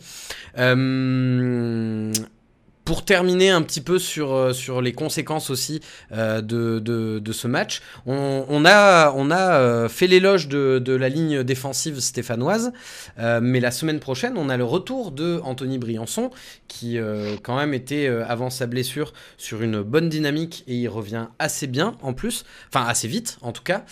Pour 2.91 3.05
terminer 3.05 3.51
un 3.51 3.63
petit 3.63 3.83
peu 3.83 4.01
sur, 4.01 4.35
euh, 4.35 4.53
sur 4.53 4.83
les 4.83 4.93
conséquences 4.93 5.49
aussi 5.49 5.79
euh, 6.11 6.41
de, 6.41 6.81
de, 6.81 7.33
ce 7.33 7.47
match, 7.47 7.83
on, 8.05 8.65
a, 8.65 9.13
on 9.13 9.31
a 9.31 9.53
euh, 9.53 9.89
fait 9.89 10.09
l'éloge 10.09 10.49
de, 10.49 10.81
de, 10.85 10.93
la 10.95 11.09
ligne 11.09 11.45
défensive 11.45 12.01
stéphanoise, 12.01 12.73
mais 13.17 13.61
la 13.61 13.71
semaine 13.71 14.01
prochaine, 14.01 14.33
on 14.37 14.49
a 14.49 14.57
le 14.57 14.65
retour 14.65 15.13
de 15.13 15.41
Anthony 15.45 15.79
Briançon, 15.79 16.33
qui 16.67 16.99
quand 17.45 17.57
même 17.57 17.75
était, 17.75 18.09
avant 18.09 18.51
sa 18.51 18.67
blessure, 18.67 19.13
sur 19.37 19.63
une 19.63 19.83
bonne 19.83 20.09
dynamique 20.09 20.65
et 20.67 20.75
il 20.75 20.89
revient 20.89 21.27
assez 21.39 21.69
bien 21.69 21.95
en 22.03 22.13
plus, 22.13 22.45
enfin 22.75 22.85
assez 22.89 23.07
vite 23.07 23.39
en 23.41 23.53
tout 23.53 23.63
cas. 23.63 23.85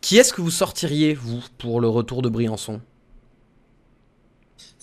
qui 0.00 0.16
est-ce 0.16 0.32
que 0.32 0.40
vous 0.40 0.50
sortiriez, 0.50 1.12
vous, 1.12 1.42
pour 1.58 1.82
le 1.82 1.88
retour 1.88 2.22
de 2.22 2.30
Briançon? 2.30 2.80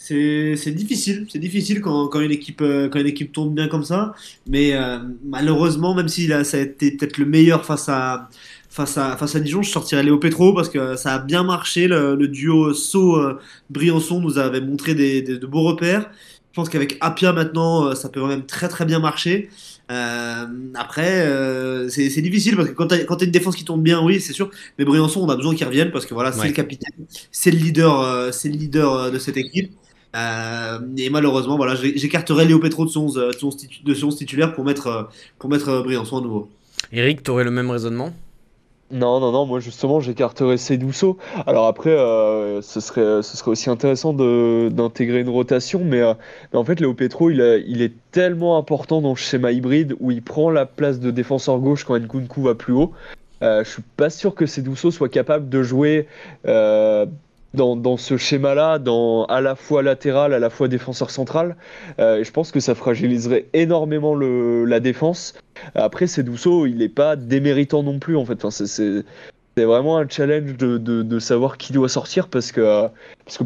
C'est 0.07 0.71
difficile, 0.71 1.25
c'est 1.29 1.39
difficile 1.39 1.81
quand, 1.81 2.07
quand, 2.07 2.19
une 2.21 2.31
équipe, 2.31 2.61
euh, 2.61 2.89
quand 2.89 2.99
une 2.99 3.07
équipe 3.07 3.31
tourne 3.31 3.53
bien 3.53 3.67
comme 3.67 3.83
ça. 3.83 4.13
Mais 4.47 4.73
euh, 4.73 4.99
malheureusement, 5.25 5.93
même 5.95 6.07
si 6.07 6.27
là, 6.27 6.43
ça 6.43 6.57
a 6.57 6.61
été 6.61 6.91
peut-être 6.91 7.17
le 7.17 7.25
meilleur 7.25 7.65
face 7.65 7.89
à, 7.89 8.29
face 8.69 8.97
à, 8.97 9.17
face 9.17 9.35
à 9.35 9.39
Dijon, 9.39 9.61
je 9.63 9.71
sortirais 9.71 10.03
Léo 10.03 10.17
Petro 10.17 10.53
parce 10.53 10.69
que 10.69 10.95
ça 10.95 11.15
a 11.15 11.19
bien 11.19 11.43
marché. 11.43 11.87
Le, 11.87 12.27
duo 12.27 12.73
Sceaux-Briançon 12.73 14.21
nous 14.21 14.37
avait 14.37 14.61
montré 14.61 14.95
des, 14.95 15.21
de 15.21 15.45
beaux 15.45 15.63
repères. 15.63 16.09
Je 16.57 16.61
pense 16.61 16.69
qu'avec 16.69 16.97
Apia 17.01 17.33
maintenant, 17.33 17.85
euh, 17.85 17.93
ça 17.93 18.09
peut 18.09 18.25
même 18.25 18.43
très 18.47 18.67
très 18.67 18.83
bien 18.83 18.97
marcher. 18.97 19.49
Euh, 19.91 20.45
après, 20.73 21.27
euh, 21.27 21.87
c'est 21.87 22.21
difficile 22.21 22.55
parce 22.55 22.69
que 22.69 22.73
quand 22.73 22.87
tu 22.87 22.95
as, 22.95 23.23
une 23.25 23.29
défense 23.29 23.55
qui 23.55 23.63
tourne 23.63 23.83
bien, 23.83 24.03
oui, 24.03 24.19
c'est 24.19 24.33
sûr. 24.33 24.49
Mais 24.79 24.83
Briançon, 24.83 25.21
on 25.21 25.29
a 25.29 25.35
besoin 25.35 25.53
qu'il 25.53 25.67
revienne 25.67 25.91
parce 25.91 26.07
que 26.07 26.15
voilà, 26.15 26.31
c'est 26.31 26.47
le 26.47 26.53
capitaine, 26.53 27.05
c'est 27.31 27.51
le 27.51 27.59
leader, 27.59 28.33
c'est 28.33 28.49
le 28.49 28.55
leader 28.55 29.11
de 29.11 29.19
cette 29.19 29.37
équipe. 29.37 29.71
Euh, 30.15 30.79
et 30.97 31.09
malheureusement, 31.09 31.57
voilà, 31.57 31.75
j'écarterai 31.75 32.45
Léo 32.45 32.59
Petro 32.59 32.85
de 32.85 32.89
son, 32.89 33.07
de 33.07 33.31
son, 33.33 33.49
de 33.83 33.93
son 33.93 34.09
titulaire 34.09 34.53
pour 34.53 34.63
mettre, 34.63 35.09
pour 35.37 35.49
mettre 35.49 35.81
Briançon 35.83 36.17
à 36.17 36.21
nouveau. 36.21 36.49
Eric, 36.91 37.23
tu 37.23 37.31
aurais 37.31 37.43
le 37.43 37.51
même 37.51 37.69
raisonnement? 37.69 38.13
Non, 38.89 39.19
non, 39.19 39.33
non, 39.33 39.45
moi 39.45 39.59
justement 39.59 39.99
j'écarterais 39.99 40.55
Cédouceau. 40.55 41.17
Alors 41.45 41.67
après, 41.67 41.89
euh, 41.89 42.61
ce, 42.61 42.79
serait, 42.79 43.21
ce 43.21 43.35
serait 43.35 43.51
aussi 43.51 43.69
intéressant 43.69 44.13
d'intégrer 44.13 45.19
une 45.19 45.29
rotation, 45.29 45.83
mais, 45.83 45.99
euh, 45.99 46.13
mais, 46.53 46.59
en 46.59 46.63
fait 46.63 46.79
Léo 46.79 46.93
Petro 46.93 47.29
il, 47.29 47.41
a, 47.41 47.57
il, 47.57 47.81
est 47.81 47.91
tellement 48.11 48.57
important 48.57 49.01
dans 49.01 49.09
le 49.09 49.15
schéma 49.15 49.51
hybride 49.51 49.95
où 49.99 50.11
il 50.11 50.21
prend 50.21 50.49
la 50.49 50.65
place 50.65 51.01
de 51.01 51.11
défenseur 51.11 51.59
gauche 51.59 51.83
quand 51.83 51.99
Nkunku 51.99 52.41
va 52.41 52.55
plus 52.55 52.71
haut. 52.71 52.93
Euh, 53.43 53.65
je 53.65 53.69
suis 53.69 53.83
pas 53.97 54.09
sûr 54.09 54.33
que 54.33 54.45
Cédouceau 54.45 54.89
soit 54.89 55.09
capable 55.09 55.49
de 55.49 55.63
jouer 55.63 56.07
dans, 57.57 57.97
ce 57.97 58.17
schéma-là, 58.17 58.79
à 59.29 59.41
la 59.41 59.55
fois 59.55 59.83
latéral, 59.83 60.33
à 60.33 60.39
la 60.39 60.49
fois 60.49 60.67
défenseur 60.67 61.09
central. 61.09 61.57
Euh, 61.99 62.23
je 62.23 62.31
pense 62.31 62.51
que 62.51 62.59
ça 62.59 62.75
fragiliserait 62.75 63.47
énormément 63.53 64.15
la 64.15 64.79
défense. 64.79 65.33
Après, 65.75 66.07
c'est 66.07 66.23
Douceau, 66.23 66.65
il 66.65 66.77
n'est 66.77 66.89
pas 66.89 67.15
déméritant 67.15 67.83
non 67.83 67.99
plus 67.99 68.15
en 68.15 68.25
fait. 68.25 68.45
C'est 68.49 69.65
vraiment 69.65 69.97
un 69.97 70.07
challenge 70.07 70.55
de, 70.55 71.19
savoir 71.19 71.57
qui 71.57 71.73
doit 71.73 71.89
sortir 71.89 72.27
parce 72.27 72.51
que, 72.51 72.61
euh, 72.61 72.87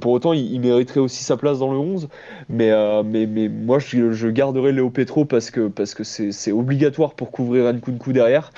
pour 0.02 0.12
autant 0.12 0.34
il, 0.34 0.60
mériterait 0.60 1.00
aussi 1.00 1.24
sa 1.24 1.38
place 1.38 1.60
dans 1.60 1.71
le 1.71 1.78
11 1.78 2.10
mais, 2.50 2.69
euh, 2.69 3.02
mais, 3.02 3.26
moi 3.47 3.80
je, 3.80 4.12
je, 4.12 4.28
garderai 4.28 4.74
Léo 4.74 4.89
Petro 4.89 5.24
parce 5.24 5.52
que 5.52 5.71
c'est 6.04 6.52
obligatoire 6.52 7.13
pour 7.13 7.32
couvrir 7.32 7.71
Nkunku 7.71 8.12
derrière 8.12 8.52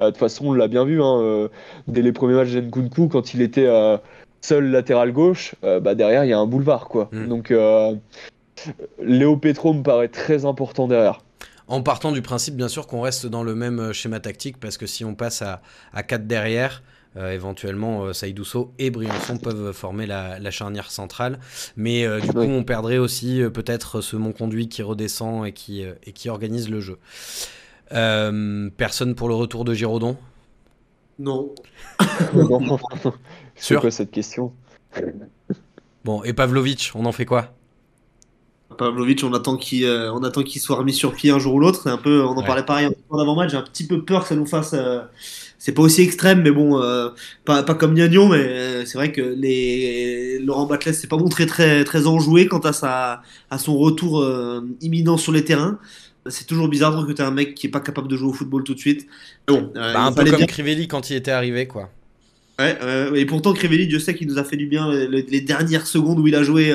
de 0.00 0.06
toute 0.06 0.16
façon 0.16 0.48
on 0.48 0.52
l'a 0.52 0.66
bien 0.66 0.84
vu 0.84 1.00
hein, 1.00 1.48
dès 1.86 2.02
les 2.02 2.10
premiers 2.10 2.34
matchs 2.34 2.50
d'Nkunku 2.50 3.06
quand 3.06 3.34
il 3.34 3.40
était 3.40 3.68
seul 4.46 4.70
latéral 4.70 5.12
gauche 5.12 5.54
bah 5.62 5.94
derrière 5.94 6.24
il 6.24 6.28
y 6.28 6.32
a 6.32 6.38
un 6.38 6.46
boulevard 6.46 6.88
quoi 6.88 7.08
mm. 7.12 7.28
donc 7.28 7.54
Léo 9.02 9.36
Petro 9.36 9.74
me 9.74 9.82
paraît 9.82 10.08
très 10.08 10.44
important 10.44 10.88
derrière 10.88 11.20
en 11.68 11.82
partant 11.82 12.12
du 12.12 12.22
principe, 12.22 12.54
bien 12.54 12.68
sûr, 12.68 12.86
qu'on 12.86 13.00
reste 13.00 13.26
dans 13.26 13.42
le 13.42 13.56
même 13.56 13.92
schéma 13.92 14.20
tactique, 14.20 14.60
parce 14.60 14.78
que 14.78 14.86
si 14.86 15.04
on 15.04 15.16
passe 15.16 15.42
à, 15.42 15.62
à 15.92 16.04
4 16.04 16.24
derrière, 16.24 16.80
euh, 17.16 17.32
éventuellement, 17.32 18.04
euh, 18.04 18.12
Saïdousso 18.12 18.72
et 18.78 18.90
Briançon 18.90 19.38
peuvent 19.38 19.72
former 19.72 20.06
la, 20.06 20.50
charnière 20.50 20.90
centrale. 20.90 21.38
Mais 21.76 22.04
euh, 22.04 22.20
du 22.20 22.28
coup, 22.28 22.40
on 22.40 22.62
perdrait 22.62 22.98
aussi 22.98 23.40
peut-être 23.54 24.02
ce 24.02 24.16
Conduit 24.16 24.68
qui 24.68 24.82
redescend 24.82 25.46
et 25.46 25.52
qui, 25.52 25.82
et 25.82 26.12
qui 26.12 26.28
organise 26.28 26.68
le 26.68 26.80
jeu. 26.80 26.98
personne 27.90 29.14
pour 29.14 29.28
le 29.28 29.34
retour 29.34 29.64
de 29.64 29.72
Giraudon? 29.72 30.16
Non. 31.18 31.54
C'est 33.56 33.76
quoi 33.76 33.90
cette 33.90 34.10
question 34.10 34.52
Bon, 36.04 36.22
et 36.22 36.32
Pavlovic, 36.32 36.92
on 36.94 37.04
en 37.04 37.12
fait 37.12 37.24
quoi? 37.24 37.52
Pavlovic, 38.78 39.24
on 39.24 39.32
attend 39.32 39.56
qu'il 39.56 39.86
attend 39.86 40.42
qu'il 40.42 40.60
soit 40.60 40.76
remis 40.76 40.92
sur 40.92 41.14
pied 41.14 41.30
un 41.30 41.38
jour 41.38 41.54
ou 41.54 41.60
l'autre. 41.60 41.88
Un 41.88 41.96
peu, 41.96 42.22
on 42.22 42.36
en 42.36 42.42
parlait 42.42 42.64
pareil 42.64 42.88
en 43.10 43.18
avant-match. 43.18 43.50
J'ai 43.50 43.56
un 43.56 43.62
petit 43.62 43.86
peu 43.86 44.04
peur 44.04 44.22
que 44.22 44.28
ça 44.28 44.36
nous 44.36 44.46
fasse 44.46 44.74
c'est 45.58 45.72
pas 45.72 45.82
aussi 45.82 46.02
extrême, 46.02 46.42
mais 46.42 46.50
bon, 46.50 46.80
euh, 46.80 47.08
pas, 47.44 47.62
pas, 47.62 47.74
comme 47.74 47.94
Niagnon, 47.94 48.28
mais 48.28 48.38
euh, 48.38 48.84
c'est 48.84 48.98
vrai 48.98 49.12
que 49.12 49.20
les, 49.20 50.38
Laurent 50.38 50.66
Batles 50.66 50.94
s'est 50.94 51.06
pas 51.06 51.16
montré 51.16 51.46
très, 51.46 51.84
très 51.84 52.06
enjoué 52.06 52.46
quant 52.46 52.60
à, 52.60 52.72
sa, 52.72 53.22
à 53.50 53.58
son 53.58 53.76
retour 53.76 54.20
euh, 54.20 54.60
imminent 54.80 55.16
sur 55.16 55.32
les 55.32 55.44
terrains. 55.44 55.78
C'est 56.28 56.46
toujours 56.46 56.68
bizarre 56.68 56.92
de 56.92 56.98
recruter 56.98 57.22
un 57.22 57.30
mec 57.30 57.54
qui 57.54 57.68
est 57.68 57.70
pas 57.70 57.80
capable 57.80 58.08
de 58.08 58.16
jouer 58.16 58.28
au 58.28 58.32
football 58.32 58.64
tout 58.64 58.74
de 58.74 58.78
suite. 58.78 59.06
Bon, 59.46 59.70
bah, 59.74 60.04
un 60.04 60.12
peu 60.12 60.24
comme 60.30 60.46
Crivelli 60.46 60.88
quand 60.88 61.08
il 61.10 61.16
était 61.16 61.30
arrivé, 61.30 61.66
quoi. 61.66 61.90
Ouais, 62.58 62.78
et 63.14 63.26
pourtant 63.26 63.52
Crivelli, 63.52 63.86
Dieu 63.86 63.98
sait 63.98 64.14
qu'il 64.14 64.28
nous 64.28 64.38
a 64.38 64.44
fait 64.44 64.56
du 64.56 64.66
bien 64.66 64.90
les, 64.90 65.40
dernières 65.42 65.86
secondes 65.86 66.18
où 66.18 66.26
il 66.26 66.34
a 66.34 66.42
joué 66.42 66.72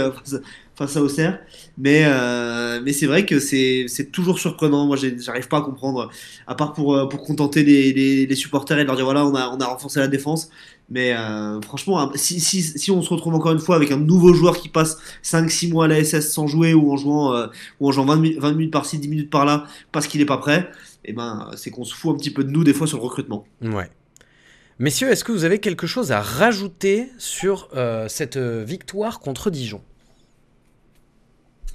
face 0.76 0.98
à 0.98 1.02
Auxerre. 1.02 1.40
Mais, 1.78 2.04
euh, 2.06 2.82
mais 2.84 2.94
c'est 2.94 3.06
vrai 3.06 3.26
que 3.26 3.40
c'est 3.40 4.12
toujours 4.12 4.40
surprenant. 4.40 4.86
Moi, 4.86 4.98
j'arrive 4.98 5.48
pas 5.48 5.58
à 5.58 5.62
comprendre, 5.62 6.10
à 6.48 6.56
part 6.56 6.74
pour, 6.74 6.96
euh, 6.96 7.08
pour 7.08 7.24
contenter 7.24 7.64
les, 7.64 8.26
les, 8.26 8.36
supporters 8.36 8.80
et 8.80 8.84
leur 8.84 8.96
dire 8.96 9.06
voilà, 9.06 9.26
on 9.26 9.36
a, 9.36 9.50
on 9.50 9.60
a 9.60 9.66
renforcé 9.66 10.00
la 10.00 10.08
défense. 10.08 10.50
Mais 10.90 11.14
euh, 11.14 11.62
franchement, 11.62 12.12
si, 12.16 12.40
si, 12.40 12.62
si, 12.62 12.92
on 12.92 13.02
se 13.02 13.10
retrouve 13.10 13.34
encore 13.34 13.54
une 13.54 13.60
fois 13.60 13.76
avec 13.76 13.92
un 13.92 13.98
nouveau 13.98 14.34
joueur 14.34 14.58
qui 14.58 14.68
passe 14.68 14.98
5-6 15.24 15.72
mois 15.72 15.86
à 15.86 15.88
la 15.88 16.04
SS 16.04 16.32
sans 16.32 16.48
jouer 16.48 16.74
ou 16.74 16.92
en 16.92 16.98
jouant, 16.98 17.48
ou 17.80 17.88
en 17.88 17.92
jouant 17.92 18.06
20, 18.06 18.40
20 18.40 18.52
minutes 18.54 18.72
par-ci, 18.72 18.98
10 18.98 19.08
minutes 19.08 19.30
par-là 19.30 19.66
parce 19.92 20.08
qu'il 20.08 20.20
n'est 20.20 20.26
pas 20.26 20.38
prêt, 20.38 20.70
eh 21.06 21.14
ben, 21.14 21.50
c'est 21.56 21.70
qu'on 21.70 21.86
se 21.86 21.96
fout 21.96 22.14
un 22.14 22.18
petit 22.18 22.32
peu 22.32 22.44
de 22.44 22.50
nous 22.50 22.64
des 22.64 22.74
fois 22.74 22.88
sur 22.88 22.98
le 22.98 23.04
recrutement. 23.04 23.46
Ouais. 23.62 23.90
Messieurs, 24.82 25.12
est-ce 25.12 25.24
que 25.24 25.32
vous 25.32 25.44
avez 25.44 25.60
quelque 25.60 25.86
chose 25.86 26.12
à 26.12 26.22
rajouter 26.22 27.08
sur 27.20 27.70
cette 28.08 28.38
victoire 28.38 29.20
contre 29.20 29.52
Dijon? 29.52 29.82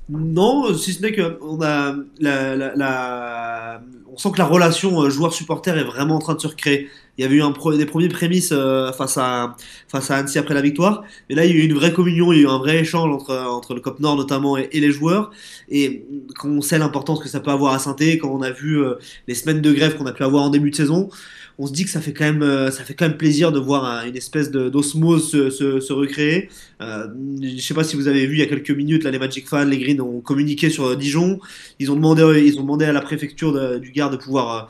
Non, 0.09 0.73
si 0.75 0.93
ce 0.93 1.03
n'est 1.03 1.13
que 1.13 1.39
on 1.41 1.61
a 1.63 1.97
la, 2.21 3.81
on 4.13 4.17
sent 4.17 4.31
que 4.33 4.39
la 4.39 4.47
relation 4.47 5.03
euh, 5.03 5.11
joueur-supporter 5.11 5.77
est 5.77 5.85
vraiment 5.85 6.15
en 6.17 6.19
train 6.21 6.35
de 6.35 6.41
se 6.41 6.47
recréer. 6.47 6.89
Il 7.19 7.23
y 7.23 7.25
avait 7.25 7.37
eu 7.37 7.77
des 7.77 7.87
premiers 7.87 8.09
prémices 8.09 8.53
euh, 8.53 8.93
face 8.93 9.19
à 9.19 9.57
face 9.89 10.11
Annecy 10.11 10.39
après 10.39 10.55
la 10.55 10.61
victoire, 10.61 11.03
mais 11.29 11.35
là 11.35 11.45
il 11.45 11.57
y 11.57 11.61
a 11.61 11.65
eu 11.65 11.67
une 11.67 11.75
vraie 11.75 11.93
communion, 11.93 12.33
il 12.33 12.39
y 12.39 12.41
a 12.41 12.45
eu 12.45 12.49
un 12.49 12.59
vrai 12.59 12.79
échange 12.79 13.13
entre 13.29 13.75
le 13.75 13.81
Cop 13.81 13.99
Nord 14.01 14.17
notamment 14.17 14.57
et, 14.57 14.69
les 14.73 14.91
joueurs. 14.93 15.33
Et 15.69 16.07
quand 16.39 16.49
on 16.49 16.61
sait 16.61 16.79
l'importance 16.79 17.21
que 17.21 17.29
ça 17.29 17.41
peut 17.41 17.51
avoir 17.51 17.75
à 17.75 17.79
saint 17.79 17.97
quand 18.21 18.29
on 18.29 18.43
a 18.43 18.51
vu 18.53 18.81
euh, 18.81 18.95
les 19.27 19.35
semaines 19.35 19.61
de 19.61 19.73
grève 19.73 19.97
qu'on 19.97 20.07
a 20.07 20.13
pu 20.13 20.23
avoir 20.23 20.45
en 20.45 20.51
début 20.51 20.71
de 20.71 20.77
saison, 20.77 21.11
on 21.59 21.67
se 21.67 21.73
dit 21.73 21.85
que 21.85 21.91
ça 21.91 22.01
fait 22.01 22.13
quand 22.13 22.25
même, 22.25 22.43
euh, 22.43 22.71
ça 22.71 22.85
fait 22.85 22.95
quand 22.95 23.09
même 23.09 23.17
plaisir 23.17 23.51
de 23.51 23.59
voir 23.59 24.05
une 24.07 24.17
espèce 24.17 24.51
d'osmose 24.51 25.31
se, 25.31 25.93
recréer. 25.93 26.51
Euh, 26.83 27.07
je 27.43 27.61
sais 27.61 27.73
pas 27.73 27.85
si 27.85 27.97
vous 27.97 28.09
avez 28.09 28.27
vu 28.27 28.35
il 28.35 28.41
y 28.41 28.43
a 28.43 28.47
quelques 28.47 28.71
minutes, 28.71 29.05
là, 29.05 29.11
les 29.11 29.19
Magic 29.19 29.49
fans, 29.49 29.65
les 29.65 29.79
Green 29.79 30.01
ont 30.03 30.21
communiqué 30.21 30.69
sur 30.69 30.85
euh, 30.85 30.97
Dijon. 30.97 31.41
Ils 31.79 31.91
ont 31.91 31.95
demandé, 31.95 32.45
ils 32.45 32.59
ont 32.59 32.63
demandé 32.63 32.85
à 32.85 32.93
la 32.93 33.01
préfecture 33.01 33.81
du 33.81 33.91
Gard 33.93 34.11
de 34.11 34.17
pouvoir 34.17 34.69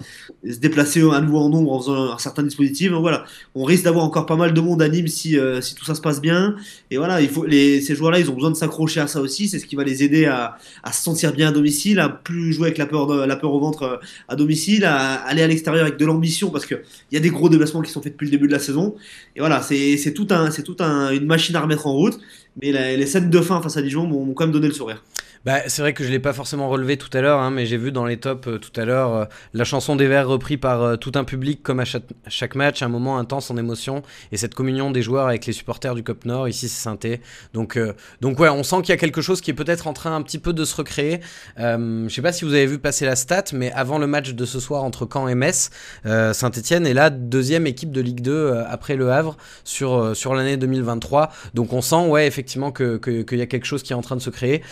se 0.49 0.59
déplacer 0.59 1.01
à 1.01 1.21
nouveau 1.21 1.39
en 1.39 1.49
nombre 1.49 1.73
en 1.73 1.81
faisant 1.81 2.13
un 2.13 2.19
certain 2.19 2.45
dispositif. 2.45 2.93
Donc, 2.93 3.01
voilà, 3.01 3.25
on 3.55 3.65
risque 3.65 3.85
d'avoir 3.85 4.05
encore 4.05 4.27
pas 4.27 4.37
mal 4.37 4.55
de 4.55 4.61
monde 4.61 4.81
à 4.81 4.89
Nîmes 4.89 5.09
si, 5.09 5.37
si 5.61 5.75
tout 5.75 5.85
ça 5.85 5.95
se 5.95 6.01
passe 6.01 6.21
bien. 6.21 6.55
Et 6.91 6.99
voilà, 6.99 7.21
il 7.21 7.29
faut, 7.29 7.45
les, 7.45 7.81
ces 7.81 7.97
joueurs-là, 7.97 8.21
ils 8.21 8.31
ont 8.31 8.35
besoin 8.35 8.51
de 8.51 8.57
s'accrocher 8.57 9.01
à 9.01 9.09
ça 9.09 9.21
aussi. 9.21 9.49
C'est 9.49 9.59
ce 9.59 9.67
qui 9.67 9.75
va 9.75 9.83
les 9.83 10.05
aider 10.05 10.27
à, 10.27 10.57
se 10.93 11.03
sentir 11.03 11.33
bien 11.33 11.49
à 11.49 11.53
domicile, 11.53 11.99
à 11.99 12.09
plus 12.09 12.53
jouer 12.53 12.67
avec 12.67 12.79
la 12.79 12.87
peur, 12.87 13.27
la 13.27 13.37
peur 13.37 13.53
au 13.53 13.61
ventre 13.61 14.01
à 14.29 14.37
domicile, 14.37 14.85
à 14.85 15.15
aller 15.15 15.43
à 15.43 15.49
l'extérieur 15.49 15.85
avec 15.85 15.99
de 15.99 16.05
l'ambition 16.05 16.51
parce 16.51 16.67
que 16.67 16.76
il 17.11 17.15
y 17.15 17.17
a 17.19 17.21
des 17.21 17.31
gros 17.31 17.49
déplacements 17.49 17.83
qui 17.83 17.91
sont 17.91 18.03
faits 18.03 18.13
depuis 18.13 18.27
le 18.27 18.31
début 18.31 18.47
de 18.47 18.53
la 18.53 18.59
saison. 18.59 18.97
Et 19.35 19.41
voilà, 19.41 19.63
c'est 19.63 20.13
tout, 20.15 20.29
un, 20.31 20.51
tout 20.51 20.77
un, 20.81 21.11
une 21.11 21.27
machine 21.27 21.57
à 21.57 21.61
remettre 21.61 21.87
en 21.87 21.93
route. 21.93 22.19
Mais 22.63 22.73
les 22.97 23.07
scènes 23.07 23.31
de 23.31 23.41
fin 23.41 23.61
face 23.63 23.77
à 23.77 23.83
Dijon 23.83 24.07
m'ont 24.07 24.33
quand 24.35 24.45
même 24.45 24.53
donné 24.53 24.69
le 24.69 24.75
sourire. 24.75 25.05
Bah, 25.45 25.61
c'est 25.69 25.83
vrai 25.83 25.93
que 25.93 26.03
je 26.03 26.09
ne 26.09 26.15
l'ai 26.15 26.21
pas 26.21 26.33
forcément 26.33 26.69
relevé 26.69 26.97
tout 26.97 27.15
à 27.17 27.21
l'heure, 27.21 27.41
hein, 27.41 27.51
mais 27.51 27.67
j'ai 27.67 27.77
vu 27.77 27.93
dans 27.93 28.05
les 28.05 28.17
tops 28.17 28.49
euh, 28.49 28.59
tout 28.59 28.81
à 28.81 28.85
l'heure 28.85 29.15
euh, 29.15 29.25
la 29.55 29.65
chanson 29.65 29.95
des 29.95 30.07
Verts 30.07 30.29
repris 30.29 30.57
par 30.57 30.83
euh, 30.83 30.97
tout 30.97 31.13
un 31.15 31.25
public 31.25 31.63
comme 31.63 31.81
à 31.81 31.85
chaque, 31.85 32.55
match, 32.55 32.83
un 32.83 32.89
moment 32.89 33.19
intense 33.19 33.51
en 33.51 33.57
émotion, 33.57 34.03
et 34.33 34.37
cette 34.37 34.55
communion 34.55 34.91
des 34.91 35.03
joueurs 35.03 35.29
avec 35.29 35.47
les 35.47 35.53
supporters 35.53 35.95
du 35.95 36.03
Cop 36.03 36.25
Nord, 36.25 36.49
ici 36.49 36.69
c'est 36.69 36.83
synthé. 36.83 37.21
Donc, 37.55 37.79
donc 38.21 38.39
ouais, 38.39 38.49
on 38.49 38.63
sent 38.63 38.77
qu'il 38.79 38.91
y 38.91 38.93
a 38.93 38.97
quelque 38.97 39.21
chose 39.21 39.41
qui 39.41 39.51
est 39.51 39.55
peut-être 39.55 39.87
en 39.87 39.93
train 39.93 40.15
un 40.15 40.23
petit 40.23 40.39
peu 40.39 40.53
de 40.53 40.65
se 40.65 40.75
recréer. 40.75 41.21
je 41.57 42.09
sais 42.09 42.23
pas 42.23 42.33
si 42.33 42.45
vous 42.45 42.55
avez 42.55 42.67
vu 42.67 42.79
passer 42.79 43.05
la 43.05 43.17
stat, 43.17 43.45
mais 43.53 43.73
avant 43.73 43.99
le 43.99 44.07
match 44.07 44.31
de 44.31 44.45
ce 44.45 44.61
soir 44.61 44.85
entre 44.85 45.09
Caen 45.13 45.29
et 45.29 45.35
Metz, 45.35 45.71
Saint-Etienne 46.05 46.87
est 46.87 46.95
la 46.95 47.11
deuxième 47.11 47.67
équipe 47.67 47.91
de 47.91 48.01
Ligue 48.01 48.21
2 48.21 48.65
après 48.69 48.97
Le 48.97 49.11
Havre 49.11 49.37
sur, 49.65 50.17
sur 50.17 50.35
l'année 50.35 50.57
2023. 50.57 51.31
Donc 51.55 51.73
on 51.73 51.81
sent 51.81 52.07
ouais, 52.07 52.27
effectivement 52.27 52.73
qu'il 52.73 52.99
que, 52.99 53.35
y 53.35 53.43
a 53.43 53.47
quelque 53.47 53.67
chose 53.67 53.83
qui 53.83 53.93
est 53.93 53.97
en 53.97 54.03
train 54.03 54.17
de 54.17 54.23
se 54.23 54.31
créer. 54.31 54.63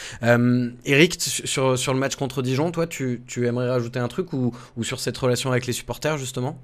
Eric, 0.84 1.16
sur, 1.20 1.74
le 1.74 1.98
match 1.98 2.16
contre 2.16 2.42
Dijon, 2.42 2.70
toi, 2.70 2.86
tu, 2.86 3.22
aimerais 3.36 3.70
rajouter 3.70 3.98
un 3.98 4.08
truc 4.08 4.32
ou, 4.32 4.52
sur 4.82 5.00
cette 5.00 5.16
relation 5.18 5.50
avec 5.50 5.66
les 5.66 5.72
supporters, 5.72 6.18
justement? 6.18 6.58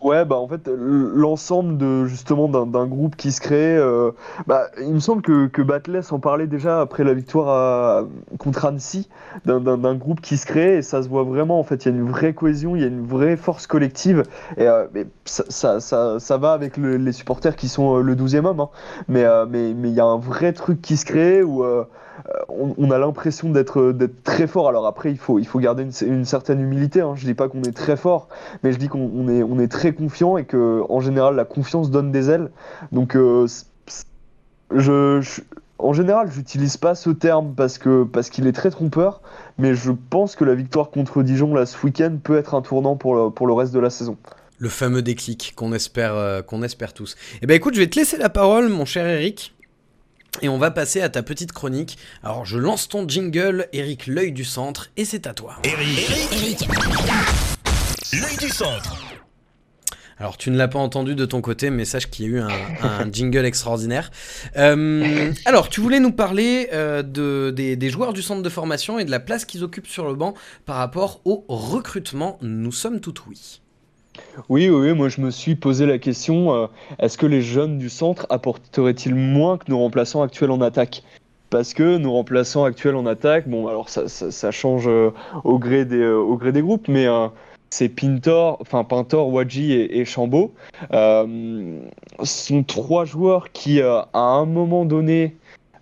Ouais, 0.00 0.24
bah 0.24 0.36
en 0.36 0.48
fait, 0.48 0.66
l'ensemble 0.66 1.76
de 1.76 2.06
justement 2.06 2.48
d'un 2.48 2.86
groupe 2.86 3.16
qui 3.16 3.32
se 3.32 3.40
crée, 3.42 3.76
euh, 3.76 4.12
bah, 4.46 4.68
il 4.80 4.94
me 4.94 4.98
semble 4.98 5.20
que, 5.20 5.46
que 5.46 5.60
Batless 5.60 6.10
en 6.10 6.18
parlait 6.18 6.46
déjà 6.46 6.80
après 6.80 7.04
la 7.04 7.12
victoire 7.12 8.06
contre 8.38 8.64
Annecy, 8.64 9.10
d'un 9.44 9.94
groupe 9.94 10.22
qui 10.22 10.38
se 10.38 10.46
crée 10.46 10.78
et 10.78 10.82
ça 10.82 11.02
se 11.02 11.08
voit 11.10 11.24
vraiment. 11.24 11.60
En 11.60 11.64
fait, 11.64 11.84
il 11.84 11.92
y 11.92 11.94
a 11.94 11.98
une 11.98 12.08
vraie 12.08 12.32
cohésion, 12.32 12.76
il 12.76 12.82
y 12.82 12.84
a 12.84 12.88
une 12.88 13.06
vraie 13.06 13.36
force 13.36 13.66
collective 13.66 14.22
et 14.56 14.66
euh, 14.66 14.86
ça, 15.26 16.38
va 16.38 16.52
avec 16.52 16.78
les 16.78 17.12
supporters 17.12 17.54
qui 17.54 17.68
sont 17.68 17.98
le 17.98 18.14
12e 18.14 18.46
homme, 18.46 18.60
hein. 18.60 18.70
mais 19.06 19.26
mais 19.50 19.74
mais 19.74 19.90
il 19.90 19.94
y 19.94 20.00
a 20.00 20.06
un 20.06 20.18
vrai 20.18 20.54
truc 20.54 20.80
qui 20.80 20.96
se 20.96 21.04
crée 21.04 21.42
où 21.42 21.62
euh, 22.28 22.72
on, 22.76 22.90
a 22.90 22.98
l'impression 22.98 23.50
d'être 23.50 23.94
très 24.24 24.46
fort. 24.46 24.68
Alors 24.68 24.86
après, 24.86 25.10
il 25.10 25.18
faut, 25.18 25.40
garder 25.56 25.86
une, 26.02 26.24
certaine 26.24 26.60
humilité. 26.60 27.00
Hein. 27.00 27.14
Je 27.16 27.24
dis 27.24 27.34
pas 27.34 27.48
qu'on 27.48 27.62
est 27.62 27.76
très 27.76 27.96
fort, 27.96 28.28
mais 28.62 28.72
je 28.72 28.78
dis 28.78 28.88
qu'on 28.88 29.58
est, 29.58 29.68
très 29.68 29.92
confiant 29.92 30.36
et 30.36 30.44
que 30.44 30.82
en 30.88 31.00
général, 31.00 31.36
la 31.36 31.44
confiance 31.44 31.90
donne 31.90 32.12
des 32.12 32.30
ailes. 32.30 32.50
Donc, 32.92 33.16
euh, 33.16 33.46
je, 34.74 35.22
en 35.78 35.92
général, 35.92 36.30
j'utilise 36.30 36.76
pas 36.76 36.94
ce 36.94 37.10
terme 37.10 37.54
parce 37.54 37.78
qu'il 37.78 38.46
est 38.46 38.52
très 38.52 38.70
trompeur, 38.70 39.22
mais 39.58 39.74
je 39.74 39.92
pense 39.92 40.36
que 40.36 40.44
la 40.44 40.54
victoire 40.54 40.90
contre 40.90 41.22
Dijon 41.22 41.54
là 41.54 41.66
ce 41.66 41.84
week-end 41.84 42.18
peut 42.22 42.36
être 42.36 42.54
un 42.54 42.62
tournant 42.62 42.96
pour 42.96 43.14
le, 43.14 43.52
reste 43.52 43.72
de 43.72 43.80
la 43.80 43.90
saison 43.90 44.16
le 44.58 44.68
fameux 44.68 45.00
déclic 45.00 45.54
qu'on 45.56 45.72
espère, 45.72 46.14
euh, 46.14 46.42
qu'on 46.42 46.62
espère 46.62 46.92
tous. 46.92 47.16
Eh 47.40 47.46
ben 47.46 47.54
écoute, 47.54 47.72
je 47.72 47.80
vais 47.80 47.86
te 47.86 47.98
laisser 47.98 48.18
la 48.18 48.28
parole, 48.28 48.68
mon 48.68 48.84
cher 48.84 49.06
Eric. 49.06 49.54
Et 50.42 50.48
on 50.48 50.58
va 50.58 50.70
passer 50.70 51.00
à 51.00 51.08
ta 51.08 51.22
petite 51.22 51.52
chronique. 51.52 51.98
Alors 52.22 52.44
je 52.44 52.58
lance 52.58 52.88
ton 52.88 53.08
jingle, 53.08 53.68
Eric, 53.72 54.06
l'œil 54.06 54.32
du 54.32 54.44
centre, 54.44 54.90
et 54.96 55.04
c'est 55.04 55.26
à 55.26 55.34
toi. 55.34 55.56
Eric, 55.64 56.66
l'œil 58.12 58.36
du 58.38 58.48
centre. 58.48 58.96
Alors 60.20 60.36
tu 60.36 60.50
ne 60.50 60.58
l'as 60.58 60.68
pas 60.68 60.78
entendu 60.78 61.14
de 61.14 61.24
ton 61.24 61.40
côté, 61.40 61.70
mais 61.70 61.86
sache 61.86 62.10
qu'il 62.10 62.26
y 62.26 62.28
a 62.28 62.30
eu 62.32 62.40
un, 62.40 63.10
jingle 63.12 63.46
extraordinaire. 63.46 64.10
Euh, 64.56 65.32
alors 65.46 65.70
tu 65.70 65.80
voulais 65.80 65.98
nous 65.98 66.12
parler 66.12 66.68
euh, 66.74 67.02
de, 67.02 67.50
des, 67.50 67.90
joueurs 67.90 68.12
du 68.12 68.20
centre 68.20 68.42
de 68.42 68.48
formation 68.50 68.98
et 68.98 69.06
de 69.06 69.10
la 69.10 69.20
place 69.20 69.46
qu'ils 69.46 69.64
occupent 69.64 69.86
sur 69.86 70.06
le 70.06 70.14
banc 70.14 70.34
par 70.66 70.76
rapport 70.76 71.22
au 71.24 71.44
recrutement. 71.48 72.38
Nous 72.42 72.72
sommes 72.72 73.00
tout 73.00 73.14
oui. 73.26 73.62
Oui, 74.48 74.68
oui, 74.68 74.92
moi 74.94 75.08
je 75.08 75.20
me 75.20 75.30
suis 75.30 75.54
posé 75.54 75.86
la 75.86 75.98
question, 75.98 76.54
euh, 76.54 76.66
est-ce 76.98 77.18
que 77.18 77.26
les 77.26 77.42
jeunes 77.42 77.78
du 77.78 77.88
centre 77.88 78.26
apporteraient-ils 78.30 79.14
moins 79.14 79.58
que 79.58 79.70
nos 79.70 79.78
remplaçants 79.78 80.22
actuels 80.22 80.50
en 80.50 80.60
attaque? 80.60 81.02
Parce 81.50 81.74
que 81.74 81.96
nos 81.98 82.12
remplaçants 82.12 82.64
actuels 82.64 82.96
en 82.96 83.06
attaque, 83.06 83.48
bon 83.48 83.66
alors 83.66 83.88
ça, 83.88 84.50
change 84.50 84.86
euh, 84.88 85.10
au 85.44 85.58
gré 85.58 85.84
des, 85.84 85.96
euh, 85.96 86.16
au 86.16 86.36
gré 86.36 86.52
des 86.52 86.62
groupes, 86.62 86.88
mais 86.88 87.06
c'est 87.70 87.88
Pintor, 87.88 88.58
enfin 88.60 88.84
Pintor, 88.84 89.28
Wadji 89.28 89.72
et, 89.72 89.98
et 89.98 90.04
Chambaud. 90.04 90.52
Sont 92.22 92.62
trois 92.64 93.04
joueurs 93.04 93.52
qui, 93.52 93.80
à 93.80 94.08
un 94.12 94.44
moment 94.44 94.84
donné, 94.84 95.36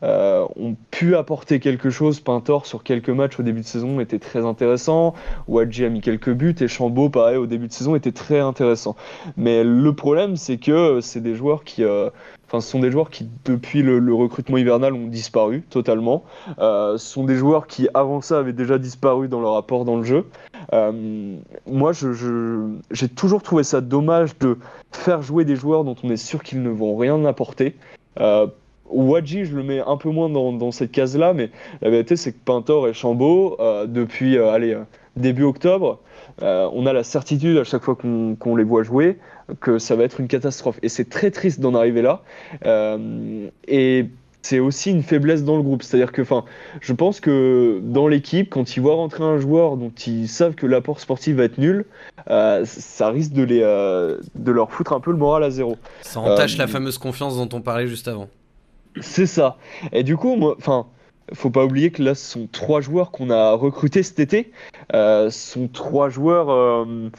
euh, 0.05 0.47
ont 0.55 0.77
pu 0.93 1.17
apporter 1.17 1.59
quelque 1.59 1.91
chose. 1.91 2.21
Pintor, 2.21 2.67
sur 2.67 2.85
quelques 2.85 3.11
matchs 3.11 3.41
au 3.41 3.43
début 3.43 3.63
de 3.63 3.67
saison, 3.67 3.99
était 3.99 4.21
très 4.21 4.47
intéressant. 4.47 5.15
Wadji 5.49 5.85
a 5.85 5.89
mis 5.89 6.01
quelques 6.01 6.31
buts 6.31 6.55
et 6.61 6.69
Chambaud, 6.69 7.09
pareil, 7.09 7.37
au 7.37 7.47
début 7.47 7.67
de 7.67 7.73
saison, 7.73 7.97
était 7.97 8.13
très 8.13 8.39
intéressant. 8.39 8.95
Mais 9.37 9.65
le 9.65 9.93
problème, 9.93 10.37
c'est 10.37 10.59
que 10.59 11.01
c'est 11.01 11.21
des 11.21 11.35
joueurs 11.35 11.65
qui, 11.65 11.83
euh, 11.83 12.11
enfin, 12.47 12.61
ce 12.61 12.71
sont 12.71 12.79
des 12.79 12.93
joueurs 12.93 13.11
qui, 13.11 13.29
depuis 13.45 13.83
le, 13.83 14.15
recrutement 14.15 14.57
hivernal, 14.57 14.95
ont 14.95 15.09
disparu 15.09 15.63
totalement. 15.69 16.23
Euh, 16.61 16.97
ce 16.97 17.07
sont 17.07 17.25
des 17.25 17.37
joueurs 17.37 17.67
qui, 17.67 17.89
avant 17.93 18.21
ça, 18.21 18.39
avaient 18.39 18.53
déjà 18.53 18.79
disparu 18.79 19.27
dans 19.27 19.41
leur 19.41 19.57
apport 19.57 19.85
dans 19.85 19.97
le 19.97 20.05
jeu. 20.05 20.27
Moi, 21.67 21.93
j'ai 22.93 23.09
toujours 23.09 23.43
trouvé 23.43 23.65
ça 23.65 23.81
dommage 23.81 24.39
de 24.39 24.59
faire 24.93 25.23
jouer 25.23 25.45
des 25.45 25.57
joueurs 25.57 25.83
dont 25.83 25.97
on 26.05 26.11
est 26.11 26.17
sûr 26.17 26.45
qu'ils 26.45 26.63
ne 26.63 26.71
vont 26.71 26.97
rien 26.97 27.25
apporter. 27.25 27.75
Wadji, 28.91 29.45
je 29.45 29.57
le 29.57 29.62
mets 29.62 29.80
un 29.80 29.97
peu 29.97 30.11
moins 30.11 30.28
dans, 30.28 30.53
dans 30.53 30.70
cette 30.70 30.93
case-là, 30.93 31.34
mais 31.34 31.51
la 31.82 31.91
vérité, 31.91 32.16
c'est 32.16 32.32
que 32.32 32.39
Pintor 32.45 32.89
et 32.89 32.95
Chambaud, 32.95 33.57
euh, 33.61 33.86
depuis 33.86 34.36
euh, 34.36 34.51
allez, 34.51 34.74
euh, 34.74 34.84
début 35.16 35.45
octobre, 35.45 36.01
on 36.41 36.86
a 36.86 36.93
la 36.93 37.03
certitude 37.03 37.59
à 37.59 37.64
chaque 37.64 37.82
fois 37.82 37.97
qu'on 37.97 38.57
les 38.57 38.62
voit 38.62 38.84
jouer 38.84 39.18
que 39.61 39.78
ça 39.80 39.97
va 39.97 40.05
être 40.05 40.20
une 40.20 40.28
catastrophe. 40.28 40.78
Et 40.82 40.89
c'est 40.89 41.09
très 41.09 41.32
triste 41.32 41.59
d'en 41.59 41.74
arriver 41.74 42.01
là. 42.01 42.22
Et 43.66 44.07
c'est 44.43 44.61
aussi 44.61 44.91
une 44.91 45.03
faiblesse 45.03 45.45
dans 45.45 45.57
le 45.57 45.62
groupe. 45.62 45.82
C'est-à-dire 45.82 46.12
que, 46.12 46.22
enfin, 46.22 46.45
je 46.80 46.93
pense 46.93 47.20
que 47.20 47.80
dans 47.82 48.09
l'équipe, 48.09 48.49
quand 48.51 48.76
ils 48.76 48.80
voient 48.80 48.95
rentrer 48.95 49.24
un 49.24 49.39
joueur 49.39 49.76
dont 49.76 49.93
ils 50.07 50.28
savent 50.28 50.55
que 50.55 50.66
l'apport 50.66 51.01
sportif 51.01 51.36
va 51.36 51.45
être 51.45 51.59
nul, 51.59 51.84
euh, 52.30 52.64
ça 52.64 53.11
risque 53.11 53.32
de, 53.32 53.43
les, 53.43 53.61
euh, 53.62 54.18
de 54.34 54.53
leur 54.53 54.70
foutre 54.70 54.93
un 54.93 55.01
peu 55.01 55.11
le 55.11 55.18
moral 55.18 55.43
à 55.43 55.51
zéro. 55.51 55.76
Ça 56.03 56.20
entache 56.20 56.55
Euh, 56.55 56.59
la 56.59 56.66
fameuse 56.66 56.99
confiance 56.99 57.36
dont 57.36 57.49
on 57.57 57.61
parlait 57.61 57.89
juste 57.89 58.09
avant. 58.09 58.28
C'est 59.03 59.27
ça. 59.27 59.57
Et 59.93 60.03
du 60.03 60.17
coup, 60.17 60.37
moi, 60.37 60.55
enfin, 60.59 60.87
faut 61.35 61.51
pas 61.51 61.65
oublier 61.65 61.91
que 61.91 62.03
là, 62.03 62.15
ce 62.15 62.33
sont 62.33 62.49
trois 62.51 62.81
joueurs 62.81 63.11
qu'on 63.11 63.31
a 63.31 63.53
recrutés 63.53 64.03
cet 64.03 64.21
été. 64.21 64.53
Euh, 64.95 65.31
ce 65.31 65.53
sont 65.53 65.69
trois 65.69 66.09
joueurs 66.09 66.51
euh, 66.51 67.11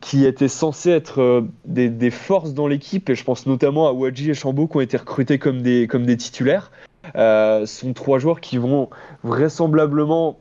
qui 0.00 0.24
étaient 0.24 0.48
censés 0.48 0.90
être 0.90 1.20
euh, 1.20 1.42
des, 1.64 2.10
forces 2.10 2.54
dans 2.54 2.66
l'équipe. 2.66 3.08
Et 3.10 3.14
je 3.14 3.24
pense 3.24 3.46
notamment 3.46 3.88
à 3.88 3.92
Wadji 3.92 4.30
et 4.30 4.34
Chambaud 4.34 4.66
qui 4.66 4.76
ont 4.76 4.80
été 4.80 4.96
recrutés 4.96 5.38
comme 5.38 5.62
des, 5.62 5.86
comme 5.86 6.06
des 6.06 6.16
titulaires. 6.16 6.70
Ce 7.14 7.64
sont 7.66 7.92
trois 7.92 8.18
joueurs 8.18 8.40
qui 8.40 8.58
vont 8.58 8.90
vraisemblablement 9.22 10.38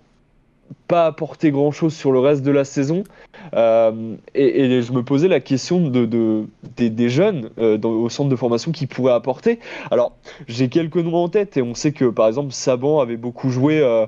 pas 0.87 1.07
apporter 1.07 1.51
grand 1.51 1.71
chose 1.71 1.93
sur 1.93 2.11
le 2.11 2.19
reste 2.19 2.43
de 2.43 2.51
la 2.51 2.63
saison. 2.63 3.03
Euh, 3.53 4.15
et, 4.33 4.81
je 4.81 4.91
me 4.91 5.03
posais 5.03 5.27
la 5.27 5.39
question 5.39 5.89
de, 5.89 6.05
de- 6.05 6.45
des, 6.77 7.09
jeunes 7.09 7.49
euh, 7.59 7.77
au 7.79 8.09
centre 8.09 8.29
de 8.29 8.35
formation 8.35 8.71
qui 8.71 8.87
pourraient 8.87 9.13
apporter. 9.13 9.59
Alors, 9.91 10.13
j'ai 10.47 10.69
quelques 10.69 10.97
noms 10.97 11.15
en 11.15 11.29
tête 11.29 11.57
et 11.57 11.61
on 11.61 11.73
sait 11.75 11.91
que 11.91 12.05
par 12.05 12.27
exemple 12.27 12.51
Saban 12.51 12.99
avait 12.99 13.17
beaucoup 13.17 13.49
joué, 13.49 13.79
euh, 13.81 14.05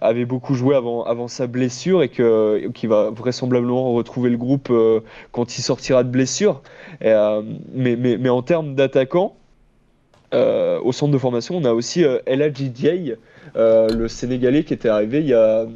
avait 0.00 0.24
beaucoup 0.24 0.54
joué 0.54 0.76
avant, 0.76 1.04
avant 1.04 1.28
sa 1.28 1.46
blessure 1.46 2.02
et 2.02 2.08
que 2.08 2.68
qu'il 2.74 2.88
va 2.88 3.10
vraisemblablement 3.10 3.92
retrouver 3.92 4.30
le 4.30 4.36
groupe 4.36 4.72
quand 5.32 5.58
il 5.58 5.62
sortira 5.62 6.04
de 6.04 6.10
blessure. 6.10 6.62
Mais, 7.00 7.96
mais, 7.96 8.16
mais 8.18 8.28
en 8.28 8.42
termes 8.42 8.74
d'attaquants, 8.74 9.34
au 10.32 10.92
centre 10.92 11.12
de 11.12 11.18
formation, 11.18 11.56
on 11.56 11.64
a 11.64 11.72
aussi 11.72 12.04
El 12.26 12.42
Hadji 12.42 12.70
Diaye, 12.70 13.16
le 13.54 14.08
Sénégalais 14.08 14.64
qui 14.64 14.74
était 14.74 14.88
arrivé 14.88 15.20
il 15.20 15.28
y 15.28 15.34
a 15.34 15.66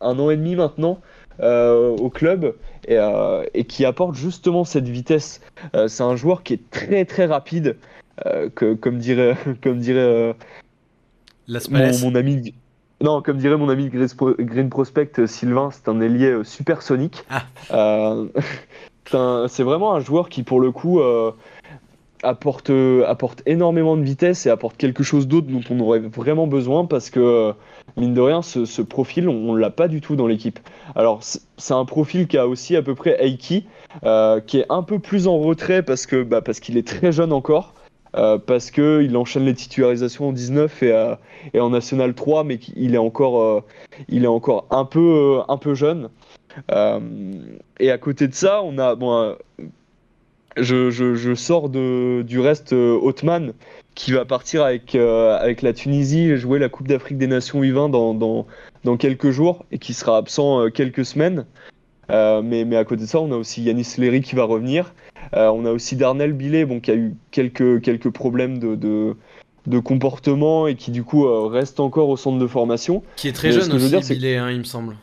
un 0.00 0.18
an 0.18 0.30
et 0.30 0.36
demi 0.36 0.56
maintenant 0.56 1.00
euh, 1.40 1.96
au 1.96 2.08
club 2.08 2.54
et, 2.88 2.96
euh, 2.96 3.44
et 3.52 3.64
qui 3.64 3.84
apporte 3.84 4.14
justement 4.14 4.64
cette 4.64 4.88
vitesse. 4.88 5.40
Euh, 5.74 5.88
c'est 5.88 6.02
un 6.02 6.16
joueur 6.16 6.42
qui 6.42 6.54
est 6.54 6.70
très 6.70 7.04
très 7.04 7.26
rapide, 7.26 7.76
que, 8.54 8.72
comme 8.74 8.98
dirait, 8.98 9.36
comme 9.62 9.78
dirait 9.78 10.34
mon, 11.70 12.14
ami. 12.14 12.54
Non, 13.02 13.20
comme 13.20 13.36
dirait 13.36 13.58
mon 13.58 13.68
ami 13.68 13.84
de 13.84 13.90
Green 13.90 14.08
Pro- 14.16 14.34
Green 14.38 14.70
Prospect, 14.70 15.26
Sylvain, 15.26 15.70
c'est 15.70 15.88
un 15.88 16.00
ailier 16.00 16.40
supersonique. 16.44 17.24
Ah. 17.70 18.16
C'est 19.48 19.62
vraiment 19.62 19.94
un 19.94 20.00
joueur 20.00 20.28
qui, 20.28 20.42
pour 20.42 20.60
le 20.60 20.72
coup, 20.72 21.00
apporte, 22.26 22.70
euh, 22.70 23.04
apporte 23.06 23.42
énormément 23.46 23.96
de 23.96 24.02
vitesse 24.02 24.46
et 24.46 24.50
apporte 24.50 24.76
quelque 24.76 25.02
chose 25.02 25.28
d'autre 25.28 25.46
dont 25.46 25.62
on 25.70 25.80
aurait 25.80 26.00
vraiment 26.00 26.46
besoin 26.46 26.84
parce 26.84 27.10
que, 27.10 27.20
euh, 27.20 27.52
mine 27.96 28.14
de 28.14 28.20
rien, 28.20 28.42
ce, 28.42 28.64
ce 28.64 28.82
profil, 28.82 29.28
on, 29.28 29.50
on 29.50 29.54
l'a 29.54 29.70
pas 29.70 29.88
du 29.88 30.00
tout 30.00 30.16
dans 30.16 30.26
l'équipe. 30.26 30.58
Alors, 30.94 31.20
c'est 31.22 31.74
un 31.74 31.84
profil 31.84 32.26
qui 32.26 32.36
a 32.36 32.46
aussi 32.46 32.76
à 32.76 32.82
peu 32.82 32.94
près 32.94 33.16
Aiki, 33.24 33.66
euh, 34.04 34.40
qui 34.40 34.58
est 34.58 34.66
un 34.68 34.82
peu 34.82 34.98
plus 34.98 35.26
en 35.28 35.38
retrait 35.38 35.82
parce 35.82 36.06
que 36.06 36.22
bah, 36.22 36.40
parce 36.42 36.60
qu'il 36.60 36.76
est 36.76 36.86
très 36.86 37.12
jeune 37.12 37.32
encore. 37.32 37.74
parce 38.46 38.70
qu'il 38.70 39.14
enchaîne 39.16 39.44
les 39.44 39.54
titularisations 39.54 40.28
en 40.28 40.32
19 40.32 40.82
et, 40.82 41.60
en 41.60 41.70
National 41.70 42.14
3, 42.14 42.44
mais 42.44 42.56
qu'il 42.58 42.94
est 42.94 42.98
encore, 42.98 43.62
il 44.08 44.24
est 44.24 44.28
encore 44.28 44.66
un 44.70 44.86
peu, 44.86 45.40
un 45.48 45.58
peu 45.58 45.74
jeune. 45.74 46.08
Et 47.78 47.90
à 47.90 47.98
côté 47.98 48.26
de 48.26 48.34
ça, 48.34 48.62
on 48.62 48.78
a, 48.78 48.96
je, 50.56 50.90
je- 50.90 51.14
je 51.14 51.34
sors 51.34 51.68
de, 51.68 52.22
du 52.22 52.40
reste 52.40 52.72
euh, 52.72 52.98
Othman, 53.00 53.52
qui 53.94 54.12
va 54.12 54.24
partir 54.24 54.62
avec, 54.62 54.94
euh, 54.94 55.36
avec 55.38 55.62
la 55.62 55.72
Tunisie 55.72 56.30
et 56.30 56.36
jouer 56.36 56.58
la 56.58 56.68
Coupe 56.68 56.88
d'Afrique 56.88 57.18
des 57.18 57.26
Nations 57.26 57.62
U20 57.62 57.90
dans, 57.90 58.14
dans, 58.14 58.46
dans 58.84 58.96
quelques 58.96 59.30
jours 59.30 59.64
et 59.72 59.78
qui 59.78 59.94
sera 59.94 60.16
absent 60.18 60.60
euh, 60.60 60.68
quelques 60.70 61.04
semaines. 61.04 61.46
Euh, 62.10 62.40
mais, 62.42 62.64
mais 62.64 62.76
à 62.76 62.84
côté 62.84 63.02
de 63.02 63.06
ça, 63.08 63.20
on 63.20 63.32
a 63.32 63.36
aussi 63.36 63.62
Yanis 63.62 63.94
Léry 63.98 64.20
qui 64.20 64.34
va 64.36 64.44
revenir. 64.44 64.94
Euh, 65.34 65.48
on 65.48 65.64
a 65.66 65.72
aussi 65.72 65.96
Darnell 65.96 66.32
Billet, 66.34 66.64
bon, 66.64 66.78
qui 66.80 66.90
a 66.90 66.94
eu 66.94 67.14
quelques, 67.32 67.80
quelques 67.82 68.10
problèmes 68.10 68.58
de, 68.58 68.76
de, 68.76 69.16
de 69.66 69.78
comportement 69.80 70.68
et 70.68 70.76
qui 70.76 70.90
du 70.92 71.02
coup 71.02 71.26
euh, 71.26 71.46
reste 71.46 71.80
encore 71.80 72.08
au 72.08 72.16
centre 72.16 72.38
de 72.38 72.46
formation. 72.46 73.02
Qui 73.16 73.28
est 73.28 73.32
très 73.32 73.48
Mais 73.48 73.54
ce 73.54 73.60
jeune 73.60 73.68
que 73.72 73.78
je 73.78 73.86
veux 73.86 73.96
aussi, 73.98 74.06
dire, 74.12 74.16
Billet, 74.16 74.36
hein, 74.36 74.50
il 74.50 74.58
me 74.58 74.64
semble. 74.64 74.94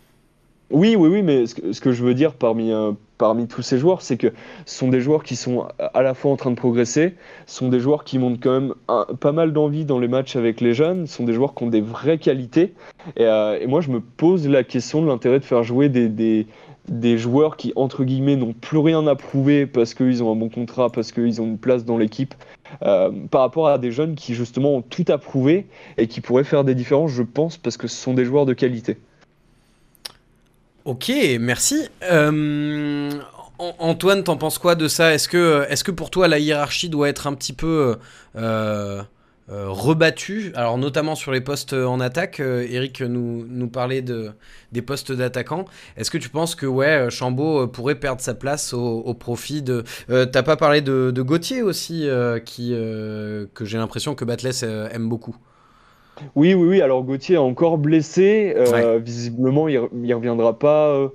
Oui, 0.71 0.95
oui, 0.95 1.09
oui, 1.09 1.21
mais 1.23 1.45
ce 1.45 1.55
que, 1.55 1.73
ce 1.73 1.81
que 1.81 1.91
je 1.91 2.03
veux 2.03 2.13
dire 2.13 2.33
parmi, 2.33 2.71
euh, 2.71 2.93
parmi 3.23 3.47
tous 3.47 3.61
ces 3.61 3.77
joueurs, 3.77 4.01
c'est 4.01 4.17
que 4.17 4.33
ce 4.65 4.79
sont 4.79 4.89
des 4.89 4.99
joueurs 4.99 5.23
qui 5.23 5.37
sont 5.37 5.65
à 5.79 6.01
la 6.01 6.13
fois 6.13 6.29
en 6.29 6.35
train 6.35 6.51
de 6.51 6.57
progresser, 6.57 7.15
ce 7.45 7.55
sont 7.55 7.69
des 7.69 7.79
joueurs 7.79 8.03
qui 8.03 8.19
montrent 8.19 8.41
quand 8.41 8.59
même 8.59 8.73
pas 9.21 9.31
mal 9.31 9.53
d'envie 9.53 9.85
dans 9.85 9.97
les 9.97 10.09
matchs 10.09 10.35
avec 10.35 10.59
les 10.59 10.73
jeunes, 10.73 11.07
ce 11.07 11.15
sont 11.15 11.23
des 11.23 11.31
joueurs 11.31 11.55
qui 11.55 11.63
ont 11.63 11.67
des 11.67 11.79
vraies 11.79 12.17
qualités. 12.17 12.73
Et, 13.15 13.23
euh, 13.23 13.65
moi, 13.65 13.79
je 13.79 13.91
me 13.91 14.01
pose 14.01 14.45
la 14.49 14.65
question 14.65 15.01
de 15.01 15.07
l'intérêt 15.07 15.39
de 15.39 15.45
faire 15.45 15.63
jouer 15.63 15.87
des, 15.87 16.09
des, 16.09 16.47
des 16.89 17.17
joueurs 17.17 17.55
qui, 17.55 17.71
entre 17.77 18.03
guillemets, 18.03 18.35
n'ont 18.35 18.51
plus 18.51 18.79
rien 18.79 19.07
à 19.07 19.15
prouver 19.15 19.67
parce 19.67 19.93
qu'ils 19.93 20.21
ont 20.21 20.29
un 20.29 20.35
bon 20.35 20.49
contrat, 20.49 20.89
parce 20.89 21.13
qu'ils 21.13 21.41
ont 21.41 21.45
une 21.45 21.57
place 21.57 21.85
dans 21.85 21.97
l'équipe, 21.97 22.33
euh, 22.81 23.09
par 23.31 23.39
rapport 23.39 23.69
à 23.69 23.77
des 23.77 23.91
jeunes 23.91 24.15
qui, 24.15 24.33
justement, 24.33 24.75
ont 24.75 24.81
tout 24.81 25.05
à 25.07 25.17
prouver 25.17 25.67
et 25.97 26.07
qui 26.07 26.19
pourraient 26.19 26.43
faire 26.43 26.65
des 26.65 26.75
différences, 26.75 27.11
je 27.11 27.23
pense, 27.23 27.55
parce 27.55 27.77
que 27.77 27.87
ce 27.87 27.95
sont 27.95 28.13
des 28.13 28.25
joueurs 28.25 28.45
de 28.45 28.53
qualité. 28.53 28.97
Ok, 30.85 31.13
merci. 31.39 31.87
Euh, 32.11 33.09
An- 33.57 33.75
Antoine, 33.79 34.23
t'en 34.23 34.35
penses 34.35 34.57
quoi 34.57 34.75
de 34.75 34.89
ça? 34.89 35.13
Est-ce 35.13 35.29
que, 35.29 35.65
est 35.69 35.91
pour 35.93 36.09
toi 36.09 36.27
la 36.27 36.39
hiérarchie 36.39 36.89
doit 36.89 37.07
être 37.07 37.25
un 37.25 37.33
petit 37.35 37.53
peu 37.53 37.95
euh, 38.35 39.01
euh, 39.49 39.69
rebattue? 39.69 40.51
Alors 40.55 40.77
notamment 40.77 41.15
sur 41.15 41.31
les 41.31 41.39
postes 41.39 41.71
en 41.71 42.01
attaque, 42.01 42.41
Eric 42.41 43.01
nous, 43.01 43.67
parlait 43.69 44.01
de, 44.01 44.31
des 44.73 44.81
postes 44.81 45.13
d'attaquants. 45.13 45.63
Est-ce 45.95 46.11
que 46.11 46.17
tu 46.17 46.27
penses 46.27 46.53
que 46.53 46.65
ouais, 46.65 47.09
Chambaud 47.09 47.65
pourrait 47.67 47.95
perdre 47.95 48.19
sa 48.19 48.33
place 48.33 48.73
au, 48.73 49.13
profit 49.13 49.61
de... 49.61 49.85
T'as 50.09 50.43
pas 50.43 50.57
parlé 50.57 50.81
de, 50.81 51.13
Gauthier 51.21 51.61
aussi, 51.61 52.09
qui, 52.43 52.71
que 52.71 53.63
j'ai 53.63 53.77
l'impression 53.77 54.15
que 54.15 54.25
Batles 54.25 54.65
aime 54.91 55.07
beaucoup? 55.07 55.37
Oui, 56.35 56.53
oui, 56.53 56.67
oui. 56.67 56.81
Alors 56.81 57.03
Gauthier 57.03 57.35
est 57.35 57.39
encore 57.39 57.77
blessé. 57.77 58.53
Euh, 58.55 58.99
Visiblement, 58.99 59.67
il, 59.67 59.81
il 60.03 60.13
reviendra 60.13 60.57
pas, 60.57 60.89
euh, 60.89 61.09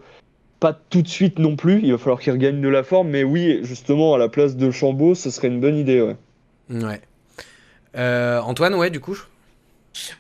pas 0.61 0.79
tout 0.91 1.03
de 1.03 1.09
suite 1.09 1.39
non 1.39 1.57
plus. 1.57 1.81
Il 1.83 1.93
va 1.93 1.99
falloir 1.99 2.21
qu'il 2.21 2.33
regagne 2.33 2.61
de 2.61 2.69
la 2.69 2.83
forme. 2.83 3.09
Mais 3.09 3.25
oui, 3.25 3.61
justement, 3.63 4.15
à 4.15 4.19
la 4.19 4.29
place 4.29 4.57
de 4.57 4.71
Chambaud, 4.71 5.15
ce 5.15 5.31
serait 5.31 5.49
une 5.49 5.61
bonne 5.61 5.77
idée. 5.77 6.01
Ouais. 6.01 6.17
Ouais. 6.71 7.01
Euh, 7.97 8.41
Antoine, 8.41 8.75
ouais, 8.75 8.91
du 8.91 9.01
coup 9.01 9.19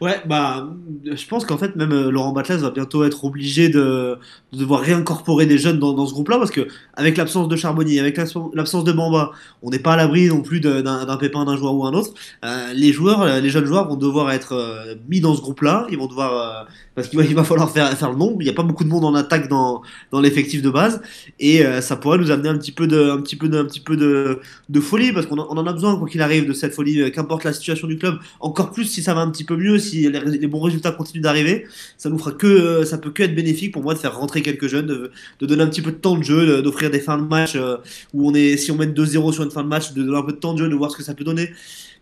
Ouais, 0.01 0.21
bah, 0.27 0.69
je 1.05 1.27
pense 1.27 1.45
qu'en 1.45 1.59
fait, 1.59 1.75
même 1.75 1.91
euh, 1.93 2.11
Laurent 2.11 2.31
Batles 2.33 2.59
va 2.59 2.71
bientôt 2.71 3.03
être 3.03 3.25
obligé 3.25 3.69
de, 3.69 4.17
de 4.53 4.59
devoir 4.59 4.81
réincorporer 4.81 5.45
des 5.45 5.59
jeunes 5.59 5.81
dans, 5.81 5.93
dans 5.93 6.07
ce 6.07 6.13
groupe-là, 6.13 6.39
parce 6.39 6.53
que 6.53 6.69
avec 6.95 7.17
l'absence 7.17 7.49
de 7.49 7.57
Charbonnier, 7.57 7.99
avec 7.99 8.17
l'absence 8.17 8.85
de 8.85 8.93
Bamba, 8.93 9.33
on 9.63 9.71
n'est 9.71 9.81
pas 9.81 9.95
à 9.95 9.97
l'abri 9.97 10.29
non 10.29 10.41
plus 10.41 10.61
d'un 10.61 11.17
pépin 11.17 11.45
d'un 11.45 11.57
joueur 11.57 11.75
ou 11.75 11.85
un 11.85 11.93
autre. 11.95 12.15
Euh, 12.45 12.73
les 12.75 12.93
joueurs, 12.93 13.23
euh, 13.23 13.41
les 13.41 13.51
jeunes 13.51 13.65
joueurs 13.65 13.89
vont 13.89 13.97
devoir 13.97 14.31
être 14.31 14.97
mis 15.09 15.21
dans 15.21 15.35
ce 15.35 15.41
groupe-là. 15.41 15.87
Ils 15.91 15.99
vont 15.99 16.07
devoir, 16.07 16.69
parce 16.95 17.09
qu'il 17.09 17.35
va, 17.35 17.45
falloir 17.45 17.71
faire, 17.71 17.91
faire 17.99 18.11
le 18.11 18.17
nombre. 18.17 18.37
Il 18.41 18.45
n'y 18.45 18.51
a 18.51 18.55
pas 18.55 18.63
beaucoup 18.63 18.85
de 18.85 18.89
monde 18.89 19.05
en 19.05 19.15
attaque 19.17 19.49
dans, 19.49 19.83
dans 20.13 20.21
l'effectif 20.21 20.63
de 20.63 20.71
base, 20.71 21.03
et 21.41 21.65
ça 21.81 21.97
pourrait 21.97 22.19
nous 22.19 22.31
amener 22.31 22.51
un 22.51 22.59
petit 22.59 22.73
peu 22.73 22.87
de, 22.87 23.11
un 23.11 23.21
petit 23.21 23.37
peu 23.37 23.49
de, 23.49 23.63
petit 23.65 23.81
peu 23.81 23.97
de, 23.97 24.39
de 24.69 24.81
folie, 24.81 25.13
parce 25.13 25.27
qu'on 25.27 25.39
en, 25.39 25.67
a 25.67 25.73
besoin 25.73 25.97
quoi 25.97 26.09
qu'il 26.09 26.23
arrive 26.23 26.47
de 26.47 26.53
cette 26.53 26.73
folie, 26.73 27.11
qu'importe 27.11 27.43
la 27.43 27.53
situation 27.53 27.89
du 27.89 27.99
club. 27.99 28.19
Encore 28.39 28.71
plus 28.71 28.85
si 28.85 29.03
ça 29.03 29.15
va 29.15 29.23
un 29.23 29.31
petit 29.31 29.45
peu 29.45 29.57
mieux, 29.57 29.79
si 29.79 29.88
les, 29.93 30.11
les 30.11 30.47
bons 30.47 30.61
résultats 30.61 30.93
continuent 30.93 31.23
d'arriver, 31.23 31.67
ça 31.97 32.11
nous 32.11 32.19
fera 32.19 32.33
que, 32.33 32.85
ça 32.85 32.99
peut 32.99 33.11
que 33.11 33.23
être 33.23 33.35
bénéfique 33.35 33.73
pour 33.73 33.83
moi 33.83 33.95
de 33.95 33.99
faire 33.99 34.17
rentrer 34.17 34.43
quelques 34.43 34.69
jeunes, 34.69 34.87
de, 34.87 35.47
donner 35.47 35.63
un 35.63 35.69
petit 35.69 35.83
peu 35.83 35.93
de 35.93 35.97
temps 35.97 36.17
de 36.17 36.23
jeu, 36.23 36.63
d'offrir 36.63 36.91
des 36.91 37.01
fins 37.01 37.19
de 37.19 37.23
match 37.23 37.55
euh, 37.57 37.77
où 38.15 38.29
on 38.29 38.35
est, 38.35 38.57
si 38.57 38.71
on 38.71 38.77
mène 38.77 38.93
2-0 38.93 39.33
sur 39.33 39.43
une 39.43 39.51
fin 39.51 39.63
de 39.63 39.69
match, 39.69 39.93
de 39.93 40.03
donner 40.03 40.19
un 40.19 40.23
peu 40.23 40.33
de 40.33 40.39
temps 40.39 40.55
de 40.55 40.59
jeu, 40.59 40.69
de 40.69 40.75
voir 40.75 40.91
ce 40.91 40.97
que 40.97 41.03
ça 41.03 41.15
peut 41.15 41.25
donner. 41.25 41.51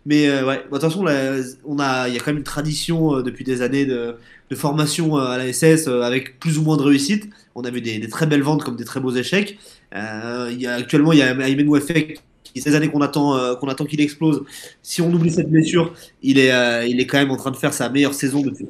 Mais 0.05 0.27
euh, 0.29 0.45
ouais, 0.45 0.57
de 0.57 0.69
toute 0.69 0.81
façon, 0.81 1.03
là, 1.03 1.35
on 1.65 1.79
a, 1.79 2.07
il 2.07 2.13
y 2.13 2.17
a 2.17 2.19
quand 2.19 2.27
même 2.27 2.37
une 2.37 2.43
tradition 2.43 3.17
euh, 3.17 3.23
depuis 3.23 3.43
des 3.43 3.61
années 3.61 3.85
de, 3.85 4.15
formation 4.55 5.17
à 5.17 5.37
la 5.37 5.51
SS 5.51 5.87
avec 5.87 6.39
plus 6.39 6.57
ou 6.57 6.61
moins 6.63 6.77
de 6.77 6.81
réussite. 6.81 7.29
On 7.55 7.63
a 7.63 7.69
vu 7.69 7.81
des, 7.81 8.07
très 8.07 8.25
belles 8.27 8.43
ventes 8.43 8.63
comme 8.63 8.77
des 8.77 8.85
très 8.85 9.01
beaux 9.01 9.11
échecs. 9.11 9.59
Il 9.93 10.57
y 10.57 10.67
a, 10.67 10.75
actuellement, 10.75 11.11
il 11.11 11.19
y 11.19 11.21
a 11.21 11.31
Aymen 11.31 11.67
Ouefek 11.67 12.21
ces 12.61 12.75
années 12.75 12.89
qu'on 12.89 13.01
attend, 13.01 13.35
euh, 13.35 13.55
qu'on 13.55 13.67
attend 13.67 13.85
qu'il 13.85 14.01
explose. 14.01 14.43
Si 14.81 15.01
on 15.01 15.11
oublie 15.11 15.31
cette 15.31 15.49
blessure, 15.49 15.93
il 16.23 16.39
est, 16.39 16.51
euh, 16.51 16.85
il 16.85 16.99
est 16.99 17.07
quand 17.07 17.17
même 17.17 17.31
en 17.31 17.37
train 17.37 17.51
de 17.51 17.55
faire 17.55 17.73
sa 17.73 17.89
meilleure 17.89 18.13
saison 18.13 18.41
depuis 18.41 18.65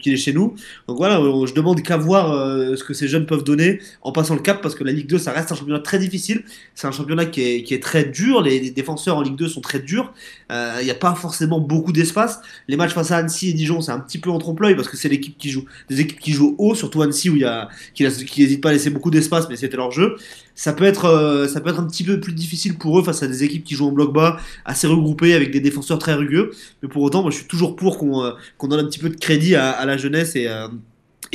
qu'il 0.00 0.12
est, 0.12 0.16
chez 0.16 0.32
nous. 0.32 0.54
Donc 0.88 0.98
voilà, 0.98 1.20
euh, 1.20 1.46
je 1.46 1.54
demande 1.54 1.82
qu'à 1.82 1.96
voir 1.96 2.32
ce 2.76 2.84
que 2.84 2.94
ces 2.94 3.08
jeunes 3.08 3.26
peuvent 3.26 3.44
donner 3.44 3.80
en 4.02 4.12
passant 4.12 4.34
le 4.34 4.40
cap 4.40 4.60
parce 4.60 4.74
que 4.74 4.84
la 4.84 4.92
Ligue 4.92 5.06
2, 5.06 5.18
ça 5.18 5.32
reste 5.32 5.52
un 5.52 5.54
championnat 5.54 5.80
très 5.80 5.98
difficile. 5.98 6.44
C'est 6.74 6.86
un 6.86 6.92
championnat 6.92 7.26
qui 7.26 7.42
est, 7.42 7.62
qui 7.62 7.74
est 7.74 7.82
très 7.82 8.04
dur. 8.04 8.42
Les, 8.42 8.70
défenseurs 8.70 9.16
en 9.16 9.22
Ligue 9.22 9.36
2 9.36 9.48
sont 9.48 9.60
très 9.60 9.80
durs. 9.80 10.12
Il 10.50 10.84
n'y 10.84 10.90
a 10.90 10.94
pas 10.94 11.14
forcément 11.14 11.60
beaucoup 11.60 11.92
d'espace. 11.92 12.40
Les 12.68 12.76
matchs 12.76 12.92
face 12.92 13.10
à 13.10 13.18
Annecy 13.18 13.50
et 13.50 13.52
Dijon, 13.52 13.80
c'est 13.80 13.92
un 13.92 14.00
petit 14.00 14.18
peu 14.18 14.30
en 14.30 14.38
trompe-l'œil 14.38 14.74
parce 14.74 14.88
que 14.88 14.96
c'est 14.96 15.08
l'équipe 15.08 15.36
qui 15.38 15.50
joue, 15.50 15.64
des 15.88 16.00
équipes 16.00 16.20
qui 16.20 16.32
jouent 16.32 16.54
haut, 16.58 16.74
surtout 16.74 17.02
Annecy 17.02 17.30
où 17.30 17.36
il 17.36 17.44
a, 17.44 17.68
qui, 17.94 18.02
laisse- 18.02 18.24
qui 18.24 18.42
hésite 18.42 18.60
pas 18.60 18.70
à 18.70 18.72
laisser 18.72 18.90
beaucoup 18.90 19.10
d'espace, 19.10 19.48
mais 19.48 19.56
c'était 19.56 19.76
leur 19.76 19.90
jeu. 19.90 20.16
Ça 20.54 20.72
peut 20.72 20.84
être, 20.84 21.06
euh, 21.06 21.48
ça 21.48 21.60
peut 21.60 21.70
être 21.70 21.80
un 21.80 21.86
petit 21.86 22.04
peu 22.04 22.20
plus 22.20 22.32
difficile 22.32 22.76
pour 22.76 22.98
eux 22.98 23.02
face 23.02 23.22
à 23.22 23.26
des 23.26 23.42
équipes 23.44 23.64
qui 23.64 23.74
jouent 23.74 23.88
en 23.88 23.92
bloc 23.92 24.12
bas, 24.12 24.38
assez 24.64 24.86
regroupées 24.86 25.34
avec 25.34 25.50
des 25.50 25.60
défenseurs 25.60 25.98
très 25.98 26.14
rugueux. 26.14 26.50
Mais 26.82 26.88
pour 26.88 27.02
autant, 27.02 27.22
moi, 27.22 27.30
je 27.30 27.36
suis 27.38 27.46
toujours 27.46 27.76
pour 27.76 27.98
qu'on 27.98 28.24
euh, 28.24 28.32
donne 28.62 28.80
un 28.80 28.84
petit 28.84 28.98
peu 28.98 29.08
de 29.08 29.16
crédit 29.16 29.54
à, 29.56 29.84
la 29.84 29.96
jeunesse 29.96 30.36
et 30.36 30.48
euh, 30.48 30.68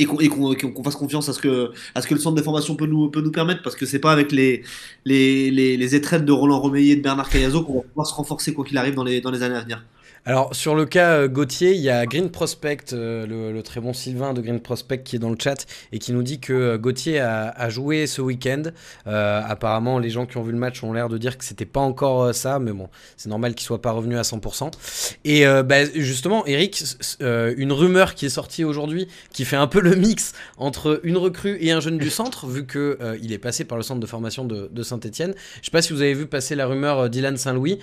qu'on 0.06 0.84
fasse 0.84 0.96
confiance 0.96 1.28
à 1.28 1.32
ce 1.32 1.40
que 1.40 1.72
le 2.14 2.20
centre 2.20 2.36
de 2.36 2.42
formation 2.42 2.76
peut 2.76 2.86
nous 2.86 3.32
permettre 3.32 3.62
parce 3.62 3.74
que 3.74 3.86
c'est 3.86 3.98
pas 3.98 4.12
avec 4.12 4.30
les 4.30 4.62
les 5.04 5.50
de 5.50 6.32
Roland 6.32 6.60
Romeillet 6.60 6.92
et 6.92 6.96
de 6.96 7.02
Bernard 7.02 7.28
Cayazo 7.28 7.64
qu'on 7.64 7.74
va 7.74 7.82
pouvoir 7.82 8.06
se 8.06 8.14
renforcer 8.14 8.54
quoi 8.54 8.64
qu'il 8.64 8.78
arrive 8.78 8.94
dans 8.94 9.04
les 9.04 9.42
années 9.42 9.56
à 9.56 9.60
venir. 9.60 9.84
Alors, 10.28 10.54
sur 10.54 10.74
le 10.74 10.84
cas 10.84 11.20
euh, 11.20 11.26
Gauthier, 11.26 11.72
il 11.72 11.80
y 11.80 11.88
a 11.88 12.04
Green 12.04 12.28
Prospect, 12.28 12.92
euh, 12.92 13.26
le, 13.26 13.62
très 13.62 13.80
bon 13.80 13.94
Sylvain 13.94 14.34
de 14.34 14.42
Green 14.42 14.60
Prospect, 14.60 15.02
qui 15.02 15.16
est 15.16 15.18
dans 15.18 15.30
le 15.30 15.38
chat 15.42 15.64
et 15.90 15.98
qui 15.98 16.12
nous 16.12 16.22
dit 16.22 16.38
que 16.38 16.52
euh, 16.52 16.76
Gauthier 16.76 17.18
a, 17.18 17.70
joué 17.70 18.06
ce 18.06 18.20
week-end. 18.20 18.64
Apparemment, 19.06 19.98
les 19.98 20.10
gens 20.10 20.26
qui 20.26 20.36
ont 20.36 20.42
vu 20.42 20.52
le 20.52 20.58
match 20.58 20.84
ont 20.84 20.92
l'air 20.92 21.08
de 21.08 21.16
dire 21.16 21.38
que 21.38 21.46
c'était 21.46 21.64
pas 21.64 21.80
encore 21.80 22.34
ça, 22.34 22.58
mais 22.58 22.72
bon, 22.72 22.90
c'est 23.16 23.30
normal 23.30 23.54
qu'il 23.54 23.64
soit 23.64 23.80
pas 23.80 23.92
revenu 23.92 24.18
à 24.18 24.22
100%. 24.22 24.70
Et 25.24 25.44
bah, 25.64 25.84
justement, 25.94 26.44
Eric, 26.46 26.82
une 27.20 27.72
rumeur 27.72 28.14
qui 28.14 28.26
est 28.26 28.30
sortie 28.30 28.64
aujourd'hui, 28.64 29.08
qui 29.32 29.44
fait 29.44 29.56
un 29.56 29.66
peu 29.66 29.80
le 29.80 29.96
mix 29.96 30.34
entre 30.56 31.00
une 31.04 31.16
recrue 31.16 31.58
et 31.60 31.72
un 31.72 31.80
jeune 31.80 31.98
du 31.98 32.10
centre, 32.10 32.46
vu 32.46 32.66
que 32.66 32.98
il 33.22 33.32
est 33.32 33.38
passé 33.38 33.64
par 33.64 33.76
le 33.76 33.84
centre 33.84 34.00
de 34.00 34.06
formation 34.06 34.44
de, 34.44 34.82
Saint-Etienne. 34.82 35.34
Je 35.60 35.66
sais 35.66 35.70
pas 35.70 35.82
si 35.82 35.92
vous 35.92 36.02
avez 36.02 36.14
vu 36.14 36.26
passer 36.26 36.54
la 36.54 36.66
rumeur 36.66 37.08
Dylan 37.10 37.36
Saint-Louis. 37.36 37.78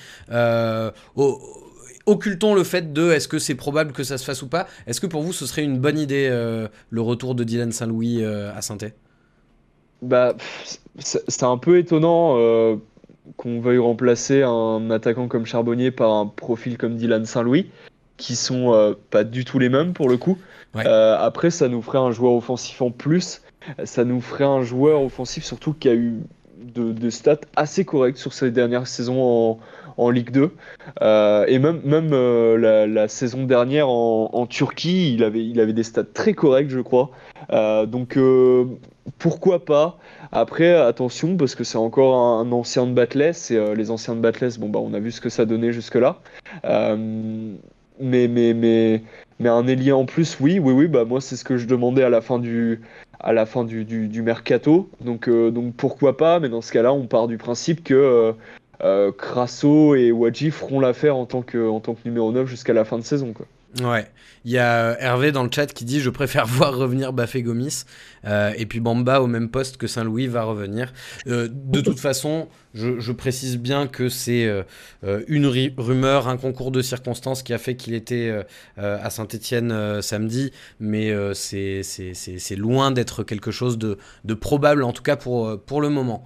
Occultons 2.06 2.54
le 2.54 2.64
fait 2.64 2.94
de 2.94 3.12
est-ce 3.12 3.28
que 3.28 3.40
c'est 3.40 3.56
probable 3.56 3.92
que 3.92 4.04
ça 4.04 4.18
se 4.18 4.26
fasse 4.26 4.42
ou 4.42 4.48
pas. 4.48 4.68
Est-ce 4.88 5.02
que 5.02 5.08
pour 5.08 5.22
vous 5.22 5.34
ce 5.34 5.46
serait 5.46 5.64
une 5.64 5.80
bonne 5.80 5.98
idée 5.98 6.28
euh, 6.30 6.68
le 6.90 7.02
retour 7.02 7.36
de 7.36 7.44
Dylan 7.44 7.72
Saint-Louis 7.72 8.24
euh, 8.24 8.56
à 8.56 8.62
saint 8.62 8.78
Bah, 10.02 10.36
c'est 11.00 11.44
un 11.44 11.58
peu 11.58 11.78
étonnant 11.78 12.36
euh, 12.38 12.76
qu'on 13.38 13.60
veuille 13.60 13.80
remplacer 13.80 14.44
un 14.44 14.90
attaquant 14.92 15.28
comme 15.28 15.46
Charbonnier 15.46 15.92
par 15.92 16.12
un 16.12 16.28
profil 16.28 16.78
comme 16.78 16.96
Dylan 16.96 17.26
Saint-Louis, 17.26 17.70
qui 18.18 18.36
sont 18.36 18.96
pas 19.10 19.24
du 19.24 19.46
tout 19.46 19.60
les 19.60 19.70
mêmes 19.70 19.94
pour 19.94 20.10
le 20.10 20.18
coup. 20.18 20.38
Ouais. 20.74 20.86
Après, 20.86 21.50
ça 21.50 21.68
nous 21.68 21.82
ferait 21.82 21.98
un 21.98 22.12
joueur 22.12 22.34
offensif 22.34 22.82
en 22.82 22.92
plus. 22.92 23.42
Ça 23.84 24.04
nous 24.04 24.22
ferait 24.22 24.44
un 24.44 24.62
joueur 24.62 25.02
offensif 25.02 25.44
surtout 25.44 25.74
qui 25.74 25.90
a 25.90 25.96
eu 25.96 26.20
de, 26.62 26.92
de 26.92 27.10
stats 27.10 27.42
assez 27.56 27.84
correctes 27.86 28.18
sur 28.18 28.34
ses 28.34 28.52
dernières 28.52 28.88
saisons 28.88 29.22
en, 29.22 29.60
en 29.98 30.10
Ligue 30.10 30.32
2. 30.32 30.52
Euh, 31.02 31.46
et 31.48 31.60
même, 31.60 31.82
même 31.84 32.10
euh, 32.14 32.88
la, 32.88 33.08
saison 33.08 33.44
dernière 33.46 33.90
en, 33.90 34.46
Turquie, 34.48 35.14
il 35.14 35.24
avait, 35.24 35.46
il 35.46 35.60
avait 35.60 35.74
des 35.74 35.84
stats 35.84 36.04
très 36.04 36.34
corrects, 36.34 36.70
je 36.70 36.80
crois. 36.80 37.12
Euh, 37.52 37.86
donc 37.86 38.18
pourquoi 39.18 39.66
pas? 39.66 39.98
Après, 40.32 40.74
attention, 40.74 41.38
parce 41.38 41.56
que 41.56 41.64
c'est 41.64 41.78
encore 41.78 42.16
un, 42.16 42.52
ancien 42.52 42.86
de 42.88 42.94
Batless, 42.94 43.52
et 43.52 43.76
les 43.76 43.92
anciens 43.92 44.16
de 44.16 44.22
Batless, 44.22 44.58
bon, 44.58 44.70
bah, 44.70 44.80
on 44.82 44.94
a 44.94 45.00
vu 45.00 45.12
ce 45.12 45.22
que 45.22 45.30
ça 45.30 45.46
donnait 45.46 45.72
jusque-là. 45.72 46.20
Mais, 47.98 48.28
mais, 48.28 48.54
mais, 48.54 49.04
mais 49.40 49.48
un 49.48 49.68
ailier 49.68 49.94
en 49.94 50.06
plus, 50.06 50.38
oui, 50.42 50.60
oui, 50.60 50.74
oui, 50.74 50.88
bah, 50.88 51.06
moi, 51.06 51.22
c'est 51.22 51.38
ce 51.38 51.46
que 51.46 51.56
je 51.56 51.66
demandais 51.66 52.04
à 52.04 52.10
la 52.10 52.20
fin 52.20 52.40
du, 52.40 52.82
à 53.22 53.32
la 53.32 53.46
fin 53.46 53.64
du, 53.64 53.86
du, 53.86 54.22
mercato. 54.22 54.90
Donc, 55.00 55.30
donc 55.30 55.74
pourquoi 55.76 56.18
pas? 56.18 56.42
Mais 56.42 56.50
dans 56.50 56.62
ce 56.62 56.74
cas-là, 56.74 56.92
on 56.92 57.08
part 57.08 57.28
du 57.28 57.38
principe 57.38 57.84
que 57.84 58.36
Crasso 59.18 59.96
et 59.96 60.12
Wadji 60.12 60.52
feront 60.52 60.80
l'affaire 60.80 61.16
en 61.16 61.26
tant 61.26 61.42
que, 61.42 61.68
en 61.68 61.80
tant 61.80 61.96
que 61.96 62.02
numéro 62.06 62.32
9 62.32 62.48
jusqu'à 62.48 62.74
la 62.74 62.86
fin 62.86 62.98
de 62.98 63.04
saison. 63.04 63.34
Quoi. 63.34 63.48
Ouais. 63.82 64.08
Il 64.46 64.52
y 64.52 64.60
a 64.60 64.92
euh, 64.92 64.96
Hervé 65.00 65.32
dans 65.32 65.44
le 65.44 65.50
chat 65.52 65.66
qui 65.66 65.86
dit 65.86 66.00
je 66.00 66.10
préfère 66.10 66.46
voir 66.48 66.76
revenir 66.76 67.14
Bafé 67.14 67.42
Gomis 67.42 67.84
Euh, 68.28 68.54
et 68.58 68.66
puis 68.66 68.80
Bamba 68.80 69.22
au 69.22 69.28
même 69.28 69.50
poste 69.50 69.78
que 69.78 69.86
Saint-Louis 69.86 70.26
va 70.26 70.42
revenir. 70.44 70.94
Euh, 71.28 71.48
de 71.48 71.80
toute 71.80 72.00
façon, 72.00 72.48
je, 72.74 73.12
précise 73.12 73.60
bien 73.60 73.86
que 73.86 74.10
c'est 74.10 74.50
une 75.28 75.46
rumeur, 75.46 76.28
un 76.28 76.38
concours 76.38 76.72
de 76.72 76.82
circonstances 76.82 77.44
qui 77.44 77.54
a 77.54 77.60
fait 77.60 77.76
qu'il 77.76 77.94
était 77.94 78.44
à 78.78 79.10
Saint-Etienne 79.12 80.02
samedi, 80.02 80.52
mais 80.80 81.14
c'est 81.36 82.56
loin 82.58 82.92
d'être 82.92 83.24
quelque 83.24 83.52
chose 83.52 83.78
de, 83.78 83.98
probable, 84.34 84.84
en 84.84 84.92
tout 84.92 85.04
cas 85.04 85.16
pour, 85.16 85.62
pour 85.62 85.82
le 85.82 85.90
moment. 85.90 86.26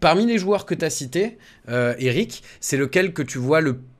Parmi 0.00 0.26
les 0.26 0.38
joueurs 0.38 0.64
que 0.66 0.74
tu 0.74 0.84
as 0.84 0.90
cités, 0.90 1.38
Eric, 1.68 2.42
c'est 2.60 2.78
lequel 2.78 3.12
que 3.12 3.22
tu 3.22 3.38
vois 3.38 3.60
le 3.60 3.76
plus 3.76 3.91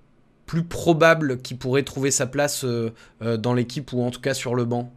probable 0.60 1.38
qui 1.38 1.54
pourrait 1.54 1.82
trouver 1.82 2.10
sa 2.10 2.26
place 2.26 2.64
euh, 2.64 2.92
euh, 3.22 3.36
dans 3.36 3.54
l'équipe 3.54 3.92
ou 3.92 4.02
en 4.02 4.10
tout 4.10 4.20
cas 4.20 4.34
sur 4.34 4.54
le 4.54 4.64
banc? 4.64 4.90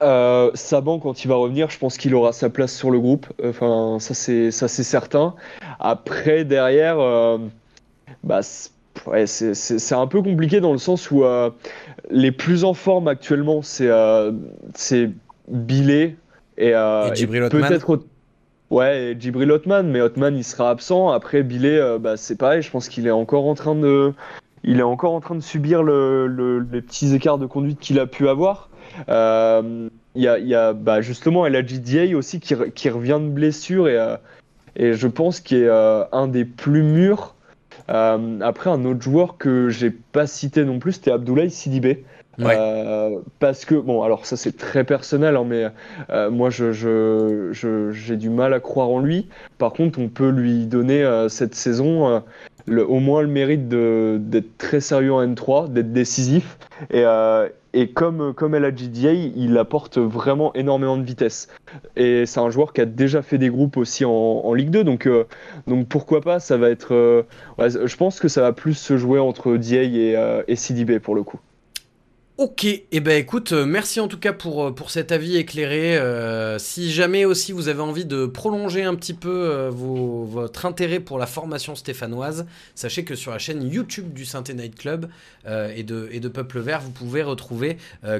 Euh, 0.00 0.50
Saban, 0.54 0.98
quand 0.98 1.24
il 1.24 1.28
va 1.28 1.34
revenir, 1.34 1.70
je 1.70 1.78
pense 1.78 1.96
qu'il 1.96 2.14
aura 2.14 2.32
sa 2.32 2.50
place 2.50 2.74
sur 2.74 2.90
le 2.90 2.98
groupe. 3.00 3.26
Enfin, 3.44 3.98
ça 4.00 4.14
c'est 4.14 4.50
ça 4.50 4.68
c'est 4.68 4.82
certain. 4.82 5.34
Après, 5.78 6.44
derrière, 6.44 6.98
euh, 6.98 7.38
bah, 8.24 8.42
c'est 8.42 8.70
ouais, 9.06 9.26
c'est- 9.26 9.92
un 9.94 10.06
peu 10.06 10.22
compliqué 10.22 10.60
dans 10.60 10.72
le 10.72 10.78
sens 10.78 11.10
où 11.10 11.24
euh, 11.24 11.50
les 12.10 12.32
plus 12.32 12.64
en 12.64 12.74
forme 12.74 13.08
actuellement, 13.08 13.62
c'est 13.62 13.90
c'est 14.74 15.10
Billet 15.48 16.16
et, 16.56 16.72
peut-être 16.72 18.00
ouais, 18.70 19.16
Djibril 19.18 19.50
Otman, 19.50 19.88
mais 19.88 20.00
Otman 20.00 20.36
il 20.36 20.44
sera 20.44 20.70
absent. 20.70 21.10
Après 21.10 21.42
Billet, 21.42 21.80
bah, 22.00 22.16
c'est 22.16 22.36
pareil. 22.36 22.62
Je 22.62 22.70
pense 22.70 22.88
qu'il 22.88 23.06
est 23.06 23.12
encore 23.12 23.46
en 23.46 23.54
train 23.54 23.74
de 23.74 24.12
il 24.64 24.78
est 24.78 24.82
encore 24.84 25.12
en 25.12 25.20
train 25.20 25.34
de 25.34 25.40
subir 25.40 25.82
le- 25.82 26.26
le- 26.26 26.60
les 26.72 26.82
petits 26.82 27.14
écarts 27.14 27.38
de 27.38 27.46
conduite 27.46 27.78
qu'il 27.80 27.98
a 28.00 28.06
pu 28.06 28.28
avoir. 28.28 28.68
Euh, 29.08 29.88
Il 30.14 30.22
y 30.22 30.28
a, 30.28 30.38
il 30.38 30.46
y 30.46 30.54
a 30.54 30.74
bah, 30.74 31.00
justement 31.00 31.46
Diaye 31.80 32.14
aussi 32.14 32.38
qui, 32.38 32.54
re- 32.54 32.70
qui 32.70 32.90
revient 32.90 33.18
de 33.18 33.28
blessure 33.30 33.88
et, 33.88 33.96
euh, 33.96 34.16
et 34.76 34.92
je 34.92 35.08
pense 35.08 35.40
qu'il 35.40 35.56
est 35.58 35.68
euh, 35.68 36.04
un 36.12 36.28
des 36.28 36.44
plus 36.44 36.82
mûrs. 36.82 37.34
Euh, 37.88 38.38
après, 38.42 38.68
un 38.68 38.84
autre 38.84 39.00
joueur 39.00 39.38
que 39.38 39.70
j'ai 39.70 39.90
pas 39.90 40.26
cité 40.26 40.64
non 40.66 40.78
plus, 40.78 40.92
c'était 40.92 41.12
Abdoulaye 41.12 41.50
Sidibé. 41.50 42.04
Ouais. 42.38 42.56
Parce 43.40 43.64
que, 43.64 43.74
bon, 43.74 44.02
alors 44.02 44.24
ça 44.26 44.36
c'est 44.36 44.56
très 44.56 44.84
personnel, 44.84 45.36
hein, 45.36 45.44
mais 45.46 45.66
moi 46.30 46.48
je, 46.50 46.72
je, 46.72 47.48
je- 47.52 47.92
j'ai 47.92 48.16
du 48.16 48.30
mal 48.30 48.54
à 48.54 48.60
croire 48.60 48.88
en 48.88 49.00
lui. 49.00 49.28
Par 49.58 49.72
contre, 49.72 49.98
on 49.98 50.08
peut 50.08 50.30
lui 50.30 50.66
donner 50.66 51.26
cette 51.28 51.54
saison 51.54 52.22
euh, 52.70 52.84
au 52.84 53.00
moins 53.00 53.22
le 53.22 53.28
mérite 53.28 53.68
d'être 53.68 54.58
très 54.58 54.80
sérieux 54.80 55.12
en 55.12 55.24
N3, 55.26 55.72
d'être 55.72 55.92
décisif. 55.92 56.58
Et, 56.90 57.04
euh, 57.04 57.48
et 57.74 57.90
comme, 57.92 58.34
comme 58.34 58.54
elle 58.54 58.64
a 58.64 58.70
GDA, 58.70 59.12
il 59.12 59.56
apporte 59.56 59.98
vraiment 59.98 60.52
énormément 60.54 60.96
de 60.96 61.04
vitesse. 61.04 61.48
Et 61.96 62.26
c'est 62.26 62.40
un 62.40 62.50
joueur 62.50 62.72
qui 62.72 62.80
a 62.82 62.84
déjà 62.84 63.22
fait 63.22 63.38
des 63.38 63.48
groupes 63.48 63.76
aussi 63.76 64.04
en, 64.04 64.52
Ligue 64.52 64.70
2, 64.70 64.84
donc, 64.84 65.06
euh, 65.06 65.24
donc 65.66 65.88
pourquoi 65.88 66.20
pas, 66.20 66.38
ça 66.38 66.56
va 66.58 66.68
être. 66.68 66.92
Euh, 66.94 67.22
je 67.58 67.96
pense 67.96 68.20
que 68.20 68.28
ça 68.28 68.42
va 68.42 68.52
plus 68.52 68.74
se 68.74 68.96
jouer 68.98 69.18
entre 69.18 69.56
DA 69.56 69.82
et, 69.82 70.42
et 70.48 70.56
CDB 70.56 71.00
pour 71.00 71.14
le 71.14 71.22
coup. 71.22 71.40
Ok, 72.42 72.64
et 72.64 72.86
eh 72.90 72.98
ben 72.98 73.16
écoute, 73.16 73.52
euh, 73.52 73.64
merci 73.64 74.00
en 74.00 74.08
tout 74.08 74.18
cas 74.18 74.32
pour, 74.32 74.64
euh, 74.64 74.74
cet 74.88 75.12
avis 75.12 75.36
éclairé. 75.36 75.96
Euh, 75.96 76.58
si 76.58 76.90
jamais 76.90 77.24
aussi 77.24 77.52
vous 77.52 77.68
avez 77.68 77.82
envie 77.82 78.04
de 78.04 78.26
prolonger 78.26 78.82
un 78.82 78.96
petit 78.96 79.14
peu 79.14 79.68
votre 79.70 80.66
intérêt 80.66 80.98
pour 80.98 81.20
la 81.20 81.26
formation 81.26 81.76
stéphanoise, 81.76 82.44
sachez 82.74 83.04
que 83.04 83.14
sur 83.14 83.30
la 83.30 83.38
chaîne 83.38 83.62
YouTube 83.62 84.12
du 84.12 84.24
Saint 84.24 84.42
Night 84.52 84.74
Club 84.76 85.08
et 85.46 85.84
de 85.84 86.28
Peuple 86.28 86.58
Vert, 86.58 86.80
vous 86.80 86.90
pouvez 86.90 87.22
retrouver 87.22 87.76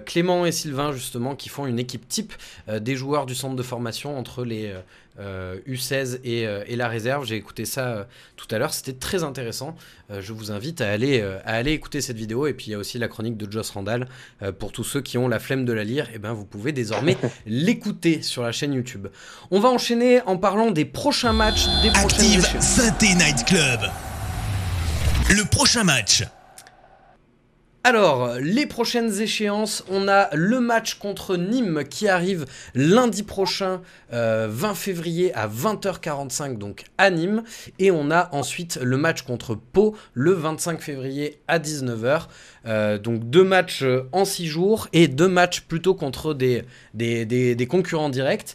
Clément 0.07 0.47
et 0.47 0.53
Sylvain 0.53 0.93
justement 0.93 1.35
qui 1.35 1.49
font 1.49 1.67
une 1.67 1.81
équipe 1.81 2.09
type 2.09 2.33
des 2.73 2.95
joueurs 2.95 3.27
du 3.27 3.35
centre 3.35 3.57
de 3.57 3.63
formation 3.63 4.17
entre 4.17 4.45
les 4.45 4.73
U16 5.19 6.21
euh, 6.25 6.65
et, 6.67 6.77
la 6.77 6.89
réserve. 6.89 7.27
J'ai 7.27 7.37
écouté 7.37 7.65
ça 7.65 7.89
euh, 7.89 8.05
tout 8.37 8.47
à 8.51 8.59
l'heure, 8.59 8.73
c'était 8.73 8.95
très 8.95 9.23
intéressant. 9.23 9.77
Euh, 10.11 10.21
je 10.21 10.33
vous 10.33 10.51
invite 10.51 10.81
à 10.81 10.91
aller, 10.91 11.21
à 11.45 11.55
aller 11.55 11.73
écouter 11.73 12.01
cette 12.01 12.17
vidéo. 12.17 12.47
Et 12.47 12.55
puis 12.55 12.67
il 12.69 12.71
y 12.71 12.75
a 12.75 12.79
aussi 12.79 12.99
la 12.99 13.09
chronique 13.09 13.37
de 13.37 13.51
Joss 13.51 13.71
Randall. 13.71 14.09
pour 14.59 14.73
tous 14.73 14.85
ceux 14.85 15.01
qui 15.01 15.19
ont 15.19 15.29
la 15.29 15.39
flemme 15.39 15.65
de 15.65 15.73
la 15.73 15.85
lire, 15.85 16.07
et 16.07 16.15
eh 16.15 16.19
ben, 16.19 16.33
vous 16.33 16.45
pouvez 16.45 16.73
désormais 16.73 17.17
l'écouter 17.47 18.23
sur 18.23 18.43
la 18.43 18.53
chaîne 18.53 18.73
YouTube. 18.73 19.09
On 19.51 19.61
va 19.61 19.69
enchaîner 19.69 20.21
en 20.23 20.37
parlant 20.37 20.71
des 20.71 20.85
prochains 20.85 21.33
matchs 21.33 21.67
des 21.83 21.91
Active 21.91 22.47
Synthé 22.61 23.15
Night 23.15 23.45
Club. 23.45 23.81
Le 25.31 25.45
prochain 25.45 25.85
match. 25.85 26.25
Alors, 27.85 28.35
les 28.41 28.67
prochaines 28.67 29.21
échéances, 29.21 29.85
on 29.91 30.07
a 30.07 30.29
le 30.37 30.61
match 30.61 30.95
contre 30.95 31.37
Nîmes 31.37 31.83
qui 31.91 32.07
arrive 32.07 32.47
lundi 32.77 33.25
prochain, 33.25 33.81
20 34.13 34.17
euh, 34.17 34.75
février 34.75 35.35
à 35.35 35.49
20h45, 35.49 36.59
donc 36.59 36.85
à 36.97 37.11
Nîmes. 37.11 37.43
Et 37.81 37.91
on 37.91 38.13
a 38.13 38.29
ensuite 38.31 38.79
le 38.81 38.97
match 38.97 39.23
contre 39.23 39.57
Pau 39.57 39.97
le 40.15 40.31
25 40.31 40.81
février 40.81 41.41
à 41.49 41.59
19h. 41.59 42.29
Euh, 42.67 42.99
donc 42.99 43.29
deux 43.29 43.43
matchs 43.43 43.83
euh, 43.83 44.09
en 44.13 44.25
6 44.25 44.47
jours 44.47 44.87
et 44.93 45.09
deux 45.09 45.27
matchs 45.27 45.63
plutôt 45.63 45.95
contre 45.95 46.35
des, 46.35 46.63
des, 46.95 47.67
concurrents 47.69 48.11
directs. 48.11 48.55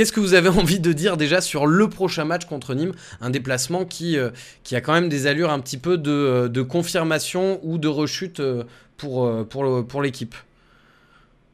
Qu'est-ce 0.00 0.12
que 0.12 0.20
vous 0.20 0.32
avez 0.32 0.48
envie 0.58 0.80
de 0.80 0.94
dire 0.94 1.18
déjà 1.18 1.42
sur 1.42 1.66
le 1.66 1.86
prochain 1.90 2.24
match 2.24 2.46
contre 2.46 2.72
Nîmes? 2.72 2.94
Un 3.20 3.28
déplacement 3.28 3.84
qui, 3.84 4.16
euh, 4.16 4.30
qui 4.64 4.74
a 4.74 4.80
quand 4.80 4.94
même 4.94 5.10
des 5.10 5.26
allures 5.26 5.50
un 5.50 5.60
petit 5.60 5.76
peu 5.76 5.98
de, 5.98 6.10
euh, 6.10 6.64
confirmation 6.64 7.60
ou 7.62 7.76
de 7.76 7.86
rechute 7.86 8.40
euh, 8.40 8.64
pour, 8.96 9.30
pour, 9.48 9.86
pour 9.86 10.00
l'équipe? 10.00 10.34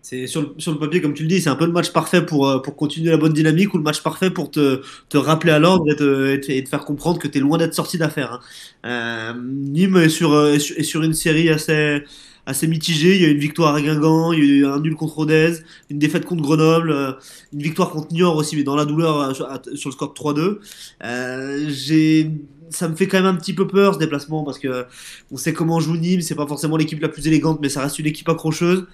C'est 0.01 0.29
sur 0.29 0.43
le, 0.43 0.55
sur 0.59 0.71
le, 0.71 0.79
papier, 0.79 1.01
comme 1.01 1.13
tu 1.13 1.25
le 1.25 1.29
dis, 1.29 1.41
c'est 1.41 1.51
un 1.51 1.57
peu 1.57 1.67
le 1.67 1.73
match 1.73 1.91
parfait 1.91 2.25
pour, 2.25 2.63
pour 2.63 2.77
continuer 2.77 3.11
la 3.11 3.17
bonne 3.17 3.33
dynamique 3.33 3.75
ou 3.75 3.79
le 3.79 3.83
match 3.83 4.01
parfait 4.01 4.31
pour 4.31 4.53
te, 4.53 4.81
te 5.09 5.19
rappeler 5.19 5.51
à 5.51 5.59
l'ordre 5.59 5.91
et, 5.91 6.57
et, 6.57 6.63
te 6.63 6.69
faire 6.69 6.85
comprendre 6.85 7.19
que 7.19 7.27
tu 7.27 7.39
es 7.39 7.41
loin 7.41 7.59
d'être 7.59 7.75
sorti 7.75 7.99
d'affaire. 7.99 8.41
Hein. 8.85 9.35
Nîmes 9.43 9.97
est 9.97 10.09
sur, 10.09 10.47
est 10.47 10.85
sur 10.85 11.03
une 11.03 11.15
série 11.15 11.49
assez 11.49 12.05
assez 12.47 12.67
mitigé. 12.69 13.17
Il 13.17 13.23
y 13.23 13.25
a 13.25 13.29
une 13.29 13.39
victoire 13.39 13.75
à 13.75 13.83
Guingamp, 13.83 14.33
il 14.33 14.39
y 14.39 14.43
a 14.43 14.55
eu 14.55 14.67
un 14.67 14.81
nul 14.81 14.95
contre 14.95 15.17
Rodez, 15.17 15.59
une 15.91 15.99
défaite 15.99 16.25
contre 16.25 16.43
Grenoble, 16.43 16.91
euh, 16.93 17.13
une 17.53 17.63
victoire 17.63 17.91
contre 17.91 18.13
Niort 18.13 18.37
aussi, 18.37 18.57
mais 18.57 18.63
dans 18.63 18.77
la 18.77 18.85
douleur 18.85 19.21
euh, 19.21 19.35
sur, 19.35 19.89
le 19.89 19.93
score 19.93 20.15
3-2. 20.15 20.59
Euh, 21.05 21.67
j'ai 21.69 22.31
ça 22.71 22.89
me 22.89 22.97
fait 22.97 23.07
quand 23.07 23.19
même 23.19 23.27
un 23.27 23.37
petit 23.37 23.53
peu 23.53 23.69
peur 23.69 23.95
ce 23.95 23.99
déplacement 24.01 24.43
parce 24.43 24.59
que 24.59 24.87
on 25.31 25.37
sait 25.37 25.53
comment 25.53 25.79
joue 25.79 25.97
Nîmes, 25.97 26.21
c'est 26.21 26.35
pas 26.35 26.49
forcément 26.49 26.77
l'équipe 26.77 27.01
la 27.01 27.09
plus 27.09 27.27
élégante, 27.29 27.61
mais 27.63 27.69
ça 27.69 27.81
reste 27.81 27.99
une 28.01 28.07
équipe 28.07 28.29
accrocheuse. 28.29 28.87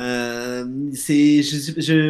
Euh, 0.00 0.64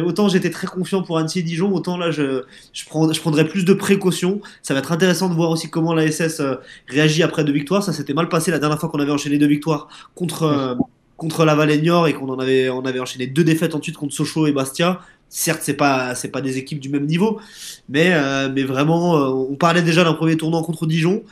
autant 0.05 0.29
j'étais 0.29 0.49
très 0.49 0.67
confiant 0.67 1.03
pour 1.03 1.17
Annecy 1.17 1.39
et 1.39 1.43
Dijon, 1.43 1.73
autant 1.73 1.97
là 1.97 2.09
je, 2.09 2.43
prendrais 2.85 3.47
plus 3.47 3.65
de 3.65 3.73
précautions. 3.73 4.41
Ça 4.61 4.73
va 4.73 4.79
être 4.79 4.91
intéressant 4.91 5.29
de 5.29 5.33
voir 5.33 5.49
aussi 5.49 5.69
comment 5.69 5.93
la 5.93 6.09
SS 6.09 6.39
euh, 6.39 6.55
réagit 6.87 7.23
après 7.23 7.43
deux 7.43 7.51
victoires. 7.51 7.83
Ça 7.83 7.93
s'était 7.93 8.13
mal 8.13 8.29
passé 8.29 8.51
la 8.51 8.59
dernière 8.59 8.79
fois 8.79 8.89
qu'on 8.89 8.99
avait 8.99 9.11
enchaîné 9.11 9.37
deux 9.37 9.47
victoires 9.47 9.89
contre, 10.15 10.43
euh, 10.43 10.75
contre 11.17 11.43
la 11.43 11.77
Niort 11.77 12.07
et 12.07 12.13
qu'on 12.13 12.29
en 12.29 12.39
avait 12.39 12.69
enchaîné 12.99 13.27
deux 13.27 13.43
défaites 13.43 13.75
ensuite 13.75 13.97
contre 13.97 14.13
Sochaux 14.13 14.47
et 14.47 14.53
Bastia. 14.53 15.01
Certes, 15.33 15.61
c'est 15.61 15.75
pas, 15.75 16.13
c'est 16.15 16.27
pas 16.27 16.41
des 16.41 16.57
équipes 16.57 16.81
du 16.81 16.89
même 16.89 17.05
niveau, 17.05 17.39
mais, 17.87 18.13
mais 18.49 18.63
vraiment, 18.63 19.13
on 19.13 19.55
parlait 19.55 19.81
déjà 19.81 20.03
d'un 20.03 20.11
premier 20.11 20.35
tournant 20.35 20.61
contre 20.61 20.85
Dijon 20.85 21.23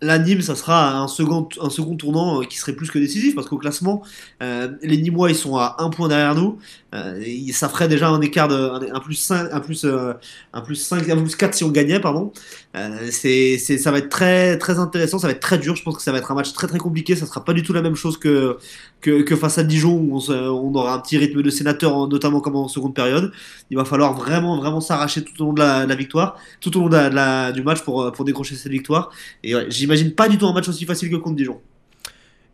la 0.00 0.18
Nîmes, 0.18 0.42
ça 0.42 0.54
sera 0.54 0.96
un 0.96 1.08
second, 1.08 1.48
un 1.60 1.70
second 1.70 1.96
tournant 1.96 2.40
euh, 2.40 2.44
qui 2.44 2.58
serait 2.58 2.74
plus 2.74 2.90
que 2.90 2.98
décisif 2.98 3.34
parce 3.34 3.48
qu'au 3.48 3.58
classement, 3.58 4.02
euh, 4.42 4.68
les 4.82 4.96
Nîmois 4.96 5.30
ils 5.30 5.36
sont 5.36 5.56
à 5.56 5.76
un 5.78 5.90
point 5.90 6.08
derrière 6.08 6.34
nous. 6.34 6.58
Euh, 6.94 7.22
ça 7.52 7.68
ferait 7.68 7.86
déjà 7.86 8.08
un 8.08 8.20
écart 8.20 8.48
de 8.48 8.90
un, 8.94 9.00
plus 9.00 9.14
5, 9.14 9.48
un 9.52 9.60
plus, 9.60 9.84
un 9.84 10.60
plus 10.62 10.76
5, 10.76 11.08
un 11.08 11.16
plus 11.16 11.36
4 11.36 11.54
si 11.54 11.64
on 11.64 11.68
gagnait, 11.68 12.00
pardon. 12.00 12.32
c'est, 13.10 13.58
ça 13.58 13.90
va 13.90 13.98
être 13.98 14.08
très, 14.08 14.56
très 14.58 14.78
intéressant, 14.78 15.18
ça 15.18 15.26
va 15.26 15.32
être 15.32 15.40
très 15.40 15.58
dur. 15.58 15.76
Je 15.76 15.82
pense 15.82 15.96
que 15.96 16.02
ça 16.02 16.12
va 16.12 16.18
être 16.18 16.30
un 16.30 16.34
match 16.34 16.52
très 16.52 16.66
très 16.66 16.78
compliqué. 16.78 17.16
Ça 17.16 17.26
sera 17.26 17.44
pas 17.44 17.52
du 17.52 17.62
tout 17.62 17.72
la 17.72 17.82
même 17.82 17.94
chose 17.94 18.18
que, 18.18 18.58
que, 19.00 19.36
face 19.36 19.58
à 19.58 19.64
Dijon 19.64 19.96
où 19.96 20.18
on, 20.28 20.74
aura 20.74 20.94
un 20.94 20.98
petit 21.00 21.18
rythme 21.18 21.42
de 21.42 21.50
sénateur, 21.50 22.08
notamment 22.08 22.40
comme 22.40 22.56
en 22.56 22.68
seconde 22.68 22.94
période. 22.94 23.32
Il 23.70 23.76
va 23.76 23.84
falloir 23.84 24.14
vraiment 24.14 24.56
vraiment 24.58 24.80
s'arracher 24.80 25.22
tout 25.24 25.42
au 25.42 25.46
long 25.46 25.52
de 25.52 25.60
la, 25.60 25.94
victoire, 25.94 26.36
tout 26.60 26.76
au 26.78 26.88
long 26.88 27.52
du 27.52 27.62
match 27.62 27.82
pour, 27.82 28.10
pour 28.12 28.24
décrocher 28.24 28.54
cette 28.54 28.72
victoire. 28.72 29.10
Et 29.42 29.54
j'imagine 29.68 30.14
pas 30.14 30.28
du 30.28 30.38
tout 30.38 30.46
un 30.46 30.52
match 30.52 30.68
aussi 30.68 30.84
facile 30.84 31.10
que 31.10 31.16
contre 31.16 31.36
Dijon. 31.36 31.60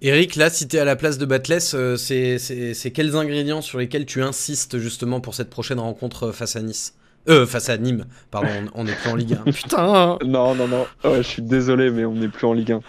Eric, 0.06 0.36
là, 0.36 0.50
si 0.50 0.68
tu 0.68 0.76
es 0.76 0.78
à 0.78 0.84
la 0.84 0.96
place 0.96 1.16
de 1.16 1.24
Batless, 1.24 1.74
euh, 1.74 1.96
c'est 1.96 2.90
quels 2.92 3.16
ingrédients 3.16 3.62
sur 3.62 3.78
lesquels 3.78 4.04
tu 4.04 4.22
insistes 4.22 4.76
justement 4.76 5.22
pour 5.22 5.32
cette 5.32 5.48
prochaine 5.48 5.80
rencontre 5.80 6.30
face 6.30 6.56
à 6.56 6.60
Nice? 6.60 6.92
Euh, 7.26 7.46
face 7.46 7.70
à 7.70 7.78
Nîmes, 7.78 8.04
pardon, 8.30 8.50
on 8.74 8.84
n'est 8.84 8.92
plus 8.92 9.08
en 9.08 9.14
Ligue 9.16 9.38
1. 9.46 9.50
Putain. 9.50 10.18
Non, 10.26 10.54
non, 10.54 10.68
non, 10.68 10.84
je 11.04 11.22
suis 11.22 11.40
désolé, 11.40 11.90
mais 11.90 12.04
on 12.04 12.12
n'est 12.12 12.28
plus 12.28 12.46
en 12.46 12.52
Ligue 12.52 12.72
1. 12.72 12.80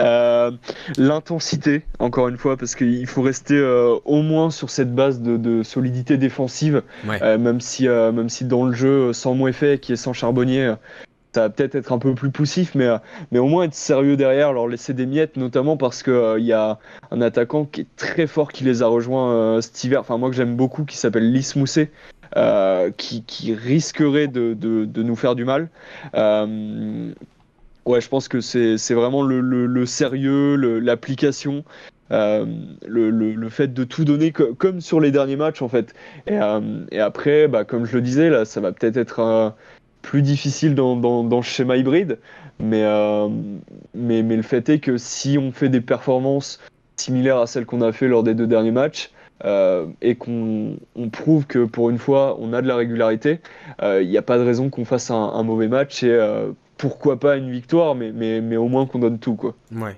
Euh, 0.00 0.52
l'intensité, 0.96 1.82
encore 1.98 2.28
une 2.28 2.36
fois, 2.36 2.56
parce 2.56 2.76
qu'il 2.76 3.08
faut 3.08 3.22
rester 3.22 3.56
euh, 3.56 3.96
au 4.04 4.22
moins 4.22 4.52
sur 4.52 4.70
cette 4.70 4.94
base 4.94 5.20
de, 5.20 5.64
solidité 5.64 6.18
défensive, 6.18 6.84
même, 7.04 7.60
si, 7.60 7.88
même 7.88 8.28
si 8.28 8.44
dans 8.44 8.64
le 8.64 8.76
jeu, 8.76 9.12
sans 9.12 9.34
Moueffet, 9.34 9.78
qui 9.80 9.94
est 9.94 9.96
sans 9.96 10.12
Charbonnier, 10.12 10.74
ça 11.32 11.42
va 11.42 11.50
peut-être 11.50 11.74
être 11.74 11.92
un 11.92 11.98
peu 11.98 12.14
plus 12.14 12.30
poussif, 12.30 12.74
mais, 12.74 12.88
mais 13.30 13.38
au 13.38 13.46
moins 13.46 13.64
être 13.64 13.74
sérieux 13.74 14.16
derrière, 14.16 14.52
leur 14.52 14.66
laisser 14.66 14.94
des 14.94 15.06
miettes, 15.06 15.36
notamment 15.36 15.76
parce 15.76 16.02
qu'il 16.02 16.12
euh, 16.12 16.40
y 16.40 16.52
a 16.52 16.78
un 17.10 17.20
attaquant 17.20 17.64
qui 17.64 17.82
est 17.82 17.96
très 17.96 18.26
fort 18.26 18.52
qui 18.52 18.64
les 18.64 18.82
a 18.82 18.86
rejoints 18.86 19.32
euh, 19.32 19.60
cet 19.60 19.84
hiver, 19.84 20.00
enfin 20.00 20.18
moi 20.18 20.30
que 20.30 20.36
j'aime 20.36 20.56
beaucoup, 20.56 20.84
qui 20.84 20.96
s'appelle 20.96 21.32
Lys 21.32 21.54
Mousset, 21.56 21.92
euh, 22.36 22.90
qui, 22.96 23.22
qui, 23.24 23.54
risquerait 23.54 24.28
de, 24.28 24.54
de, 24.54 24.84
de, 24.84 25.02
nous 25.02 25.16
faire 25.16 25.34
du 25.34 25.44
mal. 25.44 25.68
ouais, 26.14 28.00
je 28.00 28.08
pense 28.08 28.28
que 28.28 28.40
c'est 28.40 28.94
vraiment 28.94 29.22
le, 29.22 29.40
le, 29.40 29.66
le 29.66 29.86
sérieux, 29.86 30.56
l'application. 30.56 31.64
Euh, 32.12 32.44
le, 32.88 33.08
le, 33.10 33.48
fait 33.50 33.72
de 33.72 33.84
tout 33.84 34.04
donner 34.04 34.32
comme 34.32 34.80
sur 34.80 34.98
les 34.98 35.12
derniers 35.12 35.36
matchs 35.36 35.62
en 35.62 35.68
fait. 35.68 35.94
Et, 36.26 36.40
et 36.90 36.98
après, 36.98 37.46
bah, 37.46 37.64
comme 37.64 37.84
je 37.84 37.94
le 37.94 38.02
disais, 38.02 38.30
là, 38.30 38.44
ça 38.44 38.60
va 38.60 38.72
peut-être 38.72 38.96
être, 38.96 39.54
plus 40.02 40.22
difficile 40.22 40.74
dans, 40.74 40.96
dans, 40.96 41.36
le 41.36 41.42
schéma 41.42 41.76
hybride. 41.76 42.18
Mais, 42.58 42.82
euh, 42.84 43.28
mais, 43.94 44.22
mais, 44.22 44.36
le 44.36 44.42
fait 44.42 44.68
est 44.68 44.80
que 44.80 44.98
si 44.98 45.38
on 45.38 45.50
fait 45.52 45.68
des 45.68 45.80
performances 45.80 46.60
similaires 46.96 47.38
à 47.38 47.46
celles 47.46 47.64
qu'on 47.64 47.80
a 47.80 47.92
fait 47.92 48.08
lors 48.08 48.22
des 48.22 48.34
deux 48.34 48.46
derniers 48.46 48.70
matchs, 48.70 49.10
euh, 49.46 49.86
et 50.02 50.16
qu'on 50.16 50.76
on 50.96 51.08
prouve 51.08 51.46
que 51.46 51.64
pour 51.64 51.88
une 51.88 51.96
fois 51.96 52.36
on 52.38 52.52
a 52.52 52.60
de 52.60 52.68
la 52.68 52.76
régularité, 52.76 53.40
euh, 53.80 54.02
il 54.02 54.10
n'y 54.10 54.18
a 54.18 54.22
pas 54.22 54.36
de 54.36 54.42
raison 54.42 54.68
qu'on 54.68 54.84
fasse 54.84 55.10
un, 55.10 55.14
un, 55.14 55.42
mauvais 55.42 55.68
match 55.68 56.02
et 56.02 56.18
pourquoi 56.76 57.18
pas 57.18 57.36
une 57.36 57.50
victoire, 57.50 57.94
mais, 57.94 58.12
mais, 58.12 58.42
mais 58.42 58.58
au 58.58 58.68
moins 58.68 58.84
qu'on 58.84 58.98
donne 58.98 59.18
tout. 59.18 59.36
Quoi. 59.36 59.54
Ouais. 59.74 59.96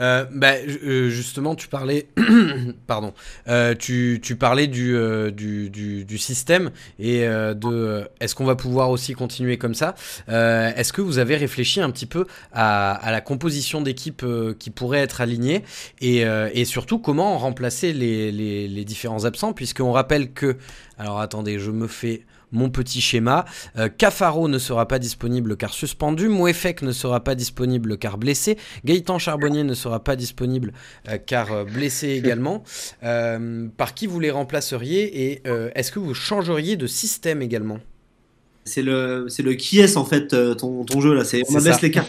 Euh, 0.00 0.24
bah, 0.32 0.54
euh, 0.54 1.08
justement, 1.08 1.54
tu 1.54 1.68
parlais, 1.68 2.08
pardon, 2.86 3.12
euh, 3.48 3.74
tu, 3.74 4.20
tu, 4.22 4.36
parlais 4.36 4.66
du, 4.66 4.96
du, 5.32 5.70
du, 5.70 6.18
système 6.18 6.70
et 6.98 7.26
de 7.26 8.08
est-ce 8.20 8.34
qu'on 8.34 8.44
va 8.44 8.56
pouvoir 8.56 8.90
aussi 8.90 9.12
continuer 9.14 9.58
comme 9.58 9.74
ça? 9.74 9.94
Est-ce 10.28 10.92
que 10.92 11.00
vous 11.00 11.18
avez 11.18 11.36
réfléchi 11.36 11.80
un 11.80 11.90
petit 11.90 12.06
peu 12.06 12.26
à, 12.52 12.92
à 12.92 13.10
la 13.10 13.20
composition 13.20 13.80
d'équipe 13.80 14.24
qui 14.58 14.70
pourrait 14.70 15.00
être 15.00 15.20
alignée 15.20 15.64
et, 16.00 16.24
et, 16.52 16.64
surtout 16.64 16.98
comment 16.98 17.36
remplacer 17.38 17.92
les, 17.92 18.32
les, 18.32 18.68
les 18.68 18.84
différents 18.84 19.24
absents? 19.24 19.52
Puisqu'on 19.52 19.92
rappelle 19.92 20.32
que, 20.32 20.56
alors 20.98 21.20
attendez, 21.20 21.58
je 21.58 21.70
me 21.70 21.86
fais 21.86 22.24
mon 22.54 22.70
petit 22.70 23.00
schéma. 23.00 23.44
Euh, 23.76 23.88
Cafaro 23.88 24.48
ne 24.48 24.58
sera 24.58 24.88
pas 24.88 24.98
disponible 24.98 25.56
car 25.56 25.74
suspendu. 25.74 26.28
Mouefek 26.28 26.82
ne 26.82 26.92
sera 26.92 27.22
pas 27.22 27.34
disponible 27.34 27.98
car 27.98 28.16
blessé. 28.16 28.56
Gaëtan 28.84 29.18
Charbonnier 29.18 29.64
ne 29.64 29.74
sera 29.74 30.02
pas 30.02 30.16
disponible 30.16 30.72
euh, 31.08 31.18
car 31.18 31.52
euh, 31.52 31.64
blessé 31.64 32.10
également. 32.10 32.62
par 33.00 33.94
qui 33.94 34.06
vous 34.06 34.20
les 34.20 34.30
remplaceriez 34.30 35.30
et 35.30 35.42
est-ce 35.74 35.90
que 35.90 35.98
vous 35.98 36.14
changeriez 36.14 36.76
de 36.76 36.86
système 36.86 37.42
également? 37.42 37.78
C'est 38.64 38.82
le, 38.82 39.26
c'est 39.28 39.42
le 39.42 39.54
qui 39.54 39.80
est 39.80 39.96
en 39.96 40.04
fait 40.04 40.28
ton, 40.56 40.84
ton 40.84 41.00
jeu 41.00 41.14
là. 41.14 41.24
C'est, 41.24 41.42
on 41.50 41.56
abaisse 41.56 41.82
les 41.82 41.90
cartes. 41.90 42.08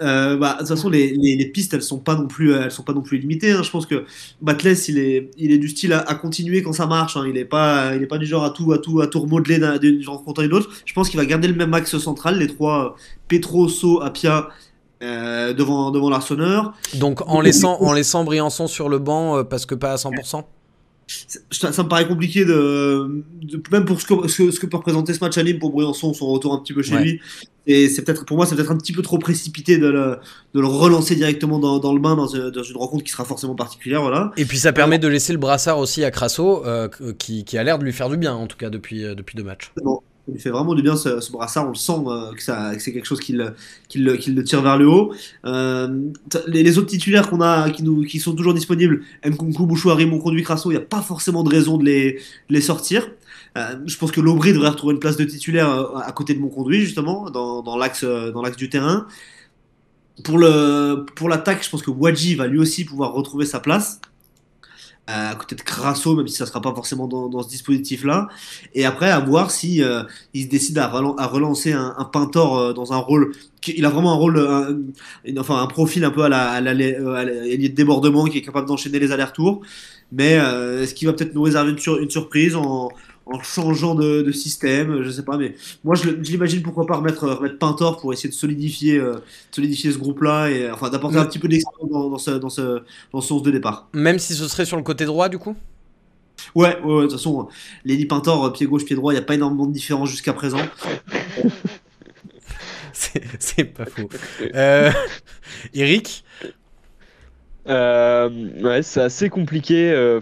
Euh, 0.00 0.36
bah, 0.36 0.54
de 0.54 0.58
toute 0.58 0.68
façon, 0.68 0.90
les, 0.90 1.14
les, 1.14 1.36
les, 1.36 1.46
pistes, 1.46 1.72
elles 1.72 1.82
sont 1.82 1.98
pas 1.98 2.14
non 2.14 2.26
plus, 2.26 2.52
elles 2.52 2.70
sont 2.70 2.82
pas 2.82 2.92
non 2.92 3.02
plus 3.02 3.18
limitées. 3.18 3.52
Hein. 3.52 3.62
Je 3.62 3.70
pense 3.70 3.86
que 3.86 4.04
Batles, 4.42 4.74
il 4.88 4.98
est, 4.98 5.30
il 5.38 5.52
est 5.52 5.58
du 5.58 5.68
style 5.68 5.92
à, 5.92 6.00
à 6.00 6.14
continuer 6.14 6.62
quand 6.62 6.72
ça 6.72 6.86
marche. 6.86 7.16
Hein. 7.16 7.24
Il 7.28 7.36
est 7.36 7.44
pas, 7.44 7.94
il 7.94 8.02
est 8.02 8.06
pas 8.06 8.18
du 8.18 8.26
genre 8.26 8.44
à 8.44 8.50
tout, 8.50 8.72
à 8.72 8.78
tout, 8.78 9.00
à 9.00 9.06
tout 9.06 9.20
remodeler 9.20 9.58
d'une 9.78 10.06
rencontre 10.06 10.42
à 10.42 10.44
une 10.44 10.52
autre. 10.52 10.70
Je 10.84 10.92
pense 10.92 11.08
qu'il 11.08 11.18
va 11.18 11.26
garder 11.26 11.48
le 11.48 11.54
même 11.54 11.72
axe 11.74 11.96
central, 11.98 12.38
les 12.38 12.46
trois 12.46 12.96
Petro, 13.28 13.68
So, 13.68 14.02
Apia. 14.02 14.48
Euh, 15.02 15.52
devant, 15.52 15.90
devant 15.90 16.08
l'Arseneur. 16.08 16.72
Donc 16.94 17.20
en 17.28 17.42
laissant, 17.42 17.82
en 17.82 17.92
laissant 17.92 18.24
Briançon 18.24 18.66
sur 18.66 18.88
le 18.88 18.98
banc 18.98 19.36
euh, 19.36 19.44
parce 19.44 19.66
que 19.66 19.74
pas 19.74 19.92
à 19.92 19.96
100% 19.96 20.44
ça, 21.06 21.72
ça, 21.72 21.82
me 21.84 21.88
paraît 21.88 22.08
compliqué 22.08 22.44
de, 22.44 23.22
de 23.42 23.62
même 23.70 23.84
pour 23.84 24.00
ce 24.00 24.06
que, 24.06 24.26
ce, 24.26 24.50
ce, 24.50 24.58
que 24.58 24.66
peut 24.66 24.76
représenter 24.76 25.14
ce 25.14 25.20
match 25.20 25.38
à 25.38 25.42
Nîmes 25.44 25.60
pour 25.60 25.70
Briançon, 25.70 26.12
son 26.12 26.26
retour 26.26 26.52
un 26.52 26.58
petit 26.58 26.72
peu 26.72 26.82
chez 26.82 26.94
ouais. 26.94 27.02
lui. 27.02 27.20
Et 27.68 27.88
c'est 27.88 28.02
peut-être 28.02 28.24
pour 28.24 28.36
moi, 28.36 28.46
c'est 28.46 28.56
peut-être 28.56 28.72
un 28.72 28.76
petit 28.76 28.92
peu 28.92 29.02
trop 29.02 29.18
précipité 29.18 29.78
de 29.78 29.86
le, 29.86 30.18
de 30.54 30.60
le 30.60 30.66
relancer 30.66 31.14
directement 31.14 31.58
dans, 31.58 31.78
dans 31.78 31.92
le 31.92 32.00
bain 32.00 32.16
dans, 32.16 32.26
dans, 32.26 32.62
une 32.62 32.76
rencontre 32.76 33.04
qui 33.04 33.12
sera 33.12 33.24
forcément 33.24 33.54
particulière, 33.54 34.02
voilà. 34.02 34.32
Et 34.36 34.44
puis 34.44 34.58
ça 34.58 34.72
permet 34.72 34.98
de 34.98 35.08
laisser 35.08 35.32
le 35.32 35.38
brassard 35.38 35.78
aussi 35.78 36.02
à 36.02 36.10
Crasso, 36.10 36.64
euh, 36.66 36.88
qui, 37.18 37.44
qui, 37.44 37.56
a 37.56 37.62
l'air 37.62 37.78
de 37.78 37.84
lui 37.84 37.92
faire 37.92 38.08
du 38.08 38.16
bien 38.16 38.34
en 38.34 38.46
tout 38.46 38.56
cas 38.56 38.70
depuis, 38.70 39.04
euh, 39.04 39.14
depuis 39.14 39.36
deux 39.36 39.44
matchs. 39.44 39.72
Bon. 39.82 40.00
Il 40.32 40.40
fait 40.40 40.50
vraiment 40.50 40.74
du 40.74 40.82
bien 40.82 40.96
ce, 40.96 41.20
ce 41.20 41.30
brassard, 41.30 41.66
on 41.66 41.68
le 41.68 41.74
sent 41.76 41.92
euh, 42.06 42.32
que, 42.32 42.80
c'est 42.80 42.92
quelque 42.92 43.06
chose 43.06 43.20
qui 43.20 43.32
le, 43.32 43.54
qui, 43.88 44.34
tire 44.44 44.60
vers 44.60 44.76
le 44.76 44.88
haut. 44.88 45.14
Euh, 45.44 46.10
les, 46.48 46.78
autres 46.78 46.88
titulaires 46.88 47.30
qu'on 47.30 47.40
a, 47.40 47.70
qui, 47.70 47.84
nous, 47.84 48.02
qui 48.02 48.18
sont 48.18 48.34
toujours 48.34 48.52
disponibles, 48.52 49.02
Nkunku, 49.24 49.66
Bouchouari, 49.66 50.04
mon 50.06 50.18
conduit 50.18 50.42
Crasso, 50.42 50.70
il 50.70 50.74
n'y 50.74 50.80
a 50.80 50.84
pas 50.84 51.00
forcément 51.00 51.44
de 51.44 51.50
raison 51.50 51.78
de 51.78 51.84
les, 51.84 52.60
sortir. 52.60 53.08
Euh, 53.56 53.76
je 53.86 53.96
pense 53.96 54.10
que 54.10 54.20
Lobry 54.20 54.52
devrait 54.52 54.70
retrouver 54.70 54.94
une 54.94 55.00
place 55.00 55.16
de 55.16 55.24
titulaire 55.24 55.68
à 55.96 56.10
côté 56.12 56.34
de 56.34 56.40
mon 56.40 56.48
conduit, 56.48 56.80
justement, 56.80 57.30
dans, 57.30 57.76
l'axe, 57.76 58.04
du 58.56 58.68
terrain. 58.68 59.06
Pour 60.24 60.38
l'attaque, 60.38 61.62
je 61.62 61.70
pense 61.70 61.82
que 61.82 61.90
Wadji 61.90 62.34
va 62.34 62.48
lui 62.48 62.58
aussi 62.58 62.84
pouvoir 62.84 63.12
retrouver 63.12 63.46
sa 63.46 63.60
place 63.60 64.00
à 65.06 65.34
côté 65.36 65.54
de 65.54 65.62
Crasso, 65.62 66.16
même 66.16 66.26
si 66.26 66.36
ça 66.36 66.46
sera 66.46 66.60
pas 66.60 66.74
forcément 66.74 67.06
dans, 67.06 67.28
dans 67.28 67.42
ce 67.42 67.48
dispositif-là. 67.48 68.28
Et 68.74 68.84
après, 68.84 69.10
à 69.10 69.20
voir 69.20 69.50
si 69.50 69.82
euh, 69.82 70.02
il 70.34 70.44
se 70.44 70.48
décide 70.48 70.78
à, 70.78 70.88
relan 70.88 71.14
à 71.16 71.26
relancer 71.26 71.72
un, 71.72 71.94
un 71.96 72.04
Pintor 72.04 72.58
euh, 72.58 72.72
dans 72.72 72.92
un 72.92 72.98
rôle. 72.98 73.32
Il 73.68 73.84
a 73.84 73.90
vraiment 73.90 74.12
un 74.12 74.16
rôle, 74.16 74.38
un, 74.38 75.38
enfin 75.38 75.60
un 75.60 75.66
profil 75.66 76.04
un 76.04 76.10
peu 76.10 76.22
à 76.22 76.28
la, 76.28 76.50
à 76.50 76.60
la, 76.60 76.70
à 76.70 77.24
la 77.24 77.32
de 77.34 77.66
débordement 77.68 78.24
qui 78.26 78.38
est 78.38 78.42
capable 78.42 78.68
d'enchaîner 78.68 78.98
les 78.98 79.12
allers-retours. 79.12 79.62
Mais 80.12 80.38
euh, 80.38 80.82
est-ce 80.82 80.94
qu'il 80.94 81.08
va 81.08 81.14
peut-être 81.14 81.34
nous 81.34 81.42
réserver 81.42 81.72
une, 81.72 81.78
sur, 81.78 81.98
une 81.98 82.10
surprise 82.10 82.54
en, 82.54 82.90
en 83.26 83.42
changeant 83.42 83.94
de, 83.94 84.22
de, 84.22 84.32
système, 84.32 85.02
je 85.02 85.10
sais 85.10 85.24
pas, 85.24 85.36
mais 85.36 85.54
moi 85.84 85.96
je, 85.96 86.04
je 86.04 86.30
l'imagine 86.30 86.62
pourquoi 86.62 86.86
pas 86.86 86.96
remettre, 86.96 87.28
remettre 87.28 87.58
Pintor 87.58 88.00
pour 88.00 88.12
essayer 88.12 88.28
de 88.28 88.34
solidifier, 88.34 88.98
euh, 88.98 89.16
solidifier 89.50 89.90
ce 89.90 89.98
groupe-là 89.98 90.48
et 90.48 90.70
enfin 90.70 90.90
d'apporter 90.90 91.18
un 91.18 91.26
petit 91.26 91.40
peu 91.40 91.48
d'expérience 91.48 91.90
dans, 91.90 92.08
dans, 92.08 92.18
ce, 92.18 92.30
dans, 92.30 92.48
ce, 92.48 92.82
dans 93.12 93.20
ce 93.20 93.28
sens 93.28 93.42
de 93.42 93.50
départ. 93.50 93.88
Même 93.92 94.20
si 94.20 94.34
ce 94.34 94.46
serait 94.46 94.64
sur 94.64 94.76
le 94.76 94.84
côté 94.84 95.04
droit 95.04 95.28
du 95.28 95.38
coup? 95.38 95.56
Ouais, 96.54 96.78
ouais, 96.82 96.84
ouais, 96.84 96.96
de 96.98 97.02
toute 97.02 97.12
façon, 97.12 97.48
Lenny 97.84 98.06
Pintor, 98.06 98.52
pied 98.52 98.66
gauche, 98.66 98.84
pied 98.84 98.94
droit, 98.94 99.12
il 99.12 99.16
n'y 99.16 99.22
a 99.22 99.24
pas 99.24 99.34
énormément 99.34 99.66
de 99.66 99.72
différence 99.72 100.08
jusqu'à 100.08 100.32
présent. 100.32 100.58
C'est 102.92 103.64
pas 103.64 103.86
faux. 103.86 104.08
Euh, 104.54 104.90
Eric? 105.74 106.24
Euh, 107.68 108.30
Ouais, 108.62 108.82
c'est 108.82 109.00
assez 109.00 109.28
compliqué. 109.28 110.20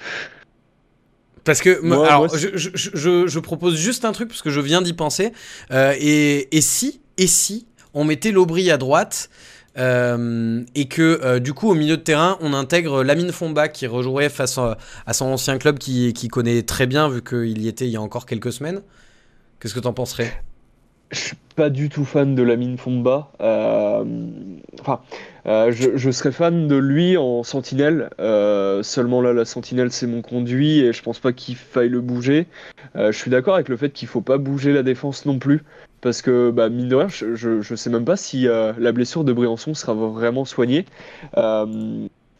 Parce 1.45 1.61
que, 1.61 1.81
moi, 1.81 2.07
alors, 2.07 2.27
moi, 2.27 2.39
je, 2.39 2.49
je, 2.55 2.71
je, 2.75 3.27
je, 3.27 3.39
propose 3.39 3.77
juste 3.77 4.05
un 4.05 4.13
truc, 4.13 4.29
parce 4.29 4.43
que 4.43 4.51
je 4.51 4.61
viens 4.61 4.83
d'y 4.83 4.95
penser. 4.95 5.33
Euh, 5.71 5.95
et, 5.99 6.57
et, 6.57 6.61
si, 6.61 7.01
et 7.19 7.27
si 7.27 7.67
on 7.93 8.05
mettait 8.05 8.33
l'Aubry 8.33 8.71
à 8.71 8.79
droite 8.79 9.31
euh, 9.77 10.63
et 10.75 10.87
que 10.87 11.21
euh, 11.25 11.41
du 11.41 11.53
coup 11.53 11.69
au 11.69 11.75
milieu 11.75 11.97
de 11.97 12.03
terrain 12.03 12.39
on 12.41 12.55
intègre 12.55 13.03
Lamine 13.03 13.33
Fomba 13.33 13.67
qui 13.67 13.89
rejouerait 13.89 14.29
face 14.29 14.57
à, 14.57 14.79
à 15.05 15.13
son 15.13 15.25
ancien 15.27 15.59
club 15.59 15.79
qui, 15.79 16.13
qui, 16.13 16.29
connaît 16.29 16.63
très 16.63 16.87
bien 16.87 17.09
vu 17.09 17.23
qu'il 17.23 17.61
y 17.61 17.67
était 17.67 17.87
il 17.87 17.91
y 17.91 17.97
a 17.97 18.01
encore 18.01 18.25
quelques 18.25 18.53
semaines. 18.53 18.83
Qu'est-ce 19.59 19.75
que 19.75 19.81
t'en 19.81 19.93
penserais? 19.93 20.33
Je 21.11 21.19
suis 21.19 21.37
pas 21.57 21.71
du 21.71 21.89
tout 21.89 22.05
fan 22.05 22.35
de 22.35 22.43
Lamine 22.43 22.79
Fomba. 22.79 23.31
Euh, 23.41 24.05
enfin, 24.81 25.01
euh, 25.47 25.73
je, 25.73 25.97
je, 25.97 26.11
serais 26.11 26.33
fan 26.33 26.69
de 26.69 26.77
lui 26.77 27.17
en 27.17 27.43
sentinelle. 27.43 28.11
Euh, 28.21 28.83
seulement 28.83 29.21
là, 29.21 29.33
la 29.33 29.45
sentinelle, 29.45 29.91
c'est 29.91 30.07
mon 30.07 30.23
conduit 30.23 30.81
et 30.81 30.93
je 30.93 31.03
pense 31.03 31.19
pas 31.19 31.33
qu'il 31.33 31.57
faille 31.57 31.89
le 31.89 32.01
bouger. 32.01 32.47
Euh, 32.97 33.13
je 33.13 33.19
suis 33.19 33.31
d'accord 33.31 33.55
avec 33.55 33.69
le 33.69 33.77
fait 33.77 33.91
qu'il 33.91 34.09
faut 34.09 34.21
pas 34.21 34.39
bouger 34.39 34.73
la 34.73 34.83
défense 34.83 35.27
non 35.27 35.39
plus. 35.39 35.63
Parce 36.01 36.23
que, 36.23 36.51
bah, 36.51 36.69
mine 36.69 36.89
de 36.89 36.97
rien, 36.97 37.09
je, 37.09 37.35
je, 37.35 37.61
je 37.63 37.75
sais 37.75 37.91
même 37.91 38.05
pas 38.05 38.17
si 38.17 38.43
la 38.45 38.93
blessure 38.93 39.25
de 39.25 39.33
Briançon 39.33 39.73
sera 39.73 39.95
vraiment 39.95 40.45
soignée. 40.45 40.85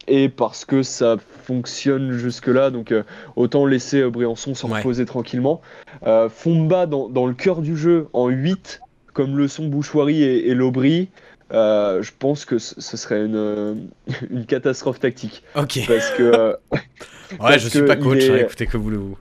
Et 0.07 0.29
parce 0.29 0.65
que 0.65 0.83
ça 0.83 1.17
fonctionne 1.45 2.11
jusque-là, 2.11 2.69
donc 2.69 2.93
autant 3.35 3.65
laisser 3.65 4.07
Briançon 4.07 4.53
s'en 4.53 4.69
ouais. 4.69 4.77
reposer 4.77 5.05
tranquillement. 5.05 5.61
Fomba 6.29 6.85
dans, 6.85 7.09
dans, 7.09 7.25
le 7.25 7.33
cœur 7.33 7.61
du 7.61 7.75
jeu 7.75 8.07
en 8.13 8.27
8, 8.27 8.81
comme 9.13 9.35
le 9.35 9.47
sont 9.47 9.65
Bouchoirie 9.65 10.21
et, 10.21 10.49
et 10.49 10.53
Lobry. 10.53 11.09
Euh, 11.53 12.01
je 12.01 12.11
pense 12.17 12.45
que 12.45 12.57
ce 12.57 12.97
serait 12.97 13.25
une, 13.25 13.89
une 14.29 14.45
catastrophe 14.45 14.99
tactique. 14.99 15.43
Ok. 15.55 15.79
Parce 15.87 16.11
que. 16.11 16.55
ouais, 16.71 16.77
parce 17.39 17.63
je 17.63 17.69
suis 17.69 17.85
pas 17.85 17.95
coach, 17.95 18.23
est... 18.23 18.31
hein, 18.31 18.37
écoutez, 18.37 18.67
que 18.67 18.77
voulez-vous 18.77 19.17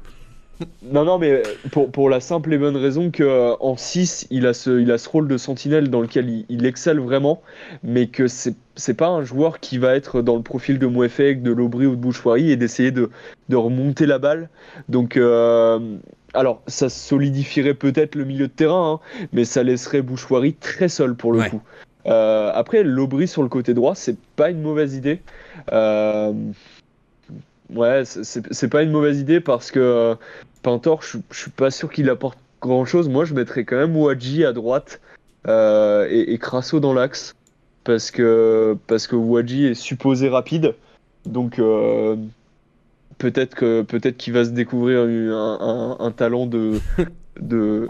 non, 0.84 1.04
non, 1.04 1.18
mais 1.18 1.42
pour, 1.72 1.90
pour 1.90 2.08
la 2.08 2.20
simple 2.20 2.54
et 2.54 2.58
bonne 2.58 2.76
raison 2.76 3.10
qu'en 3.10 3.76
6, 3.76 4.28
il 4.30 4.46
a, 4.46 4.54
ce, 4.54 4.80
il 4.80 4.92
a 4.92 4.98
ce 4.98 5.08
rôle 5.08 5.26
de 5.26 5.36
sentinelle 5.36 5.90
dans 5.90 6.00
lequel 6.00 6.28
il, 6.28 6.46
il 6.48 6.64
excelle 6.64 7.00
vraiment, 7.00 7.42
mais 7.82 8.06
que 8.06 8.28
c'est 8.28 8.54
c'est 8.76 8.94
pas 8.94 9.08
un 9.08 9.22
joueur 9.22 9.60
qui 9.60 9.78
va 9.78 9.94
être 9.94 10.22
dans 10.22 10.36
le 10.36 10.42
profil 10.42 10.78
de 10.78 10.86
Mouefek, 10.86 11.42
de 11.42 11.52
Lobry 11.52 11.86
ou 11.86 11.92
de 11.92 12.00
Bouchoirie 12.00 12.50
et 12.50 12.56
d'essayer 12.56 12.90
de, 12.90 13.10
de, 13.48 13.56
remonter 13.56 14.06
la 14.06 14.18
balle. 14.18 14.48
Donc, 14.88 15.16
euh, 15.16 15.78
alors, 16.32 16.62
ça 16.66 16.88
solidifierait 16.88 17.74
peut-être 17.74 18.14
le 18.16 18.24
milieu 18.24 18.48
de 18.48 18.52
terrain, 18.52 19.00
hein, 19.00 19.26
mais 19.32 19.44
ça 19.44 19.62
laisserait 19.62 20.02
Bouchoirie 20.02 20.54
très 20.54 20.88
seul 20.88 21.14
pour 21.14 21.32
le 21.32 21.40
ouais. 21.40 21.50
coup. 21.50 21.62
Euh, 22.06 22.50
après, 22.54 22.82
l'Aubry 22.82 23.26
sur 23.26 23.42
le 23.42 23.48
côté 23.48 23.74
droit, 23.74 23.94
c'est 23.94 24.16
pas 24.36 24.50
une 24.50 24.60
mauvaise 24.60 24.94
idée. 24.94 25.20
Euh, 25.72 26.32
ouais, 27.74 28.02
c'est 28.04 28.68
pas 28.68 28.82
une 28.82 28.90
mauvaise 28.90 29.20
idée 29.20 29.40
parce 29.40 29.70
que 29.70 29.80
euh, 29.80 30.14
Pintor, 30.62 31.02
je 31.02 31.18
suis 31.30 31.50
pas 31.50 31.70
sûr 31.70 31.90
qu'il 31.90 32.10
apporte 32.10 32.38
grand 32.60 32.84
chose. 32.84 33.08
Moi, 33.08 33.24
je 33.24 33.34
mettrais 33.34 33.64
quand 33.64 33.76
même 33.76 33.96
Wadji 33.96 34.44
à 34.44 34.52
droite 34.52 35.00
euh, 35.46 36.06
et, 36.10 36.32
et, 36.32 36.38
Crasso 36.38 36.80
dans 36.80 36.94
l'axe 36.94 37.34
parce 37.84 38.10
que, 38.10 38.76
parce 38.86 39.06
que 39.06 39.16
Wadji 39.16 39.66
est 39.66 39.74
supposé 39.74 40.28
rapide. 40.28 40.74
Donc, 41.26 41.56
peut-être 43.16 43.54
que 43.54 43.80
peut-être 43.80 44.18
qu'il 44.18 44.34
va 44.34 44.44
se 44.44 44.50
découvrir 44.50 45.00
un, 45.00 45.58
un, 45.60 46.04
un 46.04 46.10
talent 46.10 46.44
de, 46.44 46.80
de, 47.40 47.88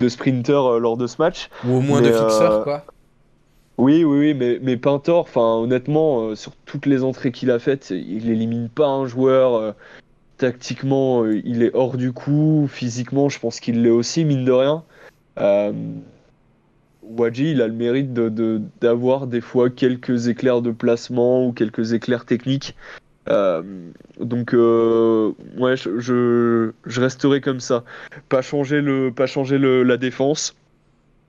de, 0.00 0.08
sprinter 0.08 0.80
lors 0.80 0.96
de 0.96 1.06
ce 1.06 1.16
match. 1.20 1.48
Ou 1.64 1.76
au 1.76 1.80
moins 1.80 2.00
Mais, 2.00 2.08
de 2.08 2.12
fixeur, 2.12 2.64
quoi. 2.64 2.84
Oui, 3.78 4.04
oui, 4.04 4.18
oui, 4.18 4.34
mais, 4.34 4.58
mais 4.62 4.76
Pintor, 4.78 5.28
honnêtement, 5.36 6.28
euh, 6.28 6.34
sur 6.34 6.52
toutes 6.64 6.86
les 6.86 7.02
entrées 7.02 7.30
qu'il 7.30 7.50
a 7.50 7.58
faites, 7.58 7.90
il 7.90 8.30
élimine 8.30 8.70
pas 8.70 8.88
un 8.88 9.06
joueur. 9.06 9.54
Euh, 9.54 9.72
tactiquement, 10.38 11.24
euh, 11.24 11.40
il 11.44 11.62
est 11.62 11.74
hors 11.74 11.96
du 11.98 12.12
coup. 12.12 12.68
Physiquement, 12.70 13.28
je 13.28 13.38
pense 13.38 13.60
qu'il 13.60 13.82
l'est 13.82 13.90
aussi, 13.90 14.24
mine 14.24 14.44
de 14.46 14.52
rien. 14.52 14.82
Euh, 15.38 15.72
Wadji, 17.02 17.50
il 17.52 17.62
a 17.62 17.68
le 17.68 17.74
mérite 17.74 18.14
d'avoir 18.14 19.20
de, 19.20 19.26
de, 19.26 19.30
des 19.32 19.40
fois 19.42 19.68
quelques 19.68 20.28
éclairs 20.28 20.62
de 20.62 20.70
placement 20.70 21.46
ou 21.46 21.52
quelques 21.52 21.92
éclairs 21.92 22.24
techniques. 22.24 22.74
Donc, 23.28 24.52
ouais, 24.52 25.76
je, 25.76 26.72
je, 26.86 27.00
resterai 27.00 27.40
comme 27.40 27.60
ça. 27.60 27.84
Pas 28.28 28.40
changer, 28.40 28.80
le, 28.80 29.12
pas 29.12 29.26
changer 29.26 29.58
la 29.58 29.96
défense 29.96 30.54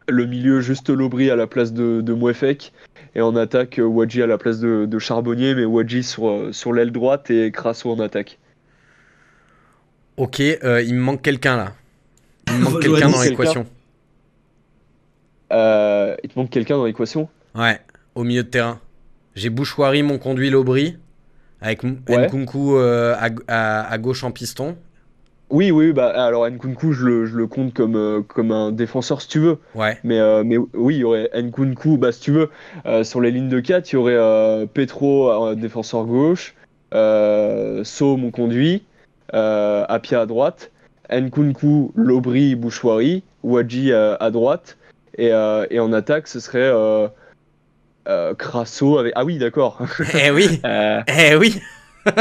le 0.08 0.26
milieu 0.26 0.62
juste 0.62 0.89
Lobry 0.89 1.30
à 1.30 1.36
la 1.36 1.47
place 1.47 1.74
de, 1.74 2.01
de 2.01 2.14
Mouefek 2.14 2.72
et 3.16 3.22
en 3.22 3.36
attaque 3.36 3.80
Wadji 3.84 4.22
à 4.22 4.28
la 4.28 4.38
place 4.38 4.60
de, 4.60 4.86
de 4.86 4.99
Charbonnier 4.99 5.55
mais 5.55 5.66
Wadji 5.66 6.03
sur, 6.03 6.49
sur 6.51 6.74
l'aile 6.74 6.91
droite 6.91 7.30
et 7.30 7.51
Crasso 7.51 7.91
en 7.91 7.99
attaque. 7.99 8.39
Ok, 10.18 10.39
euh, 10.39 10.82
il 10.82 10.95
me 10.95 11.01
manque 11.01 11.22
quelqu'un 11.22 11.58
là. 11.58 11.74
Il 12.47 12.53
me 12.55 12.60
manque 12.64 12.82
quelqu'un 12.82 13.10
dans 13.10 13.22
l'équation. 13.22 13.68
Euh, 15.53 16.16
il 16.24 16.30
te 16.30 16.39
manque 16.39 16.49
quelqu'un 16.49 16.78
dans 16.78 16.86
l'équation? 16.86 17.30
Ouais, 17.55 17.80
au 18.16 18.24
milieu 18.24 18.43
de 18.43 18.49
terrain. 18.49 18.80
J'ai 19.36 19.49
Bouchoirie, 19.49 20.03
mon 20.03 20.18
conduit 20.18 20.49
Lobry, 20.49 20.97
avec 21.62 21.84
ouais. 21.84 22.28
Nkunku 22.28 22.76
euh, 22.76 23.16
à, 23.16 23.30
à, 23.47 23.91
à, 23.91 23.97
gauche 23.99 24.24
en 24.24 24.32
piston, 24.32 24.76
oui, 25.50 25.72
oui, 25.72 25.93
bah 25.93 26.08
alors 26.08 26.48
Nkunku, 26.50 26.93
je 26.93 27.06
le, 27.06 27.26
je 27.26 27.36
le 27.36 27.48
compte 27.48 27.74
comme, 27.74 27.95
euh, 27.95 28.22
comme 28.22 28.52
un 28.52 28.72
défenseur 28.72 29.22
si 29.22 29.28
tu 29.28 29.39
veux. 29.39 29.60
Ouais. 29.76 29.98
Mais, 30.04 30.20
euh, 30.20 30.43
mais 30.45 30.58
oui, 30.58 30.95
il 30.95 31.00
y 31.00 31.04
aurait 31.04 31.30
Nkunku, 31.34 31.98
bah 31.98 32.12
si 32.12 32.22
tu 32.22 32.32
veux, 32.32 32.50
euh, 32.86 33.04
sur 33.04 33.22
les 33.22 33.32
lignes 33.32 33.50
de 33.50 33.60
4, 33.60 33.91
il 33.91 33.95
y 33.95 33.98
aurait 33.98 34.16
euh, 34.16 34.66
Petro, 34.66 35.54
défenseur 35.56 36.06
gauche, 36.06 36.56
So, 36.91 38.18
mon 38.18 38.32
conduit, 38.32 38.84
Apia 39.34 40.22
à 40.22 40.26
droite, 40.26 40.72
Nkunku, 41.12 41.91
Lobry, 41.95 42.56
Bouchoirie, 42.56 43.24
Wadji 43.43 43.93
à 43.93 44.32
droite, 44.32 44.78
et, 45.18 45.28
et 45.70 45.80
en 45.80 45.93
attaque, 45.93 46.28
ce 46.28 46.39
serait 46.39 46.72
euh, 48.08 48.34
Crasso 48.36 48.98
avec. 48.98 49.14
Ah 49.16 49.26
oui, 49.26 49.38
d'accord. 49.38 49.80
Eh 50.14 50.32
oui, 50.32 50.62
Euh, 50.66 51.02
eh 51.08 51.36
oui. 51.36 51.62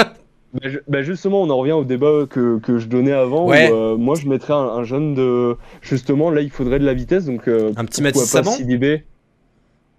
bah, 0.62 0.68
je- 0.70 0.78
bah, 0.88 1.02
justement, 1.02 1.42
on 1.42 1.50
en 1.50 1.56
revient 1.56 1.72
au 1.72 1.84
débat 1.84 2.26
que, 2.28 2.58
que 2.58 2.78
je 2.78 2.86
donnais 2.86 3.12
avant. 3.12 3.46
Ouais. 3.46 3.70
où, 3.70 3.74
euh, 3.74 3.96
moi, 3.96 4.14
je 4.14 4.26
mettrais 4.28 4.52
un, 4.52 4.56
un 4.56 4.84
jeune 4.84 5.14
de. 5.14 5.56
Justement, 5.82 6.30
là, 6.30 6.40
il 6.40 6.50
faudrait 6.50 6.78
de 6.78 6.84
la 6.84 6.94
vitesse. 6.94 7.24
Donc, 7.26 7.48
euh, 7.48 7.72
Un 7.76 7.84
petit 7.84 8.02
Mathis 8.02 8.22
pas 8.22 8.26
Saban 8.26 8.50
Sidibé 8.52 9.04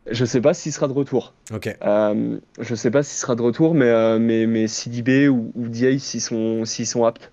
Je 0.09 0.23
sais 0.25 0.41
pas 0.41 0.53
s'il 0.53 0.71
sera 0.73 0.87
de 0.87 0.93
retour. 0.93 1.33
Ok. 1.53 1.75
Euh, 1.85 2.37
je 2.59 2.75
sais 2.75 2.91
pas 2.91 3.03
s'il 3.03 3.19
sera 3.19 3.35
de 3.35 3.41
retour, 3.41 3.73
mais, 3.73 3.85
euh, 3.89 4.19
mais, 4.19 4.45
mais 4.47 4.67
Sidibé 4.67 5.27
ou, 5.27 5.51
ou 5.55 5.67
Diaye, 5.67 5.99
s'ils 5.99 6.21
sont, 6.21 6.63
s'ils 6.65 6.87
sont 6.87 7.03
aptes. 7.05 7.31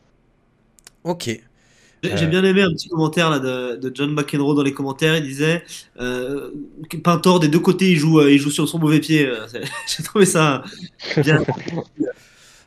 Ok. 1.05 1.41
J'ai 2.17 2.27
bien 2.27 2.45
aimé 2.45 2.61
un 2.61 2.71
petit 2.71 2.91
commentaire 2.91 3.31
là, 3.31 3.39
de, 3.39 3.77
de 3.77 3.91
John 3.95 4.13
McEnroe 4.13 4.55
dans 4.55 4.63
les 4.63 4.75
commentaires. 4.75 5.17
Il 5.17 5.23
disait 5.23 5.63
euh, 5.99 6.51
Pintor 7.03 7.41
des 7.41 7.49
deux 7.49 7.61
côtés 7.61 7.93
il 7.93 7.97
joue, 7.97 8.21
euh, 8.21 8.31
il 8.31 8.39
joue 8.39 8.51
sur 8.51 8.69
son 8.69 8.79
mauvais 8.79 9.01
pied. 9.01 9.27
J'ai 9.97 10.03
trouvé 10.03 10.27
ça 10.27 10.63
bien. 11.17 11.43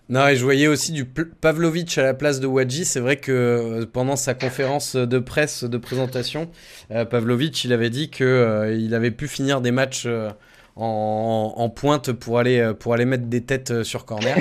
Non, 0.10 0.26
et 0.28 0.38
je 0.38 0.44
voyais 0.44 0.68
aussi 0.68 0.94
du 0.94 1.04
Pavlovic 1.04 1.98
à 1.98 2.04
la 2.04 2.14
place 2.14 2.40
de 2.40 2.48
Wadji. 2.48 2.86
C'est 2.86 3.02
vrai 3.02 3.18
que 3.18 3.32
euh, 3.32 3.86
pendant 3.92 4.16
sa 4.16 4.34
conférence 4.34 4.96
de 4.96 5.20
presse 5.20 5.66
de 5.66 5.78
présentation, 5.78 6.50
euh, 6.92 7.04
Pavlovic, 7.04 7.66
il 7.66 7.74
avait 7.74 7.90
dit 7.90 8.10
que 8.10 8.24
euh, 8.24 8.74
il 8.74 8.94
avait 8.96 9.12
pu 9.12 9.28
finir 9.28 9.60
des 9.60 9.72
matchs 9.72 10.04
euh, 10.06 10.30
en, 10.78 11.54
en 11.58 11.70
pointe 11.70 12.14
pour 12.14 12.40
aller, 12.40 12.72
pour 12.80 12.94
aller 12.94 13.04
mettre 13.04 13.26
des 13.26 13.42
têtes 13.44 13.84
sur 13.84 14.06
corner. 14.06 14.38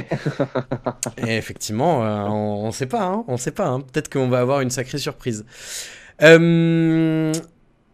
et 1.27 1.37
effectivement, 1.37 1.99
on 2.31 2.67
ne 2.67 2.73
sait 2.73 2.87
pas. 2.87 3.03
Hein, 3.03 3.25
on 3.27 3.37
sait 3.37 3.51
pas. 3.51 3.67
hein. 3.67 3.81
Peut-être 3.81 4.09
qu'on 4.13 4.29
va 4.29 4.39
avoir 4.41 4.61
une 4.61 4.71
sacrée 4.71 4.99
surprise. 4.99 5.45
Euh, 6.23 7.33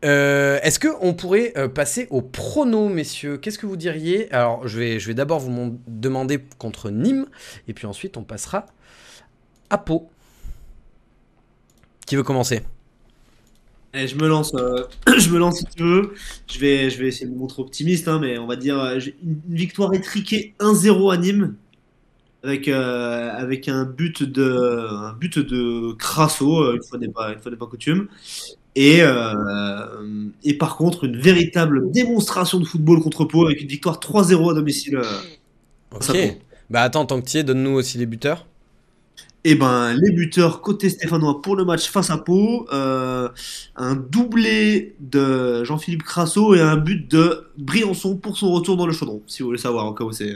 euh, 0.05 0.59
Est-ce 0.62 0.80
qu'on 0.80 1.14
pourrait 1.14 1.53
euh, 1.57 1.68
passer 1.68 2.07
au 2.11 2.22
prono, 2.22 2.88
messieurs? 2.88 3.36
Qu'est-ce 3.36 3.59
que 3.59 3.66
vous 3.66 3.76
diriez? 3.76 4.32
Alors, 4.32 4.66
je 4.66 4.78
vais, 4.78 5.14
d'abord 5.14 5.40
vous 5.40 5.78
demander 5.86 6.40
contre 6.59 6.90
Nîmes, 6.90 7.26
et 7.68 7.74
puis 7.74 7.86
ensuite 7.86 8.16
on 8.16 8.24
passera 8.24 8.66
à 9.70 9.78
Pau. 9.78 10.09
Qui 12.07 12.16
veut 12.16 12.22
commencer? 12.22 12.62
Eh, 13.94 14.09
je 14.09 14.16
me 14.16 14.26
lance, 14.26 14.55
euh, 14.55 14.84
je 15.07 15.50
si 15.53 15.64
tu 15.76 15.82
veux. 15.82 16.14
Je 16.50 16.59
vais, 16.59 16.86
essayer 16.86 17.26
de 17.26 17.32
me 17.32 17.38
montrer 17.38 17.62
optimiste, 17.62 18.09
hein, 18.09 18.18
mais 18.20 18.38
on 18.38 18.46
va 18.46 18.57
dire 18.57 18.78
une 19.22 19.40
victoire 19.48 19.94
étriquée 19.94 20.55
1-0 20.59 21.12
à 21.12 21.16
Nîmes. 21.16 21.55
Avec, 22.44 22.66
un 22.68 23.84
but 23.84 24.24
de, 24.24 24.88
un 24.90 25.94
Crasso, 25.96 26.74
une 26.74 26.82
fois 26.82 26.98
n'est 26.98 27.09
pas 27.09 27.66
coutume. 27.66 28.09
Et, 28.74 29.02
euh, 29.02 30.28
et 30.44 30.56
par 30.56 30.76
contre, 30.76 31.04
une 31.04 31.18
véritable 31.18 31.90
démonstration 31.90 32.58
de 32.58 32.64
football 32.64 33.00
contre 33.02 33.24
Pau 33.24 33.46
avec 33.46 33.60
une 33.60 33.68
victoire 33.68 33.98
3-0 34.00 34.50
à 34.50 34.54
domicile. 34.54 34.96
euh. 34.96 35.20
Ok. 35.94 36.16
Bah 36.70 36.80
attends, 36.82 37.04
tant 37.04 37.20
que 37.20 37.28
tu 37.28 37.36
es, 37.36 37.42
donne-nous 37.44 37.72
aussi 37.72 37.98
les 37.98 38.06
buteurs. 38.06 38.46
Et 39.44 39.56
ben, 39.56 39.92
les 39.92 40.12
buteurs 40.12 40.62
côté 40.62 40.88
stéphanois 40.88 41.42
pour 41.42 41.56
le 41.56 41.64
match 41.64 41.90
face 41.90 42.10
à 42.10 42.16
Pau, 42.16 42.66
euh, 42.72 43.28
un 43.76 43.96
doublé 43.96 44.94
de 45.00 45.64
Jean-Philippe 45.64 46.04
Crasso 46.04 46.54
et 46.54 46.60
un 46.60 46.76
but 46.76 47.10
de 47.10 47.48
Briançon 47.58 48.16
pour 48.16 48.38
son 48.38 48.52
retour 48.52 48.76
dans 48.76 48.86
le 48.86 48.92
chaudron, 48.92 49.20
si 49.26 49.42
vous 49.42 49.48
voulez 49.48 49.58
savoir 49.58 49.92
où 50.00 50.12
c'est. 50.12 50.34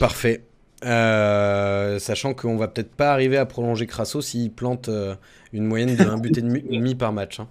Parfait. 0.00 0.42
Euh, 0.84 1.98
sachant 1.98 2.34
qu'on 2.34 2.56
va 2.56 2.68
peut-être 2.68 2.94
pas 2.94 3.12
arriver 3.12 3.36
à 3.38 3.46
prolonger 3.46 3.86
Crasso 3.86 4.20
s'il 4.20 4.50
plante 4.50 4.88
euh, 4.88 5.14
une 5.52 5.64
moyenne 5.64 5.96
de 5.96 6.04
1 6.04 6.18
but 6.18 6.36
et 6.38 6.42
demi, 6.42 6.94
par 6.94 7.12
match. 7.12 7.40
hein. 7.40 7.48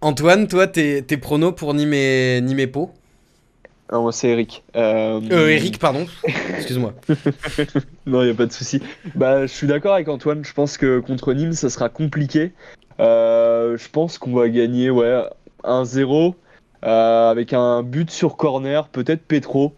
Antoine, 0.00 0.46
toi, 0.48 0.66
tes, 0.66 1.02
tes 1.02 1.16
pronos 1.16 1.52
pour 1.54 1.72
Nîmes 1.74 2.44
Nîmes 2.44 2.66
Pau 2.70 2.90
Non, 3.90 4.02
moi, 4.02 4.12
c'est 4.12 4.28
Eric. 4.28 4.62
Euh, 4.76 5.20
Euh, 5.30 5.48
Eric, 5.48 5.78
pardon. 5.78 6.06
Excuse-moi. 6.56 6.92
Non, 8.06 8.22
il 8.22 8.26
n'y 8.26 8.30
a 8.30 8.34
pas 8.34 8.46
de 8.46 8.52
souci. 8.52 8.82
Bah, 9.14 9.46
je 9.46 9.52
suis 9.52 9.66
d'accord 9.66 9.94
avec 9.94 10.08
Antoine. 10.08 10.44
Je 10.44 10.52
pense 10.52 10.76
que 10.76 11.00
contre 11.00 11.32
Nîmes, 11.32 11.54
ça 11.54 11.70
sera 11.70 11.88
compliqué. 11.88 12.52
Euh, 13.00 13.76
je 13.76 13.88
pense 13.88 14.18
qu'on 14.18 14.32
va 14.34 14.48
gagner 14.48 14.90
ouais, 14.90 15.22
1-0 15.64 16.34
euh, 16.84 17.30
avec 17.30 17.52
un 17.52 17.82
but 17.82 18.10
sur 18.10 18.36
corner, 18.36 18.88
peut-être 18.88 19.22
Petro. 19.22 19.74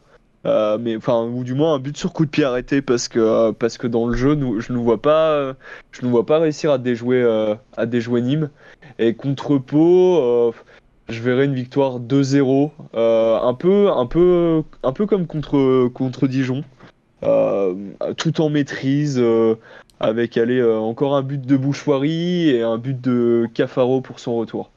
Euh, 0.49 0.79
mais 0.81 0.97
enfin, 0.97 1.25
ou 1.25 1.45
du 1.45 1.55
moins 1.55 1.75
un 1.75 1.79
but 1.79 1.97
sur 1.97 2.13
coup 2.13 2.25
de 2.25 2.31
pied 2.31 2.45
arrêté 2.45 2.83
parce 2.83 3.09
que 3.09 3.19
euh, 3.21 3.53
parce 3.53 3.79
que 3.79 3.87
dans 3.87 4.07
le 4.07 4.17
jeu, 4.17 4.35
nous, 4.35 4.61
je 4.61 4.73
ne 4.73 4.79
vois 4.79 5.01
pas, 5.01 5.31
euh, 5.31 5.55
je 5.93 6.07
vois 6.07 6.27
pas 6.27 6.39
réussir 6.39 6.73
à 6.73 6.79
déjouer 6.79 7.23
à 7.77 7.87
déjouer 7.87 8.23
Nîmes. 8.23 8.51
Et 8.99 9.15
contre 9.15 9.59
Pau, 9.59 10.53
je 11.09 11.23
verrai 11.23 11.45
une 11.45 11.55
victoire 11.55 12.01
2-0, 12.01 12.73
euh, 12.95 13.39
un 13.41 13.55
peu 13.55 13.91
un 13.91 14.07
peu 14.07 14.63
un 14.83 14.93
peu 14.93 15.07
comme 15.07 15.27
contre 15.27 15.89
contre 15.89 16.27
Dijon. 16.27 16.65
Tout 18.17 18.41
en 18.41 18.49
maîtrise, 18.49 19.23
avec 20.01 20.37
allez, 20.37 20.59
euh, 20.59 20.79
encore 20.79 21.17
un 21.17 21.23
but 21.23 21.41
de 21.41 21.57
Bouchoirie 21.57 22.51
et 22.51 22.63
un 22.63 22.79
but 22.79 23.01
de 23.01 23.49
Cafaro 23.55 24.01
pour 24.01 24.21
son 24.21 24.37
retour. 24.37 24.71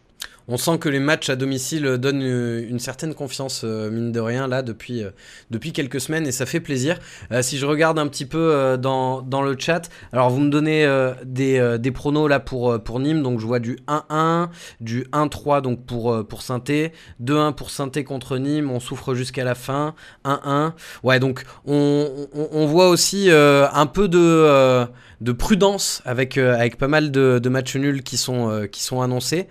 On 0.54 0.58
sent 0.58 0.80
que 0.80 0.89
les 0.89 0.99
matchs 0.99 1.30
à 1.30 1.38
domicile 1.38 1.84
donnent 1.97 2.24
euh, 2.24 2.68
une 2.70 2.80
certaine 2.80 3.14
confiance, 3.14 3.62
euh, 3.64 3.89
mine 3.89 4.12
de 4.12 4.20
rien, 4.20 4.49
là, 4.49 4.64
depuis, 4.64 5.02
euh, 5.02 5.12
depuis 5.49 5.72
quelques 5.72 6.02
semaines, 6.02 6.28
et 6.28 6.34
ça 6.34 6.45
fait 6.45 6.60
plaisir. 6.60 6.99
Si 7.41 7.58
je 7.58 7.66
regarde 7.66 7.97
un 7.97 8.08
petit 8.08 8.26
peu 8.26 8.78
dans, 8.78 9.22
dans 9.22 9.41
le 9.41 9.56
chat, 9.58 9.89
alors 10.12 10.30
vous 10.30 10.41
me 10.41 10.49
donnez 10.49 10.86
des, 11.24 11.78
des 11.80 11.91
pronos 11.91 12.28
là 12.28 12.39
pour, 12.39 12.82
pour 12.84 12.99
Nîmes, 12.99 13.24
donc 13.24 13.39
je 13.39 13.45
vois 13.45 13.60
du 13.60 13.78
1-1, 13.88 14.49
du 14.82 15.04
1-3 15.14 15.62
donc 15.62 15.86
pour, 15.86 16.26
pour 16.28 16.41
Sainté, 16.41 16.91
2-1 17.24 17.54
pour 17.54 17.70
Sainté 17.70 18.04
contre 18.04 18.38
Nîmes, 18.38 18.70
on 18.70 18.80
souffre 18.80 19.14
jusqu'à 19.14 19.45
la 19.45 19.56
fin, 19.56 19.95
1-1. 20.26 20.74
Ouais, 21.04 21.20
donc 21.20 21.43
on, 21.66 22.28
on, 22.34 22.66
voit 22.66 22.89
aussi 22.89 23.30
un 23.32 23.86
peu 23.86 24.08
de... 24.10 24.86
de 25.22 25.32
prudence 25.32 26.01
avec, 26.05 26.38
euh, 26.38 26.55
avec 26.55 26.78
pas 26.78 26.88
mal 26.88 27.11
de, 27.11 27.39
de 27.41 27.49
matchs 27.49 27.76
nuls 27.76 28.03
qui 28.03 28.17
sont, 28.17 28.49
euh, 28.49 28.67
qui 28.67 28.84
sont 28.84 29.01
annoncés. 29.01 29.47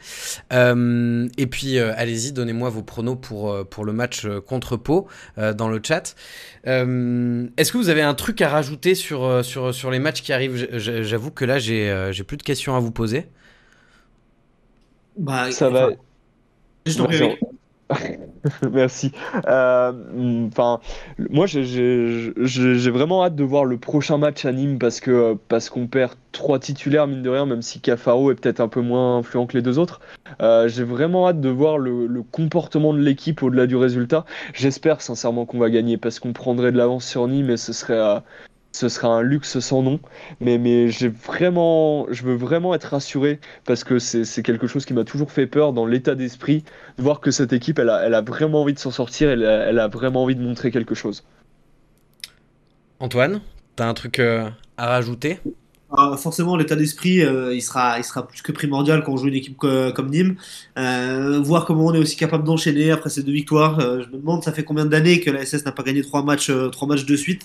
Euh, 0.52 1.28
et 1.38 1.46
puis, 1.46 1.78
euh, 1.78 1.92
allez-y, 1.96 2.32
donnez-moi 2.32 2.68
vos 2.70 2.82
pronos 2.82 3.16
pour, 3.20 3.52
euh, 3.52 3.64
pour 3.64 3.84
le 3.84 3.92
match 3.92 4.26
contre 4.46 4.76
Pau 4.76 5.06
euh, 5.38 5.54
dans 5.54 5.68
le 5.68 5.80
chat. 5.82 6.14
Euh, 6.66 7.46
Est-ce 7.56 7.72
que 7.72 7.78
vous 7.78 7.88
avez 7.88 8.02
un 8.02 8.14
truc 8.14 8.40
à 8.42 8.48
rajouter 8.48 8.94
sur, 8.94 9.24
euh, 9.24 9.42
sur, 9.42 9.74
sur 9.74 9.90
les 9.90 9.98
matchs 9.98 10.22
qui 10.22 10.32
arrivent? 10.32 10.68
J'avoue 10.78 11.30
que 11.30 11.44
là, 11.44 11.58
j'ai 11.58 11.90
euh, 11.90 12.12
j'ai 12.12 12.24
plus 12.24 12.36
de 12.36 12.42
questions 12.42 12.76
à 12.76 12.80
vous 12.80 12.90
poser. 12.92 13.28
Bah, 15.16 15.50
Ça 15.52 15.68
enfin, 15.68 15.70
va. 15.70 15.90
Je 16.86 16.96
t'en 16.96 17.06
prie, 17.06 17.36
Merci. 18.72 19.12
Euh, 19.46 19.92
Enfin, 20.48 20.80
moi, 21.30 21.46
j'ai 21.46 22.90
vraiment 22.90 23.24
hâte 23.24 23.36
de 23.36 23.44
voir 23.44 23.64
le 23.64 23.78
prochain 23.78 24.18
match 24.18 24.44
à 24.44 24.52
Nîmes 24.52 24.78
parce 24.78 25.00
que 25.00 25.36
parce 25.48 25.70
qu'on 25.70 25.86
perd 25.86 26.14
trois 26.32 26.58
titulaires 26.58 27.06
mine 27.06 27.22
de 27.22 27.30
rien, 27.30 27.46
même 27.46 27.62
si 27.62 27.80
Cafaro 27.80 28.30
est 28.30 28.34
peut-être 28.34 28.60
un 28.60 28.68
peu 28.68 28.80
moins 28.80 29.18
influent 29.18 29.46
que 29.46 29.56
les 29.56 29.62
deux 29.62 29.78
autres. 29.78 30.00
Euh, 30.42 30.68
j'ai 30.68 30.84
vraiment 30.84 31.28
hâte 31.28 31.40
de 31.40 31.48
voir 31.48 31.78
le, 31.78 32.06
le 32.06 32.22
comportement 32.22 32.92
de 32.94 33.00
l'équipe 33.00 33.42
au-delà 33.42 33.66
du 33.66 33.76
résultat. 33.76 34.24
J'espère 34.54 35.00
sincèrement 35.00 35.44
qu'on 35.46 35.58
va 35.58 35.70
gagner 35.70 35.96
parce 35.96 36.18
qu'on 36.20 36.32
prendrait 36.32 36.72
de 36.72 36.78
l'avance 36.78 37.04
sur 37.06 37.26
Nîmes 37.28 37.50
et 37.50 37.56
ce 37.56 37.72
serait 37.72 37.94
euh, 37.98 38.20
ce 38.72 38.88
serait 38.88 39.08
un 39.08 39.22
luxe 39.22 39.58
sans 39.58 39.82
nom. 39.82 40.00
Mais 40.40 40.88
j'ai 40.88 41.08
vraiment, 41.08 42.06
je 42.10 42.22
veux 42.22 42.34
vraiment 42.34 42.74
être 42.74 42.84
rassuré 42.84 43.40
parce 43.64 43.84
que 43.84 43.98
c'est 43.98 44.42
quelque 44.42 44.66
chose 44.66 44.84
qui 44.84 44.94
m'a 44.94 45.04
toujours 45.04 45.32
fait 45.32 45.46
peur 45.46 45.72
dans 45.72 45.86
l'état 45.86 46.14
d'esprit 46.14 46.64
de 46.98 47.02
voir 47.02 47.20
que 47.20 47.30
cette 47.30 47.52
équipe, 47.52 47.78
elle 47.78 47.90
a, 47.90 48.20
vraiment 48.20 48.62
envie 48.62 48.74
de 48.74 48.78
s'en 48.78 48.90
sortir, 48.90 49.30
elle 49.30 49.44
a, 49.44 49.68
elle 49.68 49.78
a 49.78 49.88
vraiment 49.88 50.22
envie 50.24 50.36
de 50.36 50.42
montrer 50.42 50.70
quelque 50.70 50.94
chose. 50.94 51.24
Antoine, 52.98 53.40
t'as 53.76 53.88
un 53.88 53.94
truc 53.94 54.18
euh, 54.18 54.48
à 54.76 54.86
rajouter? 54.86 55.40
Ah, 55.92 56.16
forcément, 56.16 56.56
l'état 56.56 56.76
d'esprit, 56.76 57.20
euh, 57.20 57.52
il, 57.52 57.60
sera, 57.62 57.98
il 57.98 58.04
sera 58.04 58.26
plus 58.28 58.42
que 58.42 58.52
primordial 58.52 59.02
quand 59.02 59.12
on 59.12 59.16
joue 59.16 59.26
une 59.26 59.34
équipe 59.34 59.56
co- 59.56 59.92
comme 59.92 60.08
Nîmes. 60.10 60.36
Euh, 60.78 61.40
voir 61.42 61.64
comment 61.64 61.86
on 61.86 61.94
est 61.94 61.98
aussi 61.98 62.14
capable 62.16 62.44
d'enchaîner 62.44 62.92
après 62.92 63.10
ces 63.10 63.24
deux 63.24 63.32
victoires. 63.32 63.80
Euh, 63.80 64.00
je 64.04 64.08
me 64.08 64.18
demande, 64.20 64.44
ça 64.44 64.52
fait 64.52 64.62
combien 64.62 64.86
d'années 64.86 65.18
que 65.20 65.30
la 65.30 65.40
SS 65.42 65.64
n'a 65.64 65.72
pas 65.72 65.82
gagné 65.82 66.02
trois 66.02 66.22
matchs, 66.22 66.48
euh, 66.50 66.68
trois 66.68 66.86
matchs 66.86 67.06
de 67.06 67.16
suite? 67.16 67.42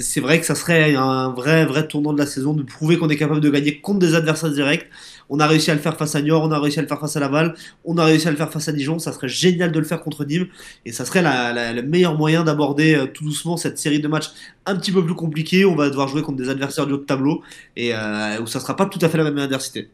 C'est 0.00 0.20
vrai 0.20 0.40
que 0.40 0.46
ça 0.46 0.54
serait 0.54 0.94
un 0.94 1.30
vrai, 1.30 1.64
vrai 1.66 1.86
tournant 1.88 2.12
de 2.12 2.18
la 2.18 2.26
saison 2.26 2.52
de 2.54 2.62
prouver 2.62 2.98
qu'on 2.98 3.08
est 3.08 3.16
capable 3.16 3.40
de 3.40 3.50
gagner 3.50 3.80
contre 3.80 3.98
des 4.00 4.14
adversaires 4.14 4.50
directs. 4.50 4.86
On 5.30 5.40
a 5.40 5.46
réussi 5.46 5.70
à 5.70 5.74
le 5.74 5.80
faire 5.80 5.96
face 5.96 6.14
à 6.14 6.22
Niort, 6.22 6.42
on 6.42 6.50
a 6.50 6.58
réussi 6.58 6.78
à 6.78 6.82
le 6.82 6.88
faire 6.88 7.00
face 7.00 7.16
à 7.16 7.20
Laval, 7.20 7.54
on 7.84 7.98
a 7.98 8.04
réussi 8.04 8.28
à 8.28 8.30
le 8.30 8.36
faire 8.36 8.50
face 8.50 8.68
à 8.68 8.72
Dijon. 8.72 8.98
Ça 8.98 9.12
serait 9.12 9.28
génial 9.28 9.72
de 9.72 9.78
le 9.78 9.84
faire 9.84 10.00
contre 10.00 10.24
Nîmes 10.24 10.46
et 10.84 10.92
ça 10.92 11.04
serait 11.04 11.22
le 11.22 11.82
meilleur 11.82 12.16
moyen 12.16 12.44
d'aborder 12.44 12.94
euh, 12.94 13.06
tout 13.06 13.24
doucement 13.24 13.56
cette 13.56 13.78
série 13.78 14.00
de 14.00 14.08
matchs 14.08 14.30
un 14.66 14.76
petit 14.76 14.92
peu 14.92 15.04
plus 15.04 15.14
compliqués. 15.14 15.64
On 15.64 15.74
va 15.74 15.88
devoir 15.88 16.08
jouer 16.08 16.22
contre 16.22 16.38
des 16.38 16.48
adversaires 16.48 16.86
du 16.86 16.92
haut 16.92 16.98
de 16.98 17.04
tableau 17.04 17.42
et 17.76 17.94
euh, 17.94 18.40
où 18.40 18.46
ça 18.46 18.60
sera 18.60 18.76
pas 18.76 18.86
tout 18.86 18.98
à 19.02 19.08
fait 19.08 19.18
la 19.18 19.24
même 19.24 19.38
adversité. 19.38 19.90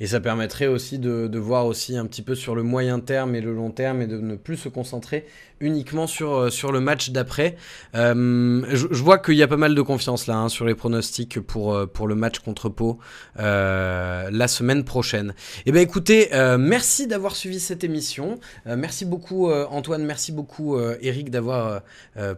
Et 0.00 0.06
ça 0.08 0.20
permettrait 0.20 0.66
aussi 0.66 0.98
de, 0.98 1.28
de, 1.28 1.38
voir 1.38 1.66
aussi 1.66 1.96
un 1.96 2.06
petit 2.06 2.22
peu 2.22 2.34
sur 2.34 2.56
le 2.56 2.64
moyen 2.64 2.98
terme 2.98 3.36
et 3.36 3.40
le 3.40 3.54
long 3.54 3.70
terme 3.70 4.02
et 4.02 4.06
de 4.08 4.18
ne 4.18 4.34
plus 4.34 4.56
se 4.56 4.68
concentrer 4.68 5.24
uniquement 5.64 6.06
sur, 6.06 6.34
euh, 6.34 6.50
sur 6.50 6.72
le 6.72 6.80
match 6.80 7.10
d'après. 7.10 7.56
Euh, 7.94 8.62
je, 8.70 9.02
vois 9.02 9.18
qu'il 9.18 9.34
y 9.34 9.42
a 9.42 9.48
pas 9.48 9.56
mal 9.56 9.74
de 9.74 9.82
confiance 9.82 10.26
là 10.26 10.36
hein, 10.36 10.48
sur 10.48 10.64
les 10.64 10.74
pronostics 10.74 11.40
pour, 11.40 11.74
euh, 11.74 11.86
pour 11.86 12.06
le 12.06 12.14
match 12.14 12.38
contre 12.38 12.68
Pau 12.68 12.98
la 13.36 14.48
semaine 14.48 14.84
prochaine. 14.84 15.34
Eh 15.66 15.72
bien 15.72 15.80
écoutez, 15.80 16.30
merci 16.58 17.06
d'avoir 17.06 17.36
suivi 17.36 17.60
cette 17.60 17.84
émission. 17.84 18.38
Merci 18.66 19.04
beaucoup 19.04 19.50
Antoine, 19.50 20.04
merci 20.04 20.32
beaucoup 20.32 20.78
Eric 21.00 21.30
d'avoir 21.30 21.82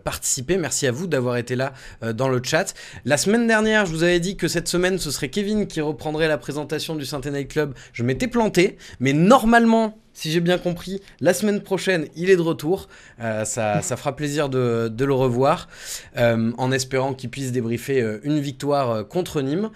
participé. 0.04 0.56
Merci 0.56 0.86
à 0.86 0.92
vous 0.92 1.06
d'avoir 1.06 1.36
été 1.36 1.56
là 1.56 1.72
dans 2.14 2.28
le 2.28 2.40
chat. 2.42 2.74
La 3.04 3.16
semaine 3.16 3.46
dernière, 3.46 3.86
je 3.86 3.92
vous 3.92 4.02
avais 4.02 4.20
dit 4.20 4.36
que 4.36 4.48
cette 4.48 4.68
semaine, 4.68 4.98
ce 4.98 5.10
serait 5.10 5.28
Kevin 5.28 5.66
qui 5.66 5.80
reprendrait 5.80 6.28
la 6.28 6.38
présentation 6.38 6.94
du 6.94 7.04
Saint-Night 7.04 7.48
Club. 7.48 7.74
Je 7.92 8.02
m'étais 8.02 8.28
planté, 8.28 8.76
mais 9.00 9.12
normalement, 9.12 9.98
si 10.16 10.32
j'ai 10.32 10.40
bien 10.40 10.56
compris, 10.56 11.02
la 11.20 11.34
semaine 11.34 11.60
prochaine, 11.60 12.08
il 12.16 12.30
est 12.30 12.36
de 12.36 12.40
retour. 12.40 12.88
Euh, 13.20 13.44
ça, 13.44 13.82
ça, 13.82 13.98
fera 13.98 14.16
plaisir 14.16 14.48
de, 14.48 14.88
de 14.88 15.04
le 15.04 15.12
revoir, 15.12 15.68
euh, 16.16 16.52
en 16.56 16.72
espérant 16.72 17.12
qu'il 17.12 17.28
puisse 17.28 17.52
débriefer 17.52 18.00
euh, 18.00 18.18
une 18.22 18.40
victoire 18.40 19.06
contre 19.06 19.42
Nîmes. 19.42 19.68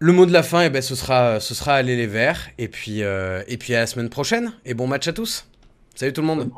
Le 0.00 0.12
mot 0.12 0.26
de 0.26 0.34
la 0.34 0.42
fin, 0.42 0.60
eh 0.60 0.68
ben, 0.68 0.82
ce, 0.82 0.94
sera, 0.94 1.40
ce 1.40 1.54
sera 1.54 1.76
aller 1.76 1.96
les 1.96 2.06
verts. 2.06 2.50
Et 2.58 2.68
puis, 2.68 3.00
et 3.00 3.56
puis 3.58 3.74
à 3.74 3.80
la 3.80 3.86
semaine 3.86 4.10
prochaine. 4.10 4.52
Et 4.64 4.74
bon 4.74 4.86
match 4.86 5.08
à 5.08 5.12
tous. 5.12 5.46
Salut 5.96 6.12
tout 6.12 6.20
le 6.20 6.26
monde. 6.28 6.50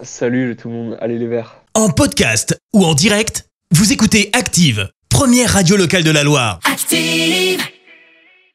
Salut 0.00 0.56
tout 0.56 0.68
le 0.68 0.74
monde. 0.74 0.98
Allez 1.00 1.18
les 1.18 1.26
verts. 1.26 1.60
En 1.74 1.90
podcast 1.90 2.56
ou 2.72 2.86
en 2.86 2.94
direct, 2.94 3.46
vous 3.72 3.92
écoutez 3.92 4.30
Active, 4.32 4.88
première 5.10 5.50
radio 5.50 5.76
locale 5.76 6.04
de 6.04 6.10
la 6.12 6.22
Loire. 6.22 6.60
Active 6.64 7.60